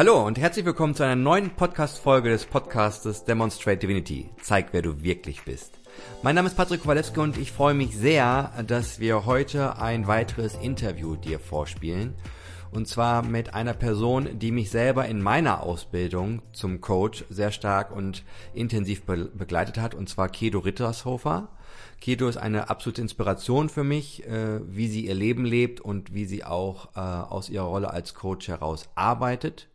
Hallo 0.00 0.26
und 0.26 0.38
herzlich 0.38 0.64
willkommen 0.64 0.94
zu 0.94 1.02
einer 1.02 1.14
neuen 1.14 1.50
Podcast-Folge 1.50 2.30
des 2.30 2.46
Podcastes 2.46 3.26
Demonstrate 3.26 3.80
Divinity. 3.80 4.30
Zeig, 4.40 4.68
wer 4.72 4.80
du 4.80 5.02
wirklich 5.02 5.42
bist. 5.42 5.78
Mein 6.22 6.36
Name 6.36 6.48
ist 6.48 6.56
Patrick 6.56 6.80
Kowalewski 6.80 7.20
und 7.20 7.36
ich 7.36 7.52
freue 7.52 7.74
mich 7.74 7.94
sehr, 7.94 8.50
dass 8.66 8.98
wir 8.98 9.26
heute 9.26 9.76
ein 9.76 10.06
weiteres 10.06 10.54
Interview 10.54 11.16
dir 11.16 11.38
vorspielen. 11.38 12.14
Und 12.70 12.88
zwar 12.88 13.22
mit 13.22 13.52
einer 13.52 13.74
Person, 13.74 14.38
die 14.38 14.52
mich 14.52 14.70
selber 14.70 15.04
in 15.04 15.20
meiner 15.20 15.62
Ausbildung 15.62 16.40
zum 16.54 16.80
Coach 16.80 17.26
sehr 17.28 17.52
stark 17.52 17.94
und 17.94 18.24
intensiv 18.54 19.02
be 19.02 19.26
begleitet 19.26 19.76
hat, 19.76 19.94
und 19.94 20.08
zwar 20.08 20.30
Kedo 20.30 20.60
Rittershofer. 20.60 21.48
Keto 22.00 22.26
ist 22.26 22.38
eine 22.38 22.70
absolute 22.70 23.02
Inspiration 23.02 23.68
für 23.68 23.84
mich, 23.84 24.26
äh, 24.26 24.60
wie 24.66 24.88
sie 24.88 25.04
ihr 25.04 25.14
Leben 25.14 25.44
lebt 25.44 25.78
und 25.78 26.14
wie 26.14 26.24
sie 26.24 26.42
auch 26.42 26.96
äh, 26.96 27.00
aus 27.00 27.50
ihrer 27.50 27.66
Rolle 27.66 27.90
als 27.90 28.14
Coach 28.14 28.48
heraus 28.48 28.88
arbeitet. 28.94 29.66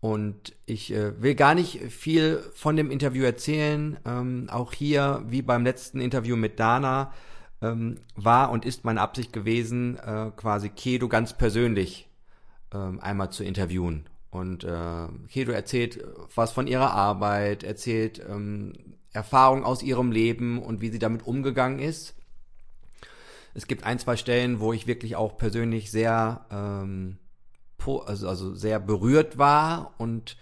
Und 0.00 0.56
ich 0.64 0.92
äh, 0.92 1.20
will 1.20 1.34
gar 1.34 1.54
nicht 1.54 1.78
viel 1.92 2.42
von 2.54 2.74
dem 2.76 2.90
Interview 2.90 3.22
erzählen. 3.24 3.98
Ähm, 4.06 4.48
auch 4.50 4.72
hier, 4.72 5.22
wie 5.26 5.42
beim 5.42 5.64
letzten 5.64 6.00
Interview 6.00 6.36
mit 6.36 6.58
Dana, 6.58 7.12
ähm, 7.60 7.98
war 8.16 8.50
und 8.50 8.64
ist 8.64 8.84
meine 8.84 9.02
Absicht 9.02 9.32
gewesen, 9.32 9.98
äh, 9.98 10.30
quasi 10.36 10.70
Kedo 10.70 11.08
ganz 11.08 11.36
persönlich 11.36 12.08
ähm, 12.72 12.98
einmal 13.00 13.30
zu 13.30 13.44
interviewen. 13.44 14.06
Und 14.30 14.64
äh, 14.64 15.08
Kedo 15.28 15.52
erzählt 15.52 16.02
was 16.34 16.52
von 16.52 16.66
ihrer 16.66 16.92
Arbeit, 16.92 17.62
erzählt 17.62 18.22
ähm, 18.26 18.72
Erfahrung 19.12 19.64
aus 19.64 19.82
ihrem 19.82 20.12
Leben 20.12 20.62
und 20.62 20.80
wie 20.80 20.90
sie 20.90 21.00
damit 21.00 21.26
umgegangen 21.26 21.80
ist. 21.80 22.14
Es 23.54 23.66
gibt 23.66 23.84
ein, 23.84 23.98
zwei 23.98 24.16
Stellen, 24.16 24.60
wo 24.60 24.72
ich 24.72 24.86
wirklich 24.86 25.16
auch 25.16 25.36
persönlich 25.36 25.90
sehr 25.90 26.46
ähm, 26.50 27.18
also, 27.86 28.28
also 28.28 28.54
sehr 28.54 28.80
berührt 28.80 29.38
war 29.38 29.94
und 29.98 30.36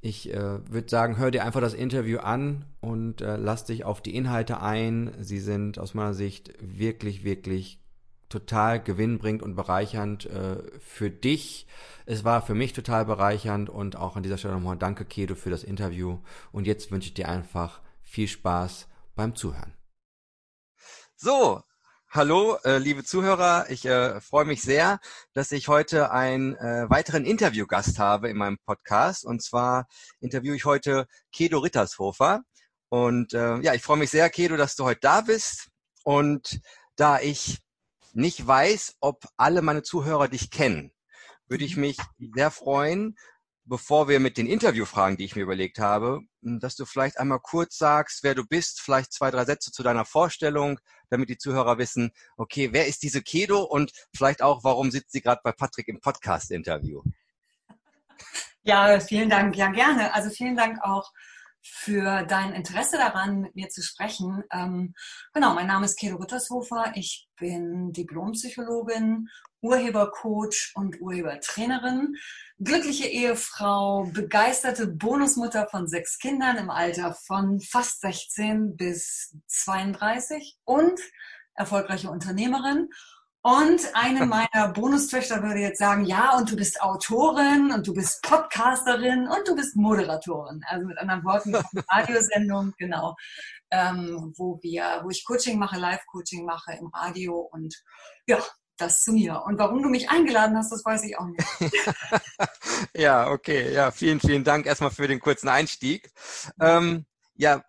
ich 0.00 0.32
äh, 0.32 0.70
würde 0.70 0.88
sagen, 0.88 1.16
hör 1.16 1.30
dir 1.30 1.44
einfach 1.44 1.60
das 1.60 1.74
Interview 1.74 2.18
an 2.18 2.64
und 2.80 3.22
äh, 3.22 3.36
lass 3.36 3.64
dich 3.64 3.84
auf 3.84 4.00
die 4.00 4.14
Inhalte 4.14 4.60
ein. 4.60 5.12
Sie 5.18 5.40
sind 5.40 5.78
aus 5.78 5.94
meiner 5.94 6.14
Sicht 6.14 6.52
wirklich, 6.60 7.24
wirklich 7.24 7.80
total 8.28 8.82
gewinnbringend 8.82 9.42
und 9.42 9.56
bereichernd 9.56 10.26
äh, 10.26 10.62
für 10.80 11.10
dich. 11.10 11.66
Es 12.04 12.24
war 12.24 12.42
für 12.42 12.54
mich 12.54 12.72
total 12.72 13.04
bereichernd 13.04 13.68
und 13.68 13.96
auch 13.96 14.16
an 14.16 14.22
dieser 14.22 14.38
Stelle 14.38 14.54
nochmal 14.54 14.76
danke, 14.76 15.04
Kedo, 15.04 15.34
für 15.34 15.50
das 15.50 15.64
Interview. 15.64 16.18
Und 16.52 16.66
jetzt 16.66 16.90
wünsche 16.90 17.08
ich 17.08 17.14
dir 17.14 17.28
einfach 17.28 17.80
viel 18.02 18.28
Spaß 18.28 18.88
beim 19.14 19.34
Zuhören. 19.34 19.74
So, 21.16 21.62
Hallo, 22.16 22.56
äh, 22.64 22.78
liebe 22.78 23.04
Zuhörer. 23.04 23.66
Ich 23.68 23.84
äh, 23.84 24.22
freue 24.22 24.46
mich 24.46 24.62
sehr, 24.62 25.00
dass 25.34 25.52
ich 25.52 25.68
heute 25.68 26.12
einen 26.12 26.54
äh, 26.56 26.88
weiteren 26.88 27.26
Interviewgast 27.26 27.98
habe 27.98 28.30
in 28.30 28.38
meinem 28.38 28.56
Podcast. 28.64 29.22
Und 29.26 29.42
zwar 29.42 29.86
interviewe 30.18 30.56
ich 30.56 30.64
heute 30.64 31.08
Kedo 31.30 31.58
Rittershofer. 31.58 32.40
Und 32.88 33.34
äh, 33.34 33.58
ja, 33.58 33.74
ich 33.74 33.82
freue 33.82 33.98
mich 33.98 34.08
sehr, 34.08 34.30
Kedo, 34.30 34.56
dass 34.56 34.76
du 34.76 34.84
heute 34.84 35.00
da 35.02 35.20
bist. 35.20 35.68
Und 36.04 36.62
da 36.96 37.20
ich 37.20 37.58
nicht 38.14 38.46
weiß, 38.46 38.94
ob 39.00 39.26
alle 39.36 39.60
meine 39.60 39.82
Zuhörer 39.82 40.28
dich 40.28 40.50
kennen, 40.50 40.92
würde 41.48 41.66
ich 41.66 41.76
mich 41.76 41.98
sehr 42.34 42.50
freuen, 42.50 43.14
bevor 43.66 44.08
wir 44.08 44.20
mit 44.20 44.38
den 44.38 44.46
Interviewfragen, 44.46 45.16
die 45.16 45.24
ich 45.24 45.36
mir 45.36 45.42
überlegt 45.42 45.78
habe, 45.78 46.20
dass 46.40 46.76
du 46.76 46.86
vielleicht 46.86 47.18
einmal 47.18 47.40
kurz 47.40 47.76
sagst, 47.76 48.22
wer 48.22 48.34
du 48.34 48.46
bist, 48.46 48.80
vielleicht 48.80 49.12
zwei, 49.12 49.30
drei 49.30 49.44
Sätze 49.44 49.72
zu 49.72 49.82
deiner 49.82 50.04
Vorstellung, 50.04 50.78
damit 51.10 51.28
die 51.28 51.38
Zuhörer 51.38 51.76
wissen, 51.78 52.12
okay, 52.36 52.72
wer 52.72 52.86
ist 52.86 53.02
diese 53.02 53.22
Kedo 53.22 53.62
und 53.62 53.92
vielleicht 54.14 54.40
auch, 54.42 54.64
warum 54.64 54.90
sitzt 54.90 55.12
sie 55.12 55.20
gerade 55.20 55.40
bei 55.42 55.52
Patrick 55.52 55.88
im 55.88 56.00
Podcast-Interview? 56.00 57.02
Ja, 58.62 58.98
vielen 59.00 59.30
Dank. 59.30 59.56
Ja, 59.56 59.70
gerne. 59.70 60.14
Also 60.14 60.30
vielen 60.30 60.56
Dank 60.56 60.78
auch 60.82 61.12
für 61.62 62.22
dein 62.24 62.52
Interesse 62.52 62.96
daran, 62.96 63.40
mit 63.40 63.56
mir 63.56 63.68
zu 63.68 63.82
sprechen. 63.82 64.44
Ähm, 64.52 64.94
genau, 65.32 65.54
mein 65.54 65.66
Name 65.66 65.86
ist 65.86 65.98
Kedo 65.98 66.16
Rittershofer. 66.16 66.92
Ich 66.94 67.28
bin 67.36 67.92
Diplompsychologin, 67.92 69.28
Urhebercoach 69.60 70.72
und 70.74 71.00
Urhebertrainerin, 71.00 72.14
glückliche 72.58 73.06
Ehefrau, 73.06 74.04
begeisterte 74.12 74.86
Bonusmutter 74.86 75.68
von 75.68 75.86
sechs 75.86 76.18
Kindern 76.18 76.56
im 76.56 76.70
Alter 76.70 77.14
von 77.14 77.60
fast 77.60 78.00
16 78.00 78.76
bis 78.76 79.36
32 79.46 80.56
und 80.64 80.98
erfolgreiche 81.54 82.10
Unternehmerin. 82.10 82.88
Und 83.42 83.80
eine 83.94 84.26
meiner 84.26 84.68
Bonustöchter 84.72 85.42
würde 85.42 85.60
jetzt 85.60 85.78
sagen, 85.78 86.04
ja, 86.04 86.36
und 86.36 86.50
du 86.50 86.56
bist 86.56 86.80
Autorin 86.82 87.72
und 87.72 87.86
du 87.86 87.94
bist 87.94 88.22
Podcasterin 88.22 89.28
und 89.28 89.46
du 89.46 89.54
bist 89.54 89.76
Moderatorin. 89.76 90.62
Also 90.66 90.86
mit 90.86 90.98
anderen 90.98 91.24
Worten, 91.24 91.54
Radiosendung, 91.90 92.72
genau, 92.78 93.16
ähm, 93.70 94.32
wo 94.36 94.58
wir, 94.62 95.00
wo 95.04 95.10
ich 95.10 95.24
Coaching 95.24 95.58
mache, 95.58 95.78
Live-Coaching 95.78 96.44
mache 96.44 96.72
im 96.72 96.86
Radio 96.88 97.38
und 97.52 97.74
ja, 98.26 98.38
das 98.76 99.02
zu 99.02 99.12
mir. 99.12 99.42
Und 99.44 99.58
warum 99.58 99.82
du 99.82 99.88
mich 99.88 100.10
eingeladen 100.10 100.56
hast, 100.56 100.70
das 100.70 100.84
weiß 100.84 101.04
ich 101.04 101.18
auch 101.18 101.26
nicht. 101.26 101.44
ja, 102.94 103.28
okay, 103.30 103.72
ja, 103.72 103.90
vielen, 103.90 104.20
vielen 104.20 104.44
Dank 104.44 104.66
erstmal 104.66 104.90
für 104.90 105.08
den 105.08 105.20
kurzen 105.20 105.48
Einstieg. 105.48 106.10
Ähm, 106.60 107.06
ja, 107.34 107.62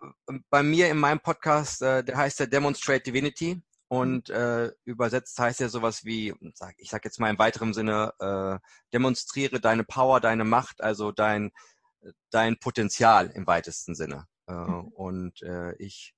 bei 0.50 0.62
mir 0.62 0.90
in 0.90 0.98
meinem 0.98 1.20
Podcast, 1.20 1.82
äh, 1.82 2.02
der 2.02 2.16
heißt 2.16 2.40
der 2.40 2.46
Demonstrate 2.46 3.02
Divinity. 3.02 3.62
Und 3.90 4.28
äh, 4.28 4.70
übersetzt 4.84 5.38
heißt 5.38 5.60
ja 5.60 5.70
sowas 5.70 6.04
wie, 6.04 6.34
ich 6.76 6.90
sag 6.90 7.04
jetzt 7.06 7.18
mal 7.20 7.30
im 7.30 7.38
weiteren 7.38 7.72
Sinne, 7.72 8.12
äh, 8.18 8.58
demonstriere 8.92 9.60
deine 9.60 9.82
Power, 9.82 10.20
deine 10.20 10.44
Macht, 10.44 10.82
also 10.82 11.10
dein, 11.10 11.52
dein 12.30 12.58
Potenzial 12.58 13.30
im 13.30 13.46
weitesten 13.46 13.94
Sinne. 13.94 14.26
Äh, 14.46 14.52
mhm. 14.52 14.88
Und 14.88 15.42
äh, 15.42 15.74
ich, 15.76 16.14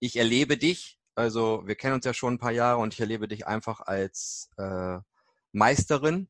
ich 0.00 0.16
erlebe 0.16 0.58
dich, 0.58 0.97
also 1.18 1.62
wir 1.66 1.74
kennen 1.74 1.94
uns 1.94 2.04
ja 2.04 2.14
schon 2.14 2.34
ein 2.34 2.38
paar 2.38 2.52
Jahre 2.52 2.78
und 2.78 2.94
ich 2.94 3.00
erlebe 3.00 3.26
dich 3.26 3.46
einfach 3.46 3.80
als 3.80 4.50
äh, 4.56 4.98
Meisterin, 5.52 6.28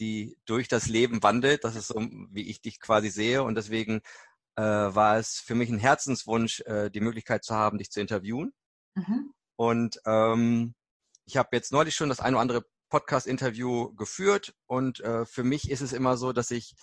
die 0.00 0.36
durch 0.44 0.66
das 0.66 0.88
Leben 0.88 1.22
wandelt. 1.22 1.62
Das 1.64 1.76
ist 1.76 1.86
so, 1.86 2.00
wie 2.30 2.50
ich 2.50 2.60
dich 2.60 2.80
quasi 2.80 3.10
sehe. 3.10 3.44
Und 3.44 3.54
deswegen 3.54 4.00
äh, 4.56 4.62
war 4.62 5.18
es 5.18 5.38
für 5.38 5.54
mich 5.54 5.70
ein 5.70 5.78
Herzenswunsch, 5.78 6.60
äh, 6.62 6.90
die 6.90 7.00
Möglichkeit 7.00 7.44
zu 7.44 7.54
haben, 7.54 7.78
dich 7.78 7.92
zu 7.92 8.00
interviewen. 8.00 8.52
Mhm. 8.94 9.32
Und 9.56 10.00
ähm, 10.04 10.74
ich 11.24 11.36
habe 11.36 11.50
jetzt 11.52 11.70
neulich 11.70 11.94
schon 11.94 12.08
das 12.08 12.20
ein 12.20 12.34
oder 12.34 12.40
andere 12.40 12.64
Podcast-Interview 12.88 13.94
geführt 13.94 14.54
und 14.66 15.00
äh, 15.00 15.24
für 15.24 15.44
mich 15.44 15.70
ist 15.70 15.80
es 15.80 15.92
immer 15.92 16.16
so, 16.16 16.32
dass 16.32 16.50
ich 16.50 16.74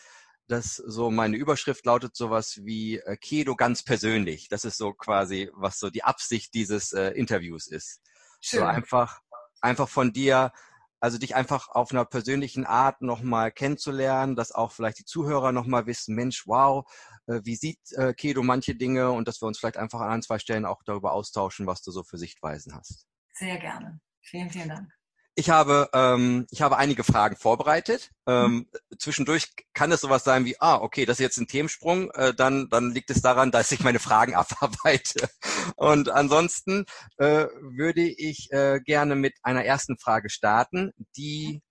dass 0.49 0.77
so 0.77 1.11
meine 1.11 1.37
Überschrift 1.37 1.85
lautet 1.85 2.15
sowas 2.15 2.59
wie 2.63 2.97
äh, 2.97 3.17
Kedo 3.17 3.55
ganz 3.55 3.83
persönlich. 3.83 4.49
Das 4.49 4.65
ist 4.65 4.77
so 4.77 4.93
quasi, 4.93 5.49
was 5.53 5.79
so 5.79 5.89
die 5.89 6.03
Absicht 6.03 6.53
dieses 6.53 6.91
äh, 6.91 7.09
Interviews 7.11 7.67
ist. 7.67 8.01
Schön. 8.41 8.61
So 8.61 8.65
einfach, 8.65 9.21
einfach 9.61 9.87
von 9.87 10.11
dir, 10.11 10.51
also 10.99 11.17
dich 11.17 11.35
einfach 11.35 11.69
auf 11.69 11.91
einer 11.91 12.03
persönlichen 12.03 12.65
Art 12.65 13.01
nochmal 13.01 13.51
kennenzulernen, 13.51 14.35
dass 14.35 14.51
auch 14.51 14.71
vielleicht 14.71 14.99
die 14.99 15.05
Zuhörer 15.05 15.51
nochmal 15.51 15.85
wissen, 15.85 16.15
Mensch, 16.15 16.47
wow, 16.47 16.89
äh, 17.27 17.41
wie 17.43 17.55
sieht 17.55 17.79
äh, 17.93 18.13
Kedo 18.13 18.41
manche 18.41 18.75
Dinge 18.75 19.11
und 19.11 19.27
dass 19.27 19.41
wir 19.41 19.47
uns 19.47 19.59
vielleicht 19.59 19.77
einfach 19.77 20.01
an 20.01 20.09
ein, 20.09 20.21
zwei 20.23 20.39
Stellen 20.39 20.65
auch 20.65 20.81
darüber 20.83 21.13
austauschen, 21.13 21.67
was 21.67 21.83
du 21.83 21.91
so 21.91 22.03
für 22.03 22.17
Sichtweisen 22.17 22.75
hast. 22.75 23.05
Sehr 23.33 23.57
gerne. 23.57 24.01
Vielen, 24.21 24.49
vielen 24.49 24.69
Dank. 24.69 24.98
Ich 25.35 25.49
habe, 25.49 25.89
ähm, 25.93 26.47
ich 26.51 26.61
habe 26.61 26.77
einige 26.77 27.03
Fragen 27.03 27.37
vorbereitet. 27.37 28.11
Ähm. 28.27 28.67
Zwischendurch 28.97 29.47
kann 29.73 29.91
es 29.91 30.01
sowas 30.01 30.25
sein 30.25 30.43
wie, 30.43 30.59
ah, 30.59 30.75
okay, 30.75 31.05
das 31.05 31.19
ist 31.19 31.23
jetzt 31.23 31.37
ein 31.37 31.47
Themensprung, 31.47 32.11
äh, 32.11 32.33
dann, 32.33 32.67
dann 32.69 32.91
liegt 32.91 33.09
es 33.09 33.21
daran, 33.21 33.51
dass 33.51 33.71
ich 33.71 33.79
meine 33.79 33.99
Fragen 33.99 34.35
abarbeite. 34.35 35.29
Und 35.77 36.09
ansonsten 36.09 36.85
äh, 37.17 37.47
würde 37.61 38.01
ich 38.01 38.51
äh, 38.51 38.81
gerne 38.83 39.15
mit 39.15 39.35
einer 39.43 39.63
ersten 39.63 39.97
Frage 39.97 40.29
starten, 40.29 40.91
die 41.15 41.61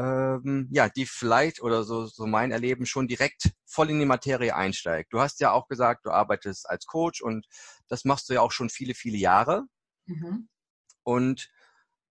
ähm, 0.00 0.68
ja, 0.70 0.88
die 0.88 1.04
vielleicht 1.04 1.60
oder 1.62 1.84
so, 1.84 2.06
so 2.06 2.26
mein 2.26 2.52
Erleben 2.52 2.86
schon 2.86 3.08
direkt 3.08 3.50
voll 3.66 3.90
in 3.90 3.98
die 3.98 4.06
Materie 4.06 4.54
einsteigt. 4.54 5.12
Du 5.12 5.20
hast 5.20 5.40
ja 5.40 5.52
auch 5.52 5.68
gesagt, 5.68 6.06
du 6.06 6.10
arbeitest 6.10 6.68
als 6.68 6.86
Coach 6.86 7.20
und 7.20 7.46
das 7.88 8.04
machst 8.04 8.28
du 8.28 8.34
ja 8.34 8.40
auch 8.40 8.52
schon 8.52 8.70
viele, 8.70 8.94
viele 8.94 9.18
Jahre. 9.18 9.64
Mhm. 10.06 10.48
Und 11.02 11.50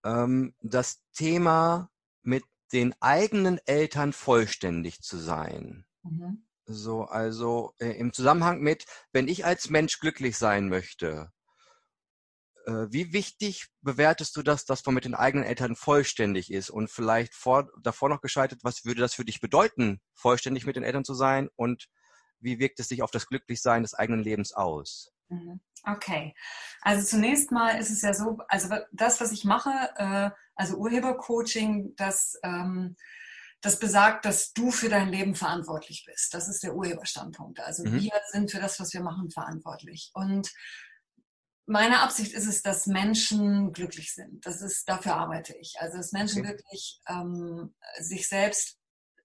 ähm, 0.04 0.54
das 0.62 1.01
Thema 1.13 1.90
mit 2.22 2.44
den 2.72 2.94
eigenen 3.01 3.60
Eltern 3.66 4.13
vollständig 4.13 5.01
zu 5.01 5.18
sein. 5.18 5.86
Mhm. 6.04 6.46
So, 6.66 7.04
also 7.04 7.74
äh, 7.80 7.92
im 7.98 8.13
Zusammenhang 8.13 8.62
mit, 8.62 8.86
wenn 9.12 9.28
ich 9.28 9.46
als 9.46 9.69
Mensch 9.69 10.00
glücklich 10.00 10.38
sein 10.38 10.69
möchte, 10.69 11.31
äh, 12.66 12.88
wie 12.92 13.12
wichtig 13.13 13.68
bewertest 13.81 14.36
du 14.38 14.44
das, 14.44 14.66
dass 14.66 14.86
man 14.86 14.96
mit 14.96 15.06
den 15.06 15.16
eigenen 15.16 15.46
Eltern 15.46 15.75
vollständig 15.75 16.51
ist? 16.51 16.69
Und 16.69 16.90
vielleicht 16.90 17.34
vor, 17.34 17.69
davor 17.81 18.10
noch 18.10 18.22
gescheitert, 18.22 18.60
was 18.63 18.86
würde 18.86 19.01
das 19.01 19.16
für 19.16 19.25
dich 19.25 19.42
bedeuten, 19.42 20.00
vollständig 20.13 20.66
mit 20.66 20.75
den 20.75 20.84
Eltern 20.84 21.04
zu 21.06 21.16
sein? 21.16 21.50
Und 21.56 21.88
wie 22.40 22.60
wirkt 22.60 22.80
es 22.80 22.88
sich 22.88 23.01
auf 23.01 23.12
das 23.12 23.28
Glücklichsein 23.28 23.81
des 23.81 23.94
eigenen 23.94 24.24
Lebens 24.24 24.54
aus? 24.54 25.12
Mhm. 25.30 25.60
Okay, 25.85 26.35
also 26.81 27.05
zunächst 27.05 27.51
mal 27.51 27.79
ist 27.79 27.89
es 27.89 28.01
ja 28.01 28.13
so, 28.13 28.37
also 28.47 28.75
das, 28.91 29.21
was 29.21 29.31
ich 29.31 29.45
mache, 29.45 29.71
äh, 29.95 30.29
also 30.55 30.77
Urhebercoaching, 30.77 31.95
das, 31.95 32.37
ähm, 32.43 32.95
das 33.61 33.79
besagt, 33.79 34.25
dass 34.25 34.53
du 34.53 34.71
für 34.71 34.89
dein 34.89 35.09
Leben 35.09 35.35
verantwortlich 35.35 36.05
bist. 36.05 36.33
Das 36.33 36.47
ist 36.47 36.63
der 36.63 36.75
Urheberstandpunkt. 36.75 37.59
Also 37.59 37.85
mhm. 37.85 37.99
wir 37.99 38.11
sind 38.31 38.51
für 38.51 38.59
das, 38.59 38.79
was 38.79 38.93
wir 38.93 39.01
machen, 39.01 39.31
verantwortlich. 39.31 40.11
Und 40.13 40.51
meine 41.65 42.01
Absicht 42.01 42.33
ist 42.33 42.47
es, 42.47 42.61
dass 42.61 42.87
Menschen 42.87 43.73
glücklich 43.73 44.13
sind. 44.13 44.45
Das 44.45 44.61
ist, 44.61 44.89
dafür 44.89 45.15
arbeite 45.15 45.55
ich. 45.57 45.75
Also 45.79 45.97
dass 45.97 46.11
Menschen 46.11 46.41
okay. 46.41 46.49
wirklich 46.49 46.99
ähm, 47.07 47.75
sich 47.99 48.27
selbst 48.27 48.78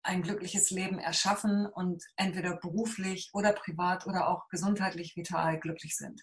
ein 0.05 0.23
glückliches 0.23 0.71
Leben 0.71 0.99
erschaffen 0.99 1.67
und 1.67 2.05
entweder 2.17 2.57
beruflich 2.57 3.31
oder 3.33 3.53
privat 3.53 4.07
oder 4.07 4.29
auch 4.29 4.49
gesundheitlich 4.49 5.17
vital 5.17 5.59
glücklich 5.59 5.97
sind. 5.97 6.23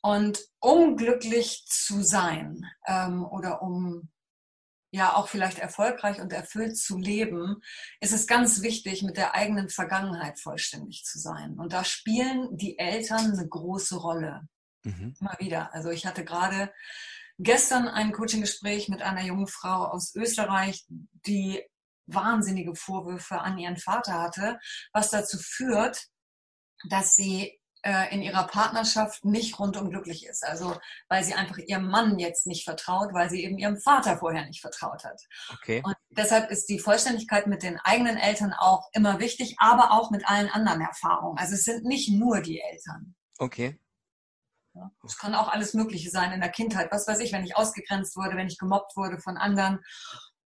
Und 0.00 0.38
um 0.60 0.96
glücklich 0.96 1.64
zu 1.66 2.02
sein 2.02 2.66
ähm, 2.86 3.24
oder 3.24 3.62
um 3.62 4.10
ja 4.92 5.16
auch 5.16 5.28
vielleicht 5.28 5.58
erfolgreich 5.58 6.20
und 6.20 6.32
erfüllt 6.32 6.78
zu 6.78 6.98
leben, 6.98 7.60
ist 8.00 8.12
es 8.12 8.28
ganz 8.28 8.62
wichtig, 8.62 9.02
mit 9.02 9.16
der 9.16 9.34
eigenen 9.34 9.68
Vergangenheit 9.68 10.38
vollständig 10.38 11.04
zu 11.04 11.18
sein. 11.18 11.58
Und 11.58 11.72
da 11.72 11.84
spielen 11.84 12.56
die 12.56 12.78
Eltern 12.78 13.32
eine 13.32 13.48
große 13.48 13.96
Rolle. 13.96 14.46
Mhm. 14.84 15.16
Immer 15.18 15.36
wieder. 15.40 15.74
Also 15.74 15.90
ich 15.90 16.06
hatte 16.06 16.24
gerade 16.24 16.72
gestern 17.38 17.88
ein 17.88 18.12
Coaching-Gespräch 18.12 18.88
mit 18.88 19.02
einer 19.02 19.22
jungen 19.22 19.48
Frau 19.48 19.86
aus 19.86 20.14
Österreich, 20.14 20.84
die 21.26 21.64
wahnsinnige 22.06 22.74
Vorwürfe 22.74 23.40
an 23.40 23.58
ihren 23.58 23.76
Vater 23.76 24.20
hatte, 24.20 24.58
was 24.92 25.10
dazu 25.10 25.38
führt, 25.38 26.06
dass 26.88 27.14
sie 27.14 27.58
äh, 27.84 28.14
in 28.14 28.22
ihrer 28.22 28.46
Partnerschaft 28.46 29.24
nicht 29.24 29.58
rundum 29.58 29.90
glücklich 29.90 30.26
ist. 30.26 30.44
Also 30.44 30.76
weil 31.08 31.22
sie 31.22 31.34
einfach 31.34 31.58
ihrem 31.58 31.88
Mann 31.88 32.18
jetzt 32.18 32.46
nicht 32.46 32.64
vertraut, 32.64 33.12
weil 33.12 33.30
sie 33.30 33.44
eben 33.44 33.58
ihrem 33.58 33.78
Vater 33.78 34.18
vorher 34.18 34.46
nicht 34.46 34.60
vertraut 34.60 35.04
hat. 35.04 35.20
Okay. 35.52 35.82
Und 35.84 35.94
deshalb 36.10 36.50
ist 36.50 36.68
die 36.68 36.78
Vollständigkeit 36.78 37.46
mit 37.46 37.62
den 37.62 37.78
eigenen 37.84 38.16
Eltern 38.16 38.52
auch 38.52 38.88
immer 38.92 39.20
wichtig, 39.20 39.56
aber 39.58 39.92
auch 39.92 40.10
mit 40.10 40.26
allen 40.28 40.48
anderen 40.48 40.80
Erfahrungen. 40.80 41.38
Also 41.38 41.54
es 41.54 41.64
sind 41.64 41.84
nicht 41.84 42.10
nur 42.10 42.40
die 42.40 42.60
Eltern. 42.60 43.14
Okay. 43.38 43.78
Es 45.04 45.18
kann 45.18 45.34
auch 45.34 45.48
alles 45.48 45.74
Mögliche 45.74 46.10
sein 46.10 46.32
in 46.32 46.40
der 46.40 46.50
Kindheit. 46.50 46.90
Was 46.90 47.06
weiß 47.06 47.20
ich, 47.20 47.32
wenn 47.32 47.44
ich 47.44 47.56
ausgegrenzt 47.56 48.16
wurde, 48.16 48.36
wenn 48.36 48.48
ich 48.48 48.58
gemobbt 48.58 48.96
wurde 48.96 49.18
von 49.20 49.36
anderen 49.36 49.80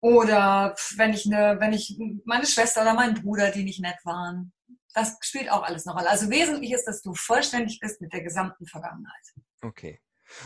oder 0.01 0.75
wenn 0.95 1.13
ich 1.13 1.25
eine, 1.25 1.59
wenn 1.59 1.73
ich 1.73 1.97
meine 2.25 2.45
Schwester 2.45 2.81
oder 2.81 2.94
mein 2.94 3.15
Bruder, 3.15 3.51
die 3.51 3.63
nicht 3.63 3.81
nett 3.81 3.97
waren. 4.03 4.53
Das 4.94 5.17
spielt 5.21 5.51
auch 5.51 5.63
alles 5.63 5.85
eine 5.85 5.95
Rolle. 5.95 6.09
Also 6.09 6.29
wesentlich 6.29 6.71
ist, 6.71 6.85
dass 6.85 7.01
du 7.01 7.13
vollständig 7.13 7.79
bist 7.79 8.01
mit 8.01 8.13
der 8.13 8.21
gesamten 8.21 8.65
Vergangenheit. 8.65 9.33
Okay. 9.61 10.01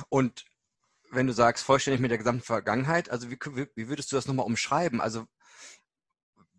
Und 0.10 0.46
wenn 1.10 1.28
du 1.28 1.34
sagst 1.34 1.64
vollständig 1.64 2.02
mit 2.02 2.12
der 2.12 2.18
gesamten 2.18 2.44
Vergangenheit, 2.44 3.10
also 3.10 3.30
wie, 3.30 3.38
wie 3.76 3.88
würdest 3.88 4.12
du 4.12 4.16
das 4.16 4.28
nochmal 4.28 4.46
umschreiben? 4.46 5.02
Also 5.02 5.26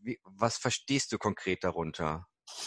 wie, 0.02 0.20
was 0.24 0.56
verstehst 0.58 1.12
du 1.12 1.18
konkret 1.18 1.64
darunter? 1.64 2.26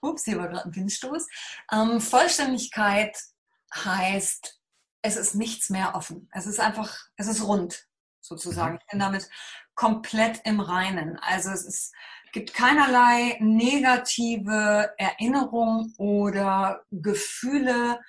Ups, 0.00 0.24
hier 0.24 0.38
war 0.38 0.48
gerade 0.48 0.66
ein 0.66 0.74
Windstoß. 0.74 1.26
Ähm, 1.72 2.00
Vollständigkeit 2.00 3.18
heißt, 3.74 4.60
es 5.02 5.16
ist 5.16 5.34
nichts 5.34 5.70
mehr 5.70 5.94
offen. 5.94 6.28
Es 6.32 6.46
ist 6.46 6.60
einfach, 6.60 6.96
es 7.16 7.26
ist 7.26 7.42
rund 7.42 7.87
sozusagen. 8.28 8.74
Mhm. 8.74 8.78
Ich 8.80 8.86
bin 8.90 9.00
damit 9.00 9.28
komplett 9.74 10.40
im 10.44 10.60
Reinen. 10.60 11.18
Also 11.20 11.50
es 11.50 11.64
ist, 11.64 11.94
gibt 12.32 12.54
keinerlei 12.54 13.36
negative 13.40 14.92
Erinnerung 14.98 15.94
oder 15.98 16.82
Gefühle 16.90 18.00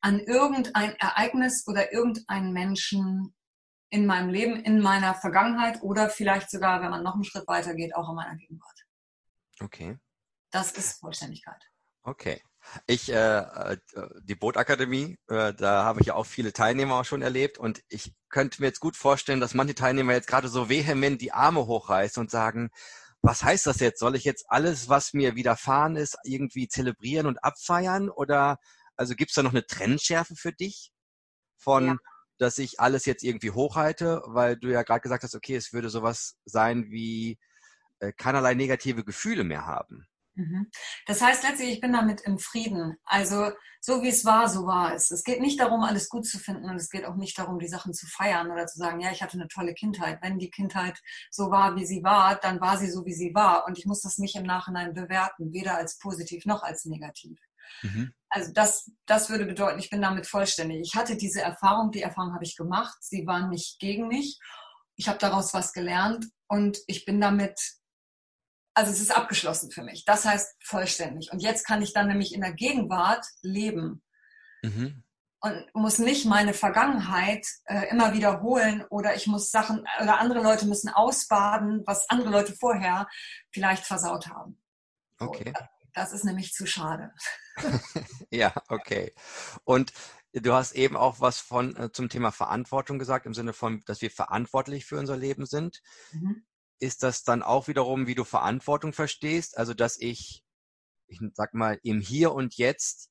an 0.00 0.20
irgendein 0.20 0.94
Ereignis 0.96 1.66
oder 1.66 1.92
irgendeinen 1.92 2.52
Menschen 2.52 3.34
in 3.90 4.06
meinem 4.06 4.30
Leben, 4.30 4.60
in 4.60 4.80
meiner 4.80 5.14
Vergangenheit 5.14 5.82
oder 5.82 6.08
vielleicht 6.08 6.50
sogar, 6.50 6.82
wenn 6.82 6.90
man 6.90 7.02
noch 7.02 7.14
einen 7.14 7.24
Schritt 7.24 7.46
weiter 7.46 7.74
geht, 7.74 7.94
auch 7.94 8.08
in 8.08 8.16
meiner 8.16 8.36
Gegenwart. 8.36 8.86
Okay. 9.60 9.98
Das 10.50 10.72
ist 10.72 11.00
Vollständigkeit. 11.00 11.62
Okay. 12.02 12.40
Ich, 12.86 13.10
äh, 13.10 13.38
äh, 13.38 13.76
die 14.22 14.34
Bootakademie, 14.34 15.18
äh, 15.28 15.54
da 15.54 15.84
habe 15.84 16.00
ich 16.00 16.08
ja 16.08 16.14
auch 16.14 16.26
viele 16.26 16.52
Teilnehmer 16.52 16.96
auch 16.96 17.04
schon 17.04 17.22
erlebt 17.22 17.58
und 17.58 17.82
ich 17.88 18.14
könnte 18.28 18.60
mir 18.60 18.68
jetzt 18.68 18.80
gut 18.80 18.96
vorstellen, 18.96 19.40
dass 19.40 19.54
manche 19.54 19.74
Teilnehmer 19.74 20.12
jetzt 20.12 20.28
gerade 20.28 20.48
so 20.48 20.68
vehement 20.68 21.20
die 21.20 21.32
Arme 21.32 21.66
hochreißen 21.66 22.20
und 22.20 22.30
sagen, 22.30 22.70
was 23.22 23.42
heißt 23.42 23.66
das 23.66 23.80
jetzt? 23.80 23.98
Soll 23.98 24.14
ich 24.14 24.24
jetzt 24.24 24.44
alles, 24.48 24.88
was 24.88 25.12
mir 25.12 25.34
widerfahren 25.34 25.96
ist, 25.96 26.16
irgendwie 26.24 26.68
zelebrieren 26.68 27.26
und 27.26 27.42
abfeiern? 27.42 28.08
Oder 28.08 28.58
also 28.96 29.14
gibt 29.14 29.30
es 29.30 29.34
da 29.34 29.42
noch 29.42 29.52
eine 29.52 29.66
Trennschärfe 29.66 30.36
für 30.36 30.52
dich 30.52 30.92
von, 31.56 31.86
ja. 31.86 31.96
dass 32.38 32.58
ich 32.58 32.78
alles 32.78 33.04
jetzt 33.04 33.24
irgendwie 33.24 33.50
hochhalte, 33.50 34.22
weil 34.26 34.56
du 34.56 34.68
ja 34.68 34.82
gerade 34.82 35.00
gesagt 35.00 35.24
hast, 35.24 35.34
okay, 35.34 35.56
es 35.56 35.72
würde 35.72 35.90
sowas 35.90 36.36
sein 36.44 36.86
wie 36.90 37.38
äh, 37.98 38.12
keinerlei 38.12 38.54
negative 38.54 39.04
Gefühle 39.04 39.44
mehr 39.44 39.66
haben. 39.66 40.06
Mhm. 40.36 40.70
Das 41.06 41.22
heißt 41.22 41.42
letztlich, 41.44 41.70
ich 41.70 41.80
bin 41.80 41.92
damit 41.92 42.20
im 42.20 42.38
Frieden. 42.38 42.96
Also 43.04 43.50
so 43.80 44.02
wie 44.02 44.08
es 44.08 44.24
war, 44.24 44.48
so 44.48 44.66
war 44.66 44.94
es. 44.94 45.10
Es 45.10 45.24
geht 45.24 45.40
nicht 45.40 45.58
darum, 45.58 45.82
alles 45.82 46.08
gut 46.08 46.26
zu 46.26 46.38
finden 46.38 46.68
und 46.68 46.76
es 46.76 46.90
geht 46.90 47.06
auch 47.06 47.16
nicht 47.16 47.38
darum, 47.38 47.58
die 47.58 47.68
Sachen 47.68 47.94
zu 47.94 48.06
feiern 48.06 48.50
oder 48.50 48.66
zu 48.66 48.78
sagen, 48.78 49.00
ja, 49.00 49.10
ich 49.10 49.22
hatte 49.22 49.38
eine 49.38 49.48
tolle 49.48 49.74
Kindheit. 49.74 50.18
Wenn 50.22 50.38
die 50.38 50.50
Kindheit 50.50 51.00
so 51.30 51.50
war, 51.50 51.74
wie 51.76 51.86
sie 51.86 52.02
war, 52.02 52.36
dann 52.36 52.60
war 52.60 52.76
sie 52.76 52.90
so, 52.90 53.06
wie 53.06 53.14
sie 53.14 53.34
war. 53.34 53.66
Und 53.66 53.78
ich 53.78 53.86
muss 53.86 54.02
das 54.02 54.18
nicht 54.18 54.36
im 54.36 54.42
Nachhinein 54.42 54.92
bewerten, 54.92 55.52
weder 55.52 55.76
als 55.76 55.98
positiv 55.98 56.44
noch 56.44 56.62
als 56.62 56.84
negativ. 56.84 57.38
Mhm. 57.82 58.12
Also 58.28 58.52
das, 58.52 58.90
das 59.06 59.30
würde 59.30 59.46
bedeuten, 59.46 59.78
ich 59.78 59.88
bin 59.88 60.02
damit 60.02 60.26
vollständig. 60.26 60.80
Ich 60.82 60.96
hatte 60.96 61.16
diese 61.16 61.40
Erfahrung, 61.40 61.92
die 61.92 62.02
Erfahrung 62.02 62.34
habe 62.34 62.44
ich 62.44 62.56
gemacht. 62.56 62.98
Sie 63.00 63.26
waren 63.26 63.48
nicht 63.48 63.78
gegen 63.78 64.08
mich. 64.08 64.38
Ich 64.96 65.08
habe 65.08 65.18
daraus 65.18 65.54
was 65.54 65.72
gelernt 65.72 66.26
und 66.48 66.78
ich 66.86 67.04
bin 67.04 67.20
damit 67.20 67.58
also 68.76 68.92
es 68.92 69.00
ist 69.00 69.16
abgeschlossen 69.16 69.70
für 69.70 69.82
mich. 69.82 70.04
Das 70.04 70.26
heißt 70.26 70.54
vollständig. 70.62 71.32
Und 71.32 71.40
jetzt 71.40 71.66
kann 71.66 71.80
ich 71.80 71.94
dann 71.94 72.08
nämlich 72.08 72.34
in 72.34 72.42
der 72.42 72.52
Gegenwart 72.52 73.24
leben. 73.40 74.02
Mhm. 74.62 75.02
Und 75.40 75.74
muss 75.74 75.98
nicht 75.98 76.26
meine 76.26 76.52
Vergangenheit 76.52 77.46
äh, 77.64 77.88
immer 77.88 78.12
wiederholen 78.12 78.84
oder 78.90 79.14
ich 79.14 79.26
muss 79.26 79.50
Sachen 79.50 79.86
oder 80.02 80.18
andere 80.18 80.42
Leute 80.42 80.66
müssen 80.66 80.90
ausbaden, 80.90 81.84
was 81.86 82.08
andere 82.10 82.28
Leute 82.28 82.54
vorher 82.54 83.08
vielleicht 83.50 83.84
versaut 83.84 84.26
haben. 84.28 84.60
Okay. 85.18 85.54
So, 85.56 85.64
das 85.94 86.12
ist 86.12 86.24
nämlich 86.24 86.52
zu 86.52 86.66
schade. 86.66 87.12
ja, 88.30 88.52
okay. 88.68 89.14
Und 89.64 89.92
du 90.34 90.52
hast 90.52 90.72
eben 90.72 90.96
auch 90.96 91.20
was 91.20 91.38
von 91.38 91.76
äh, 91.76 91.92
zum 91.92 92.10
Thema 92.10 92.30
Verantwortung 92.30 92.98
gesagt, 92.98 93.24
im 93.24 93.34
Sinne 93.34 93.54
von, 93.54 93.82
dass 93.86 94.02
wir 94.02 94.10
verantwortlich 94.10 94.84
für 94.84 94.98
unser 94.98 95.16
Leben 95.16 95.46
sind. 95.46 95.80
Mhm 96.12 96.44
ist 96.78 97.02
das 97.02 97.24
dann 97.24 97.42
auch 97.42 97.68
wiederum, 97.68 98.06
wie 98.06 98.14
du 98.14 98.24
Verantwortung 98.24 98.92
verstehst? 98.92 99.56
Also, 99.56 99.74
dass 99.74 99.98
ich, 99.98 100.44
ich 101.06 101.20
sag 101.34 101.54
mal, 101.54 101.78
im 101.82 102.00
Hier 102.00 102.32
und 102.32 102.56
Jetzt 102.56 103.10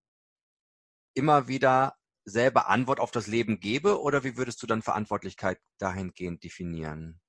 immer 1.14 1.48
wieder 1.48 1.96
selber 2.26 2.68
Antwort 2.68 3.00
auf 3.00 3.12
das 3.12 3.28
Leben 3.28 3.60
gebe? 3.60 4.02
Oder 4.02 4.24
wie 4.24 4.38
würdest 4.38 4.62
du 4.62 4.68
dann 4.68 4.82
Verantwortlichkeit 4.82 5.60
dahingehend 5.78 6.44
definieren? 6.44 7.22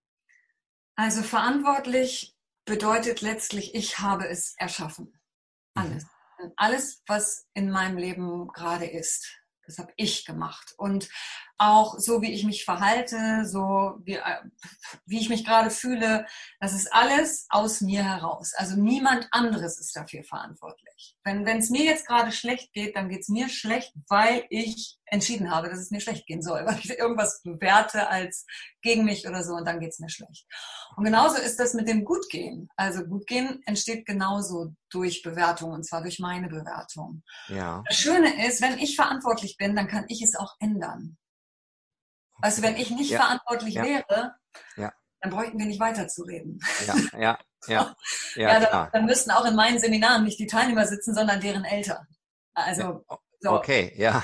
Also 0.97 1.23
verantwortlich 1.23 2.35
bedeutet 2.65 3.21
letztlich, 3.21 3.75
ich 3.75 3.99
habe 3.99 4.29
es 4.29 4.55
erschaffen. 4.57 5.21
Mhm. 5.75 5.83
Alles. 5.83 6.05
Mhm. 6.05 6.53
Alles, 6.57 7.03
was 7.07 7.47
in 7.55 7.71
meinem 7.71 7.99
Leben 7.99 8.49
gerade 8.49 8.87
ist. 8.87 9.41
Das 9.67 9.79
habe 9.79 9.93
ich 9.97 10.25
gemacht. 10.25 10.75
Und 10.79 11.09
auch 11.59 11.99
so, 11.99 12.21
wie 12.21 12.33
ich 12.33 12.45
mich 12.45 12.65
verhalte, 12.65 13.45
so 13.47 13.99
wie, 14.05 14.17
äh, 14.17 14.41
wie 15.07 15.19
ich 15.19 15.29
mich 15.29 15.45
gerade 15.45 15.71
fühle, 15.71 16.27
das 16.61 16.75
ist 16.75 16.93
alles 16.93 17.47
aus 17.49 17.81
mir 17.81 18.05
heraus. 18.05 18.53
Also 18.57 18.77
niemand 18.77 19.29
anderes 19.31 19.79
ist 19.79 19.97
dafür 19.97 20.23
verantwortlich. 20.23 21.17
Wenn 21.25 21.47
es 21.47 21.71
mir 21.71 21.85
jetzt 21.85 22.07
gerade 22.07 22.33
schlecht 22.33 22.73
geht, 22.73 22.97
dann 22.97 23.09
geht 23.09 23.21
es 23.21 23.29
mir 23.29 23.49
schlecht, 23.49 23.93
weil 24.09 24.45
ich 24.51 24.99
entschieden 25.07 25.51
habe, 25.51 25.69
dass 25.69 25.79
es 25.79 25.91
mir 25.91 26.01
schlecht 26.01 26.27
gehen 26.27 26.43
soll, 26.43 26.63
weil 26.67 26.79
ich 26.79 26.91
irgendwas 26.91 27.43
bewerte 27.43 28.09
als 28.09 28.45
gegen 28.83 29.05
mich 29.05 29.27
oder 29.27 29.43
so 29.43 29.55
und 29.55 29.67
dann 29.67 29.81
geht 29.81 29.91
es 29.91 29.99
mir 29.99 30.11
schlecht. 30.11 30.47
Und 30.97 31.05
genauso 31.05 31.41
ist 31.41 31.59
das 31.59 31.75
mit 31.75 31.89
dem 31.89 32.05
Gutgehen. 32.05 32.69
Also 32.77 33.05
Gutgehen 33.05 33.63
entsteht 33.67 34.05
genauso 34.07 34.75
durch 34.91 35.23
Bewertung 35.23 35.73
und 35.73 35.85
zwar 35.85 36.03
durch 36.03 36.19
meine 36.19 36.49
Bewertung. 36.49 37.23
Ja. 37.49 37.83
Das 37.87 37.97
Schöne 37.97 38.47
ist, 38.47 38.61
wenn 38.61 38.79
ich 38.79 38.97
verantwortlich 38.97 39.57
bin, 39.57 39.75
dann 39.75 39.89
kann 39.89 40.05
ich 40.09 40.23
es 40.23 40.37
auch 40.37 40.55
ändern. 40.61 41.17
Also 42.41 42.63
wenn 42.63 42.77
ich 42.77 42.91
nicht 42.91 43.11
ja. 43.11 43.21
verantwortlich 43.21 43.75
ja. 43.75 43.85
wäre, 43.85 44.35
ja. 44.77 44.93
dann 45.21 45.31
bräuchten 45.31 45.59
wir 45.59 45.67
nicht 45.67 45.81
weiterzureden. 45.81 46.61
Ja, 46.87 46.95
ja, 47.19 47.39
ja. 47.67 47.97
Ja, 48.37 48.53
ja 48.53 48.61
dann, 48.61 48.91
dann 48.93 49.07
müssten 49.07 49.31
auch 49.31 49.45
in 49.45 49.57
meinen 49.57 49.79
Seminaren 49.79 50.25
nicht 50.25 50.39
die 50.39 50.47
Teilnehmer 50.47 50.87
sitzen, 50.87 51.15
sondern 51.15 51.41
deren 51.41 51.65
Eltern. 51.65 52.07
Also 52.55 53.05
so. 53.47 53.57
Okay, 53.57 53.93
ja. 53.97 54.23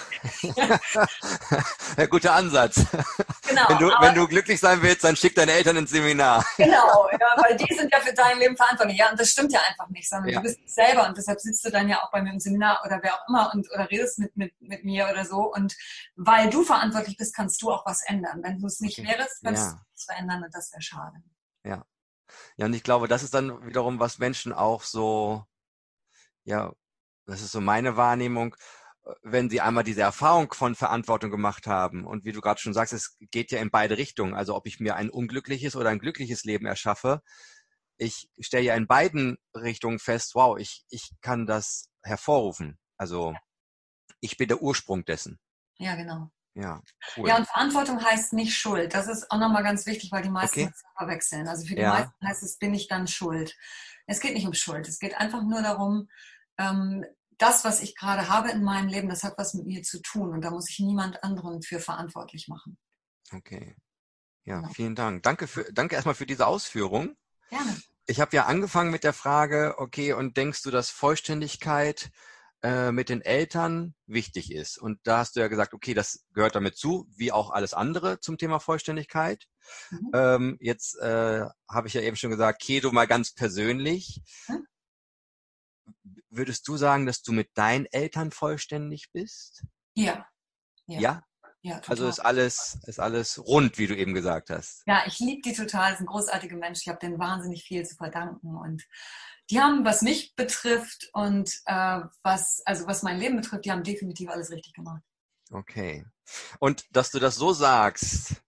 Guter 2.11 2.35
Ansatz. 2.35 2.81
Genau, 3.49 3.69
wenn, 3.69 3.79
du, 3.79 3.88
wenn 4.00 4.14
du 4.14 4.29
glücklich 4.29 4.61
sein 4.61 4.83
willst, 4.83 5.05
dann 5.05 5.17
schick 5.17 5.35
deine 5.35 5.52
Eltern 5.52 5.76
ins 5.76 5.91
Seminar. 5.91 6.45
Genau, 6.57 7.09
ja, 7.11 7.43
weil 7.43 7.57
die 7.57 7.75
sind 7.75 7.93
ja 7.93 8.00
für 8.00 8.12
dein 8.12 8.38
Leben 8.38 8.57
verantwortlich. 8.57 8.99
Ja, 8.99 9.11
und 9.11 9.21
das 9.21 9.31
stimmt 9.31 9.52
ja 9.52 9.61
einfach 9.69 9.88
nicht, 9.88 10.09
sondern 10.09 10.31
ja. 10.31 10.41
du 10.41 10.43
bist 10.43 10.59
selber 10.67 11.07
und 11.07 11.17
deshalb 11.17 11.41
sitzt 11.41 11.64
du 11.64 11.71
dann 11.71 11.88
ja 11.88 12.02
auch 12.02 12.11
bei 12.11 12.23
mir 12.23 12.33
im 12.33 12.41
Seminar 12.41 12.83
oder 12.85 12.99
wer 13.02 13.14
auch 13.14 13.29
immer 13.29 13.50
und 13.55 13.71
oder 13.73 13.91
redest 13.91 14.19
mit, 14.19 14.37
mit, 14.37 14.52
mit 14.61 14.85
mir 14.85 15.09
oder 15.11 15.25
so. 15.25 15.52
Und 15.52 15.75
weil 16.17 16.50
du 16.50 16.62
verantwortlich 16.62 17.17
bist, 17.17 17.35
kannst 17.35 17.61
du 17.62 17.71
auch 17.71 17.87
was 17.87 18.02
ändern. 18.07 18.43
Wenn 18.43 18.59
du 18.59 18.67
es 18.67 18.81
nicht 18.81 18.99
okay. 18.99 19.17
wärst, 19.19 19.43
könntest 19.43 19.67
ja. 19.67 19.73
du 19.73 19.79
es 19.95 20.05
verändern 20.05 20.45
und 20.45 20.55
das 20.55 20.73
wäre 20.73 20.83
schade. 20.83 21.17
Ja. 21.64 21.85
Ja, 22.57 22.67
und 22.67 22.75
ich 22.75 22.83
glaube, 22.83 23.09
das 23.09 23.23
ist 23.23 23.35
dann 23.35 23.67
wiederum, 23.67 24.00
was 24.00 24.19
Menschen 24.19 24.52
auch 24.52 24.83
so, 24.83 25.45
ja, 26.45 26.73
das 27.26 27.41
ist 27.41 27.52
so 27.52 27.61
meine 27.61 27.97
Wahrnehmung, 27.97 28.57
wenn 29.23 29.50
sie 29.50 29.61
einmal 29.61 29.85
diese 29.85 30.02
Erfahrung 30.02 30.52
von 30.52 30.75
Verantwortung 30.75 31.30
gemacht 31.30 31.66
haben 31.66 32.06
und 32.06 32.25
wie 32.25 32.32
du 32.32 32.40
gerade 32.40 32.61
schon 32.61 32.75
sagst, 32.75 32.92
es 32.92 33.16
geht 33.30 33.50
ja 33.50 33.61
in 33.61 33.71
beide 33.71 33.99
Richtungen. 33.99 34.35
Also 34.35 34.54
ob 34.54 34.66
ich 34.66 34.80
mir 34.80 34.97
ein 34.97 35.11
unglückliches 35.11 35.75
oder 35.75 35.90
ein 35.90 35.99
glückliches 35.99 36.44
Leben 36.44 36.66
erschaffe, 36.66 37.23
ich 37.97 38.28
stelle 38.40 38.64
ja 38.64 38.75
in 38.75 38.87
beiden 38.87 39.38
Richtungen 39.54 39.99
fest, 39.99 40.35
wow, 40.35 40.59
ich, 40.59 40.85
ich 40.88 41.11
kann 41.21 41.47
das 41.47 41.88
hervorrufen. 42.02 42.78
Also 42.97 43.35
ich 44.21 44.37
bin 44.37 44.49
der 44.49 44.62
Ursprung 44.62 45.04
dessen. 45.04 45.38
Ja, 45.78 45.94
genau. 45.97 46.30
Ja, 46.54 46.82
cool. 47.16 47.28
Ja, 47.28 47.38
und 47.38 47.47
Verantwortung 47.47 48.04
heißt 48.04 48.35
nicht 48.35 48.54
Schuld. 48.54 48.92
Das 48.94 49.09
ist 49.09 49.30
auch 49.30 49.38
nochmal 49.38 49.62
ganz 49.62 49.87
wichtig, 49.87 50.12
weil 50.12 50.23
die 50.23 50.30
meisten 50.30 50.61
okay. 50.61 50.71
das 50.71 50.82
verwechseln. 50.97 51.49
Also 51.49 51.66
für 51.66 51.75
die 51.75 51.80
ja. 51.80 51.90
meisten 51.90 52.26
heißt 52.26 52.42
es, 52.42 52.59
bin 52.59 52.75
ich 52.75 52.88
dann 52.88 53.06
schuld. 53.06 53.56
Es 54.06 54.21
geht 54.21 54.35
nicht 54.35 54.47
um 54.47 54.52
Schuld. 54.52 54.87
Es 54.87 54.99
geht 54.99 55.16
einfach 55.16 55.42
nur 55.42 55.62
darum, 55.62 56.09
ähm, 56.59 57.04
das, 57.43 57.65
was 57.65 57.83
ich 57.83 57.97
gerade 57.97 58.29
habe 58.29 58.51
in 58.51 58.63
meinem 58.63 58.89
Leben, 58.89 59.09
das 59.09 59.25
hat 59.25 59.35
was 59.37 59.55
mit 59.55 59.67
mir 59.67 59.83
zu 59.83 60.01
tun 60.01 60.33
und 60.33 60.43
da 60.43 60.51
muss 60.51 60.71
ich 60.71 60.79
niemand 60.79 61.23
anderen 61.25 61.63
für 61.63 61.81
verantwortlich 61.81 62.47
machen. 62.49 62.79
Okay. 63.33 63.77
Ja, 64.45 64.61
genau. 64.61 64.73
vielen 64.73 64.95
Dank. 64.95 65.23
Danke, 65.23 65.47
für, 65.47 65.73
danke 65.73 65.95
erstmal 65.97 66.15
für 66.15 66.27
diese 66.27 66.47
Ausführung. 66.47 67.17
Gerne. 67.51 67.77
Ich 68.07 68.21
habe 68.21 68.37
ja 68.37 68.47
angefangen 68.47 68.91
mit 68.91 69.05
der 69.05 69.13
Frage, 69.13 69.75
okay, 69.79 70.13
und 70.13 70.37
denkst 70.37 70.63
du, 70.63 70.71
dass 70.71 70.91
Vollständigkeit 70.91 72.11
äh, 72.63 72.93
mit 72.93 73.09
den 73.09 73.23
Eltern 73.23 73.95
wichtig 74.07 74.53
ist? 74.53 74.79
Und 74.79 75.01
da 75.05 75.19
hast 75.19 75.37
du 75.37 75.41
ja 75.41 75.49
gesagt, 75.49 75.75
okay, 75.75 75.95
das 75.95 76.25
gehört 76.33 76.55
damit 76.55 76.77
zu, 76.77 77.07
wie 77.15 77.33
auch 77.33 77.51
alles 77.51 77.75
andere 77.75 78.21
zum 78.21 78.39
Thema 78.39 78.59
Vollständigkeit. 78.61 79.47
Mhm. 79.91 80.11
Ähm, 80.15 80.57
jetzt 80.61 80.97
äh, 80.99 81.45
habe 81.69 81.89
ich 81.89 81.95
ja 81.95 82.01
eben 82.01 82.17
schon 82.17 82.31
gesagt, 82.31 82.63
Kedo 82.63 82.93
mal 82.93 83.07
ganz 83.07 83.33
persönlich. 83.33 84.21
Mhm 84.49 84.67
würdest 86.33 86.67
du 86.67 86.77
sagen, 86.77 87.07
dass 87.07 87.23
du 87.23 87.33
mit 87.33 87.51
deinen 87.55 87.87
Eltern 87.87 88.31
vollständig 88.31 89.11
bist? 89.12 89.65
Ja. 89.95 90.27
Ja? 90.87 91.01
ja? 91.01 91.23
Ja. 91.65 91.81
Also 91.87 92.09
ist 92.09 92.19
alles, 92.19 92.81
ist 92.87 92.99
alles 92.99 93.39
rund, 93.39 93.79
wie 93.79 93.87
du 93.87 93.97
eben 93.97 94.15
gesagt 94.15 94.51
hast. 94.51 94.83
Ja, 94.87 95.05
ich 95.07 95.21
liebe 95.21 95.43
die 95.43 95.53
total. 95.53 95.91
Das 95.91 95.99
sind 95.99 96.09
großartige 96.09 96.57
Menschen. 96.57 96.83
Ich 96.83 96.89
habe 96.89 96.99
denen 96.99 97.21
wahnsinnig 97.21 97.62
viel 97.62 97.87
zu 97.87 97.95
verdanken. 97.95 98.57
Und 98.57 98.83
die 99.49 99.61
haben, 99.61 99.85
was 99.85 100.03
mich 100.03 100.35
betrifft 100.35 101.09
und 101.12 101.53
äh, 101.67 102.01
was, 102.25 102.62
also 102.65 102.89
was 102.89 103.05
mein 103.05 103.21
Leben 103.21 103.37
betrifft, 103.37 103.65
die 103.65 103.71
haben 103.71 103.85
definitiv 103.85 104.29
alles 104.29 104.51
richtig 104.51 104.73
gemacht. 104.75 105.03
Okay. 105.53 106.05
Und 106.59 106.85
dass 106.91 107.12
du 107.12 107.21
das 107.21 107.37
so 107.37 107.53
sagst, 107.53 108.43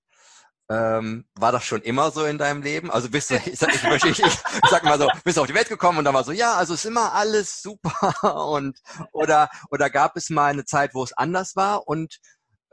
ähm, 0.71 1.27
war 1.35 1.53
das 1.53 1.65
schon 1.65 1.83
immer 1.83 2.11
so 2.11 2.25
in 2.25 2.39
deinem 2.39 2.63
Leben? 2.63 2.91
Also 2.91 3.11
bist 3.11 3.31
du, 3.31 3.37
ich, 3.37 3.59
sag, 3.59 3.75
ich, 3.75 4.05
ich, 4.05 4.19
ich, 4.19 4.71
sag 4.71 4.85
mal 4.85 4.99
so, 4.99 5.09
bist 5.23 5.37
du 5.37 5.43
auf 5.43 5.47
die 5.47 5.55
Welt 5.55 5.69
gekommen 5.69 5.99
und 5.99 6.05
dann 6.05 6.15
war 6.15 6.25
so, 6.25 6.33
ja, 6.33 6.55
also 6.55 6.75
ist 6.75 6.87
immer 6.87 7.13
alles 7.13 7.63
super 7.63 8.49
und 8.49 8.81
oder 9.13 9.51
oder 9.71 9.91
gab 9.91 10.17
es 10.17 10.31
mal 10.31 10.53
eine 10.53 10.65
Zeit, 10.65 10.95
wo 10.95 11.03
es 11.03 11.13
anders 11.13 11.55
war 11.57 11.87
und 11.87 12.19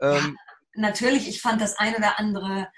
ähm, 0.00 0.38
ja, 0.74 0.82
natürlich, 0.82 1.28
ich 1.28 1.42
fand 1.42 1.60
das 1.60 1.78
eine 1.78 1.96
oder 1.96 2.18
andere 2.18 2.68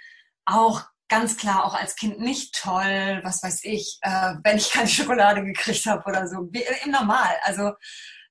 auch 0.47 0.83
ganz 1.09 1.37
klar 1.37 1.65
auch 1.65 1.75
als 1.75 1.97
Kind 1.97 2.19
nicht 2.19 2.59
toll, 2.61 3.21
was 3.23 3.43
weiß 3.43 3.61
ich, 3.65 3.99
äh, 4.03 4.35
wenn 4.43 4.57
ich 4.57 4.71
keine 4.71 4.89
Schokolade 4.89 5.45
gekriegt 5.45 5.87
habe 5.87 6.05
oder 6.07 6.27
so, 6.27 6.49
wie, 6.51 6.65
im 6.85 6.91
Normal. 6.91 7.37
Also 7.43 7.73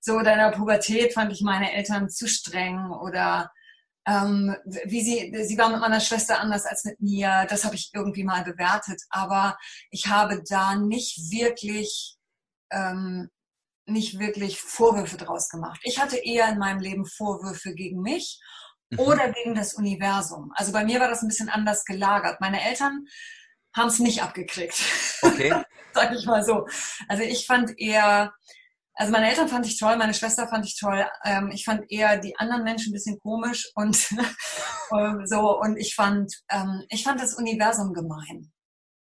so 0.02 0.18
in 0.18 0.26
der 0.26 0.52
Pubertät 0.52 1.14
fand 1.14 1.32
ich 1.32 1.42
meine 1.42 1.72
Eltern 1.72 2.10
zu 2.10 2.28
streng 2.28 2.92
oder 2.92 3.52
ähm, 4.06 4.56
wie 4.86 5.02
sie, 5.02 5.46
sie 5.46 5.58
war 5.58 5.70
mit 5.70 5.80
meiner 5.80 6.00
Schwester 6.00 6.40
anders 6.40 6.66
als 6.66 6.84
mit 6.84 7.00
mir, 7.00 7.46
das 7.50 7.64
habe 7.64 7.76
ich 7.76 7.92
irgendwie 7.94 8.24
mal 8.24 8.44
bewertet, 8.44 9.02
aber 9.10 9.58
ich 9.92 10.08
habe 10.08 10.44
da 10.48 10.76
nicht 10.76 11.32
wirklich, 11.32 12.18
ähm, 12.72 13.30
nicht 13.86 14.20
wirklich 14.20 14.62
Vorwürfe 14.62 15.18
draus 15.18 15.50
gemacht. 15.50 15.80
Ich 15.84 16.02
hatte 16.02 16.18
eher 16.18 16.50
in 16.50 16.58
meinem 16.58 16.80
Leben 16.80 17.06
Vorwürfe 17.06 17.74
gegen 17.74 18.02
mich 18.02 18.40
mhm. 18.90 19.00
oder 19.00 19.32
gegen 19.32 19.56
das 19.56 19.74
Universum. 19.74 20.52
Also 20.56 20.72
bei 20.72 20.84
mir 20.84 21.00
war 21.00 21.10
das 21.10 21.22
ein 21.22 21.28
bisschen 21.28 21.50
anders 21.50 21.86
gelagert. 21.86 22.42
Meine 22.42 22.62
Eltern 22.62 23.06
haben 23.76 23.88
es 23.88 24.00
nicht 24.00 24.22
abgekriegt. 24.22 24.82
Okay. 25.22 25.64
Sag 25.94 26.14
ich 26.14 26.26
mal 26.26 26.44
so. 26.44 26.68
Also 27.08 27.24
ich 27.24 27.46
fand 27.46 27.80
eher, 27.80 28.34
also 28.96 29.12
meine 29.12 29.30
Eltern 29.30 29.48
fand 29.48 29.66
ich 29.66 29.80
toll, 29.80 29.98
meine 29.98 30.14
Schwester 30.14 30.48
fand 30.48 30.66
ich 30.66 30.78
toll. 30.78 31.06
Ähm, 31.24 31.50
ich 31.52 31.66
fand 31.66 31.90
eher 31.92 32.18
die 32.18 32.38
anderen 32.38 32.64
Menschen 32.64 32.92
ein 32.92 32.94
bisschen 32.94 33.20
komisch 33.20 33.72
und 33.76 33.96
so. 35.26 35.60
Und 35.60 35.78
ich 35.78 35.96
fand, 35.96 36.34
ähm, 36.50 36.84
ich 36.90 37.04
fand 37.04 37.20
das 37.20 37.34
Universum 37.34 37.94
gemein. 37.94 38.52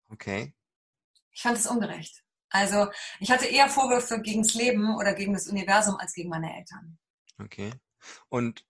Okay. 0.10 0.54
Ich 1.32 1.42
fand 1.42 1.58
es 1.58 1.68
ungerecht. 1.68 2.24
Also 2.50 2.88
ich 3.20 3.32
hatte 3.32 3.46
eher 3.46 3.70
Vorwürfe 3.70 4.22
gegen 4.22 4.44
das 4.44 4.54
Leben 4.54 4.96
oder 4.96 5.14
gegen 5.14 5.34
das 5.34 5.48
Universum 5.48 5.96
als 5.96 6.14
gegen 6.14 6.30
meine 6.30 6.56
Eltern. 6.56 6.98
Okay. 7.40 7.72
Und 8.30 8.66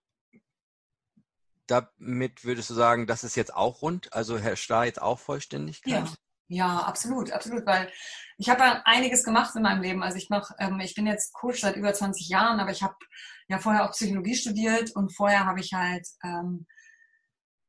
damit 1.66 2.44
würdest 2.44 2.70
du 2.70 2.74
sagen, 2.74 3.06
das 3.06 3.24
ist 3.24 3.36
jetzt 3.36 3.54
auch 3.54 3.82
rund? 3.82 4.12
Also 4.12 4.38
herrscht 4.38 4.70
da 4.70 4.84
jetzt 4.84 5.00
auch 5.00 5.18
Vollständigkeit? 5.18 5.92
Ja. 5.92 6.14
Ja, 6.52 6.80
absolut, 6.80 7.30
absolut, 7.30 7.64
weil 7.64 7.92
ich 8.36 8.48
habe 8.50 8.62
ja 8.64 8.82
einiges 8.84 9.22
gemacht 9.22 9.54
in 9.54 9.62
meinem 9.62 9.82
Leben. 9.82 10.02
Also 10.02 10.16
ich 10.18 10.30
mach, 10.30 10.50
ähm, 10.58 10.80
ich 10.80 10.96
bin 10.96 11.06
jetzt 11.06 11.32
Coach 11.32 11.60
seit 11.60 11.76
über 11.76 11.94
20 11.94 12.28
Jahren, 12.28 12.58
aber 12.58 12.72
ich 12.72 12.82
habe 12.82 12.96
ja 13.46 13.58
vorher 13.60 13.84
auch 13.84 13.92
Psychologie 13.92 14.34
studiert 14.34 14.90
und 14.96 15.14
vorher 15.14 15.46
habe 15.46 15.60
ich 15.60 15.72
halt 15.74 16.08
ähm, 16.24 16.66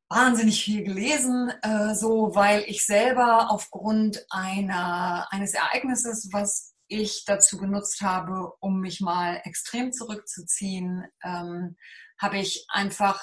wahnsinnig 0.10 0.64
viel 0.64 0.84
gelesen, 0.84 1.54
äh, 1.62 1.94
so 1.94 2.32
weil 2.34 2.64
ich 2.66 2.84
selber 2.84 3.52
aufgrund 3.52 4.26
einer 4.32 5.28
eines 5.32 5.54
Ereignisses, 5.54 6.30
was 6.32 6.74
ich 6.88 7.24
dazu 7.26 7.58
genutzt 7.60 8.02
habe, 8.02 8.52
um 8.62 8.80
mich 8.82 9.00
mal 9.00 9.42
extrem 9.44 9.92
zurückzuziehen, 9.94 11.06
ähm, 11.24 11.78
habe 12.20 12.40
ich 12.40 12.66
einfach 12.70 13.22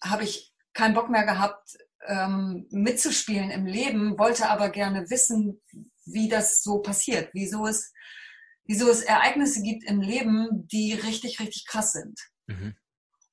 habe 0.00 0.22
ich 0.22 0.52
keinen 0.74 0.94
Bock 0.94 1.10
mehr 1.10 1.24
gehabt, 1.24 1.76
ähm, 2.06 2.66
mitzuspielen 2.70 3.50
im 3.50 3.66
Leben, 3.66 4.18
wollte 4.18 4.48
aber 4.48 4.70
gerne 4.70 5.10
wissen, 5.10 5.60
wie 6.04 6.28
das 6.28 6.62
so 6.62 6.78
passiert, 6.78 7.30
wieso 7.32 7.66
es, 7.66 7.92
wieso 8.64 8.88
es 8.88 9.02
Ereignisse 9.02 9.62
gibt 9.62 9.84
im 9.84 10.00
Leben, 10.00 10.68
die 10.68 10.94
richtig, 10.94 11.40
richtig 11.40 11.66
krass 11.66 11.92
sind. 11.92 12.18
Mhm. 12.46 12.74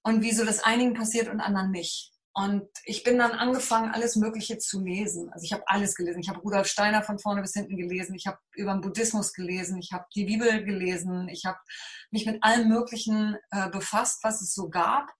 Und 0.03 0.21
wieso 0.21 0.43
das 0.43 0.63
einigen 0.63 0.93
passiert 0.93 1.29
und 1.29 1.39
anderen 1.39 1.71
nicht. 1.71 2.11
Und 2.35 2.67
ich 2.85 3.03
bin 3.03 3.19
dann 3.19 3.31
angefangen, 3.31 3.93
alles 3.93 4.15
Mögliche 4.15 4.57
zu 4.57 4.83
lesen. 4.83 5.29
Also 5.31 5.45
ich 5.45 5.53
habe 5.53 5.63
alles 5.67 5.93
gelesen. 5.93 6.19
Ich 6.19 6.29
habe 6.29 6.39
Rudolf 6.39 6.67
Steiner 6.67 7.03
von 7.03 7.19
vorne 7.19 7.41
bis 7.41 7.53
hinten 7.53 7.77
gelesen. 7.77 8.15
Ich 8.15 8.25
habe 8.25 8.39
über 8.55 8.73
den 8.73 8.81
Buddhismus 8.81 9.33
gelesen. 9.33 9.77
Ich 9.77 9.91
habe 9.93 10.05
die 10.15 10.25
Bibel 10.25 10.63
gelesen. 10.65 11.29
Ich 11.29 11.45
habe 11.45 11.59
mich 12.09 12.25
mit 12.25 12.43
allem 12.43 12.69
Möglichen 12.69 13.37
äh, 13.51 13.69
befasst, 13.69 14.23
was 14.23 14.41
es 14.41 14.55
so 14.55 14.69
gab 14.69 15.11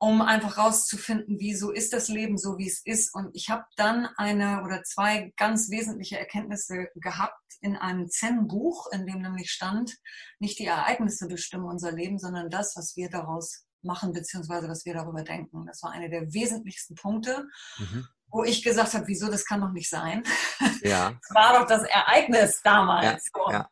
um 0.00 0.22
einfach 0.22 0.56
rauszufinden, 0.56 1.36
wieso 1.38 1.70
ist 1.70 1.92
das 1.92 2.08
Leben 2.08 2.38
so, 2.38 2.56
wie 2.56 2.66
es 2.66 2.80
ist. 2.86 3.14
Und 3.14 3.28
ich 3.34 3.50
habe 3.50 3.64
dann 3.76 4.06
eine 4.16 4.62
oder 4.64 4.82
zwei 4.82 5.30
ganz 5.36 5.68
wesentliche 5.68 6.18
Erkenntnisse 6.18 6.88
gehabt 6.94 7.38
in 7.60 7.76
einem 7.76 8.08
Zen-Buch, 8.08 8.86
in 8.92 9.06
dem 9.06 9.20
nämlich 9.20 9.50
stand, 9.50 9.94
nicht 10.38 10.58
die 10.58 10.64
Ereignisse 10.64 11.28
bestimmen 11.28 11.66
unser 11.66 11.92
Leben, 11.92 12.18
sondern 12.18 12.48
das, 12.48 12.76
was 12.76 12.96
wir 12.96 13.10
daraus 13.10 13.66
machen, 13.82 14.14
beziehungsweise 14.14 14.68
was 14.68 14.86
wir 14.86 14.94
darüber 14.94 15.22
denken. 15.22 15.66
Das 15.66 15.82
war 15.82 15.90
einer 15.90 16.08
der 16.08 16.32
wesentlichsten 16.32 16.94
Punkte, 16.94 17.46
mhm. 17.76 18.08
wo 18.30 18.42
ich 18.42 18.62
gesagt 18.62 18.94
habe, 18.94 19.06
wieso, 19.06 19.30
das 19.30 19.44
kann 19.44 19.60
doch 19.60 19.72
nicht 19.72 19.90
sein. 19.90 20.24
Ja. 20.82 21.12
Das 21.28 21.34
war 21.34 21.60
doch 21.60 21.66
das 21.66 21.82
Ereignis 21.82 22.62
damals. 22.64 23.30
Ja, 23.36 23.52
ja. 23.52 23.70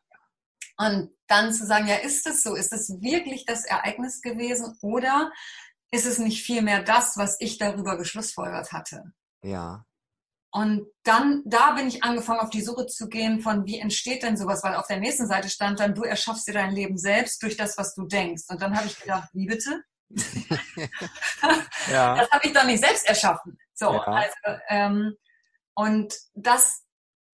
Und 0.77 1.09
dann 1.27 1.51
zu 1.51 1.65
sagen, 1.65 1.87
ja, 1.87 1.95
ist 1.95 2.27
es 2.27 2.43
so? 2.43 2.53
Ist 2.53 2.71
es 2.71 2.89
wirklich 3.01 3.45
das 3.45 3.65
Ereignis 3.65 4.21
gewesen? 4.21 4.77
Oder 4.81 5.31
ist 5.91 6.05
es 6.05 6.19
nicht 6.19 6.43
vielmehr 6.43 6.83
das, 6.83 7.17
was 7.17 7.37
ich 7.39 7.57
darüber 7.57 7.97
geschlussfolgert 7.97 8.71
hatte. 8.71 9.11
Ja. 9.41 9.85
Und 10.51 10.87
dann, 11.03 11.43
da 11.45 11.71
bin 11.71 11.87
ich 11.87 12.03
angefangen, 12.03 12.39
auf 12.39 12.49
die 12.49 12.61
Suche 12.61 12.87
zu 12.87 13.07
gehen 13.07 13.39
von, 13.39 13.65
wie 13.65 13.79
entsteht 13.79 14.23
denn 14.23 14.35
sowas? 14.35 14.63
Weil 14.63 14.75
auf 14.75 14.87
der 14.87 14.97
nächsten 14.99 15.27
Seite 15.27 15.49
stand 15.49 15.79
dann, 15.79 15.93
du 15.93 16.03
erschaffst 16.03 16.47
dir 16.47 16.53
dein 16.53 16.71
Leben 16.71 16.97
selbst 16.97 17.43
durch 17.43 17.55
das, 17.55 17.77
was 17.77 17.93
du 17.93 18.07
denkst. 18.07 18.43
Und 18.49 18.61
dann 18.61 18.75
habe 18.75 18.87
ich 18.87 18.99
gedacht, 18.99 19.29
wie 19.33 19.45
bitte? 19.45 19.83
ja. 21.91 22.15
Das 22.15 22.31
habe 22.31 22.47
ich 22.47 22.53
doch 22.53 22.63
nicht 22.65 22.83
selbst 22.83 23.07
erschaffen. 23.07 23.59
So, 23.75 23.93
ja. 23.93 24.01
also, 24.01 24.59
ähm, 24.69 25.15
und 25.75 26.15
das, 26.33 26.83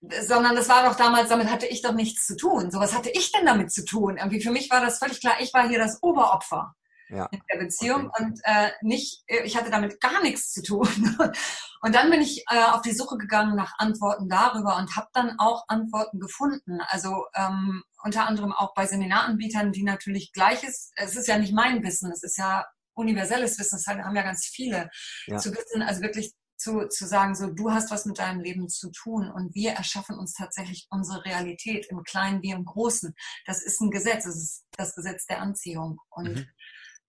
sondern 0.01 0.57
das 0.57 0.67
war 0.67 0.83
doch 0.83 0.97
damals, 0.97 1.29
damit 1.29 1.49
hatte 1.49 1.67
ich 1.67 1.81
doch 1.81 1.93
nichts 1.93 2.25
zu 2.25 2.35
tun. 2.35 2.69
So, 2.69 2.79
was 2.79 2.93
hatte 2.93 3.09
ich 3.09 3.31
denn 3.31 3.45
damit 3.45 3.71
zu 3.71 3.85
tun? 3.85 4.17
Irgendwie 4.17 4.41
für 4.41 4.51
mich 4.51 4.69
war 4.69 4.81
das 4.81 4.99
völlig 4.99 5.21
klar, 5.21 5.35
ich 5.39 5.53
war 5.53 5.69
hier 5.69 5.79
das 5.79 6.03
Oberopfer 6.03 6.75
ja. 7.09 7.27
in 7.31 7.41
der 7.51 7.59
Beziehung 7.59 8.09
okay. 8.09 8.23
und 8.23 8.39
äh, 8.43 8.71
nicht, 8.81 9.23
äh, 9.27 9.43
ich 9.43 9.55
hatte 9.55 9.71
damit 9.71 9.99
gar 10.01 10.21
nichts 10.21 10.51
zu 10.51 10.63
tun. 10.63 10.87
und 11.81 11.95
dann 11.95 12.09
bin 12.09 12.21
ich 12.21 12.43
äh, 12.49 12.63
auf 12.63 12.81
die 12.81 12.93
Suche 12.93 13.17
gegangen 13.17 13.55
nach 13.55 13.73
Antworten 13.77 14.29
darüber 14.29 14.77
und 14.77 14.95
habe 14.95 15.07
dann 15.13 15.39
auch 15.39 15.65
Antworten 15.67 16.19
gefunden. 16.19 16.79
Also 16.87 17.25
ähm, 17.35 17.83
unter 18.03 18.27
anderem 18.27 18.53
auch 18.53 18.73
bei 18.73 18.85
Seminaranbietern, 18.85 19.71
die 19.71 19.83
natürlich 19.83 20.31
gleiches, 20.33 20.91
es 20.95 21.15
ist 21.15 21.27
ja 21.27 21.37
nicht 21.37 21.53
mein 21.53 21.83
Wissen, 21.83 22.11
es 22.11 22.23
ist 22.23 22.37
ja 22.37 22.65
universelles 22.93 23.59
Wissen, 23.59 23.77
das 23.77 23.87
haben 23.87 24.15
ja 24.15 24.23
ganz 24.23 24.45
viele 24.45 24.89
ja. 25.27 25.37
zu 25.37 25.51
wissen, 25.51 25.81
also 25.81 26.01
wirklich 26.01 26.33
zu, 26.57 26.87
zu 26.87 27.05
sagen, 27.05 27.35
so 27.35 27.47
du 27.47 27.71
hast 27.71 27.91
was 27.91 28.05
mit 28.05 28.19
deinem 28.19 28.39
Leben 28.39 28.69
zu 28.69 28.89
tun 28.91 29.29
und 29.29 29.53
wir 29.53 29.71
erschaffen 29.71 30.17
uns 30.17 30.33
tatsächlich 30.33 30.87
unsere 30.89 31.25
Realität 31.25 31.87
im 31.89 32.03
Kleinen 32.03 32.41
wie 32.41 32.51
im 32.51 32.63
Großen. 32.63 33.13
Das 33.45 33.61
ist 33.61 33.81
ein 33.81 33.91
Gesetz, 33.91 34.23
das 34.23 34.35
ist 34.37 34.65
das 34.77 34.95
Gesetz 34.95 35.25
der 35.25 35.41
Anziehung. 35.41 35.99
Und 36.09 36.35
mhm. 36.35 36.45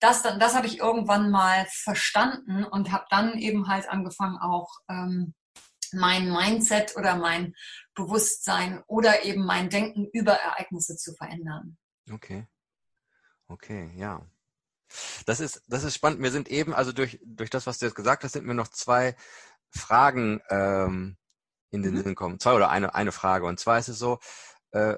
Das 0.01 0.23
dann, 0.23 0.39
das 0.39 0.55
habe 0.55 0.67
ich 0.67 0.79
irgendwann 0.79 1.31
mal 1.31 1.67
verstanden 1.71 2.65
und 2.65 2.93
habe 2.93 3.07
dann 3.11 3.39
eben 3.39 3.69
halt 3.69 3.89
angefangen 3.89 4.39
auch 4.39 4.69
ähm, 4.89 5.35
mein 5.93 6.31
Mindset 6.31 6.97
oder 6.97 7.17
mein 7.17 7.55
Bewusstsein 7.95 8.83
oder 8.87 9.25
eben 9.25 9.45
mein 9.45 9.71
Denken 9.71 10.07
über 10.13 10.33
Ereignisse 10.33 10.97
zu 10.97 11.15
verändern. 11.15 11.77
Okay. 12.11 12.47
Okay, 13.49 13.93
ja. 13.97 14.27
Das 15.25 15.41
ist, 15.41 15.63
das 15.67 15.85
ist 15.85 15.95
spannend. 15.95 16.23
Wir 16.23 16.31
sind 16.31 16.49
eben, 16.49 16.75
also 16.75 16.93
durch, 16.93 17.19
durch 17.25 17.51
das, 17.51 17.67
was 17.67 17.79
du 17.79 17.87
jetzt 17.87 17.95
gesagt 17.95 18.25
hast, 18.25 18.33
sind 18.33 18.47
mir 18.47 18.55
noch 18.55 18.69
zwei 18.69 19.17
Fragen 19.71 20.41
ähm, 20.49 21.17
in 21.71 21.83
den 21.83 21.95
mhm. 21.95 21.99
Sinn 21.99 22.07
gekommen. 22.07 22.41
Zwei 22.41 22.55
oder 22.55 22.71
eine, 22.71 22.95
eine 22.95 23.13
Frage. 23.13 23.47
Und 23.47 23.59
zwar 23.59 23.79
ist 23.79 23.89
es 23.89 23.99
so, 23.99 24.19
äh, 24.73 24.97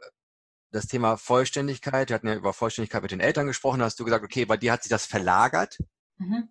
das 0.71 0.87
Thema 0.87 1.17
Vollständigkeit, 1.17 2.09
wir 2.09 2.15
hatten 2.15 2.29
ja 2.29 2.35
über 2.35 2.53
Vollständigkeit 2.53 3.03
mit 3.03 3.11
den 3.11 3.21
Eltern 3.21 3.47
gesprochen, 3.47 3.81
da 3.81 3.87
hast 3.87 3.99
du 3.99 4.05
gesagt, 4.05 4.25
okay, 4.25 4.45
bei 4.45 4.57
dir 4.57 4.73
hat 4.73 4.83
sich 4.83 4.91
das 4.91 5.07
verlagert. 5.07 5.79
Mhm 6.19 6.49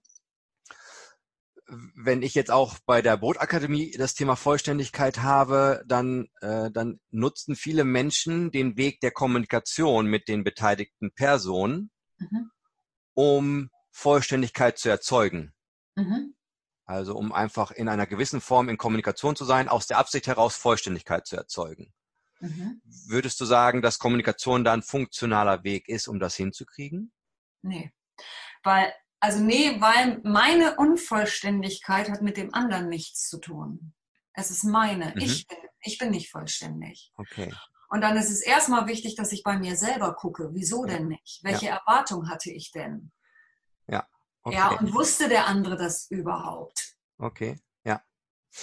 wenn 1.67 2.21
ich 2.21 2.33
jetzt 2.33 2.51
auch 2.51 2.77
bei 2.86 3.01
der 3.01 3.17
Bootakademie 3.17 3.91
das 3.91 4.13
Thema 4.13 4.36
Vollständigkeit 4.36 5.21
habe, 5.21 5.83
dann, 5.86 6.27
äh, 6.41 6.71
dann 6.71 7.00
nutzen 7.09 7.55
viele 7.55 7.83
Menschen 7.83 8.51
den 8.51 8.77
Weg 8.77 9.01
der 9.01 9.12
Kommunikation 9.12 10.07
mit 10.07 10.27
den 10.27 10.43
beteiligten 10.43 11.12
Personen, 11.13 11.91
mhm. 12.17 12.51
um 13.13 13.69
Vollständigkeit 13.91 14.77
zu 14.77 14.89
erzeugen. 14.89 15.53
Mhm. 15.95 16.36
Also 16.86 17.17
um 17.17 17.33
einfach 17.33 17.71
in 17.71 17.89
einer 17.89 18.07
gewissen 18.07 18.39
Form 18.39 18.69
in 18.69 18.77
Kommunikation 18.77 19.36
zu 19.36 19.43
sein, 19.43 19.67
aus 19.67 19.88
der 19.88 19.97
Absicht 19.97 20.27
heraus 20.27 20.55
Vollständigkeit 20.55 21.27
zu 21.27 21.36
erzeugen. 21.36 21.93
Mhm. 22.39 22.82
Würdest 23.08 23.39
du 23.39 23.46
sagen, 23.46 23.82
dass 23.82 24.00
Kommunikation 24.00 24.63
da 24.63 24.74
ein 24.74 24.84
funktionaler 24.84 25.63
Weg 25.63 25.88
ist, 25.89 26.08
um 26.08 26.20
das 26.20 26.36
hinzukriegen? 26.36 27.12
Nee, 27.62 27.91
weil 28.63 28.94
also 29.20 29.39
nee, 29.39 29.82
weil 29.82 30.22
meine 30.24 30.75
Unvollständigkeit 30.75 32.10
hat 32.10 32.22
mit 32.22 32.38
dem 32.38 32.53
anderen 32.53 32.88
nichts 32.88 33.27
zu 33.27 33.39
tun. 33.39 33.94
Es 34.34 34.51
ist 34.51 34.63
meine. 34.63 35.08
Mhm. 35.15 35.22
Ich, 35.22 35.48
bin, 35.48 35.58
ich 35.82 35.98
bin 35.98 36.12
nicht 36.12 36.32
vollständig. 36.32 37.12
Okay. 37.15 37.51
Und 37.89 38.01
dann 38.01 38.17
ist 38.17 38.29
es 38.29 38.41
erstmal 38.41 38.86
wichtig, 38.88 39.15
dass 39.15 39.32
ich 39.32 39.44
bei 39.44 39.58
mir 39.58 39.75
selber 39.75 40.13
gucke. 40.13 40.50
Wieso 40.53 40.86
denn 40.86 41.08
nicht? 41.08 41.39
Welche 41.44 41.67
ja. 41.67 41.77
Erwartung 41.77 42.29
hatte 42.29 42.51
ich 42.51 42.72
denn? 42.72 43.12
Ja. 43.88 44.06
Okay. 44.44 44.56
Ja, 44.56 44.70
und 44.70 44.94
wusste 44.94 45.29
der 45.29 45.48
andere 45.48 45.77
das 45.77 46.10
überhaupt? 46.12 46.96
Okay. 47.17 47.60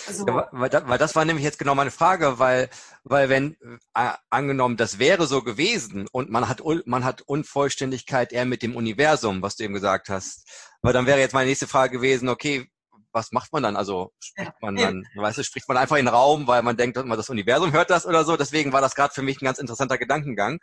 Also, 0.07 0.27
ja, 0.27 0.49
weil, 0.51 0.71
das, 0.71 0.89
weil, 0.89 0.99
das 0.99 1.15
war 1.15 1.25
nämlich 1.25 1.45
jetzt 1.45 1.59
genau 1.59 1.75
meine 1.75 1.91
Frage, 1.91 2.39
weil, 2.39 2.69
weil 3.05 3.29
wenn 3.29 3.57
äh, 3.95 4.13
angenommen, 4.31 4.77
das 4.77 4.99
wäre 4.99 5.27
so 5.27 5.43
gewesen 5.43 6.09
und 6.11 6.31
man 6.31 6.49
hat, 6.49 6.63
man 6.87 7.05
hat 7.05 7.23
Unvollständigkeit 7.23 8.33
eher 8.33 8.45
mit 8.45 8.63
dem 8.63 8.77
Universum, 8.77 9.43
was 9.43 9.57
du 9.57 9.65
eben 9.65 9.75
gesagt 9.75 10.09
hast, 10.09 10.49
weil 10.83 10.93
dann 10.93 11.07
wäre 11.07 11.21
jetzt 11.21 11.35
meine 11.35 11.49
nächste 11.49 11.69
Frage 11.69 11.97
gewesen, 11.99 12.29
okay, 12.29 12.69
was 13.15 13.31
macht 13.31 13.53
man 13.53 13.63
dann? 13.63 13.77
Also 13.77 14.13
spricht 14.19 14.61
man 14.61 14.75
dann, 14.75 15.07
ja. 15.15 15.23
weißt 15.23 15.39
du, 15.39 15.45
spricht 15.45 15.69
man 15.69 15.77
einfach 15.77 15.97
in 15.97 16.07
den 16.07 16.15
Raum, 16.15 16.49
weil 16.49 16.63
man 16.63 16.77
denkt, 16.77 16.97
das 16.97 17.31
Universum 17.31 17.73
hört 17.73 17.89
das 17.89 18.05
oder 18.05 18.25
so. 18.25 18.37
Deswegen 18.37 18.73
war 18.73 18.81
das 18.81 18.97
gerade 18.97 19.15
für 19.15 19.23
mich 19.23 19.41
ein 19.41 19.45
ganz 19.45 19.59
interessanter 19.59 19.99
Gedankengang, 19.99 20.59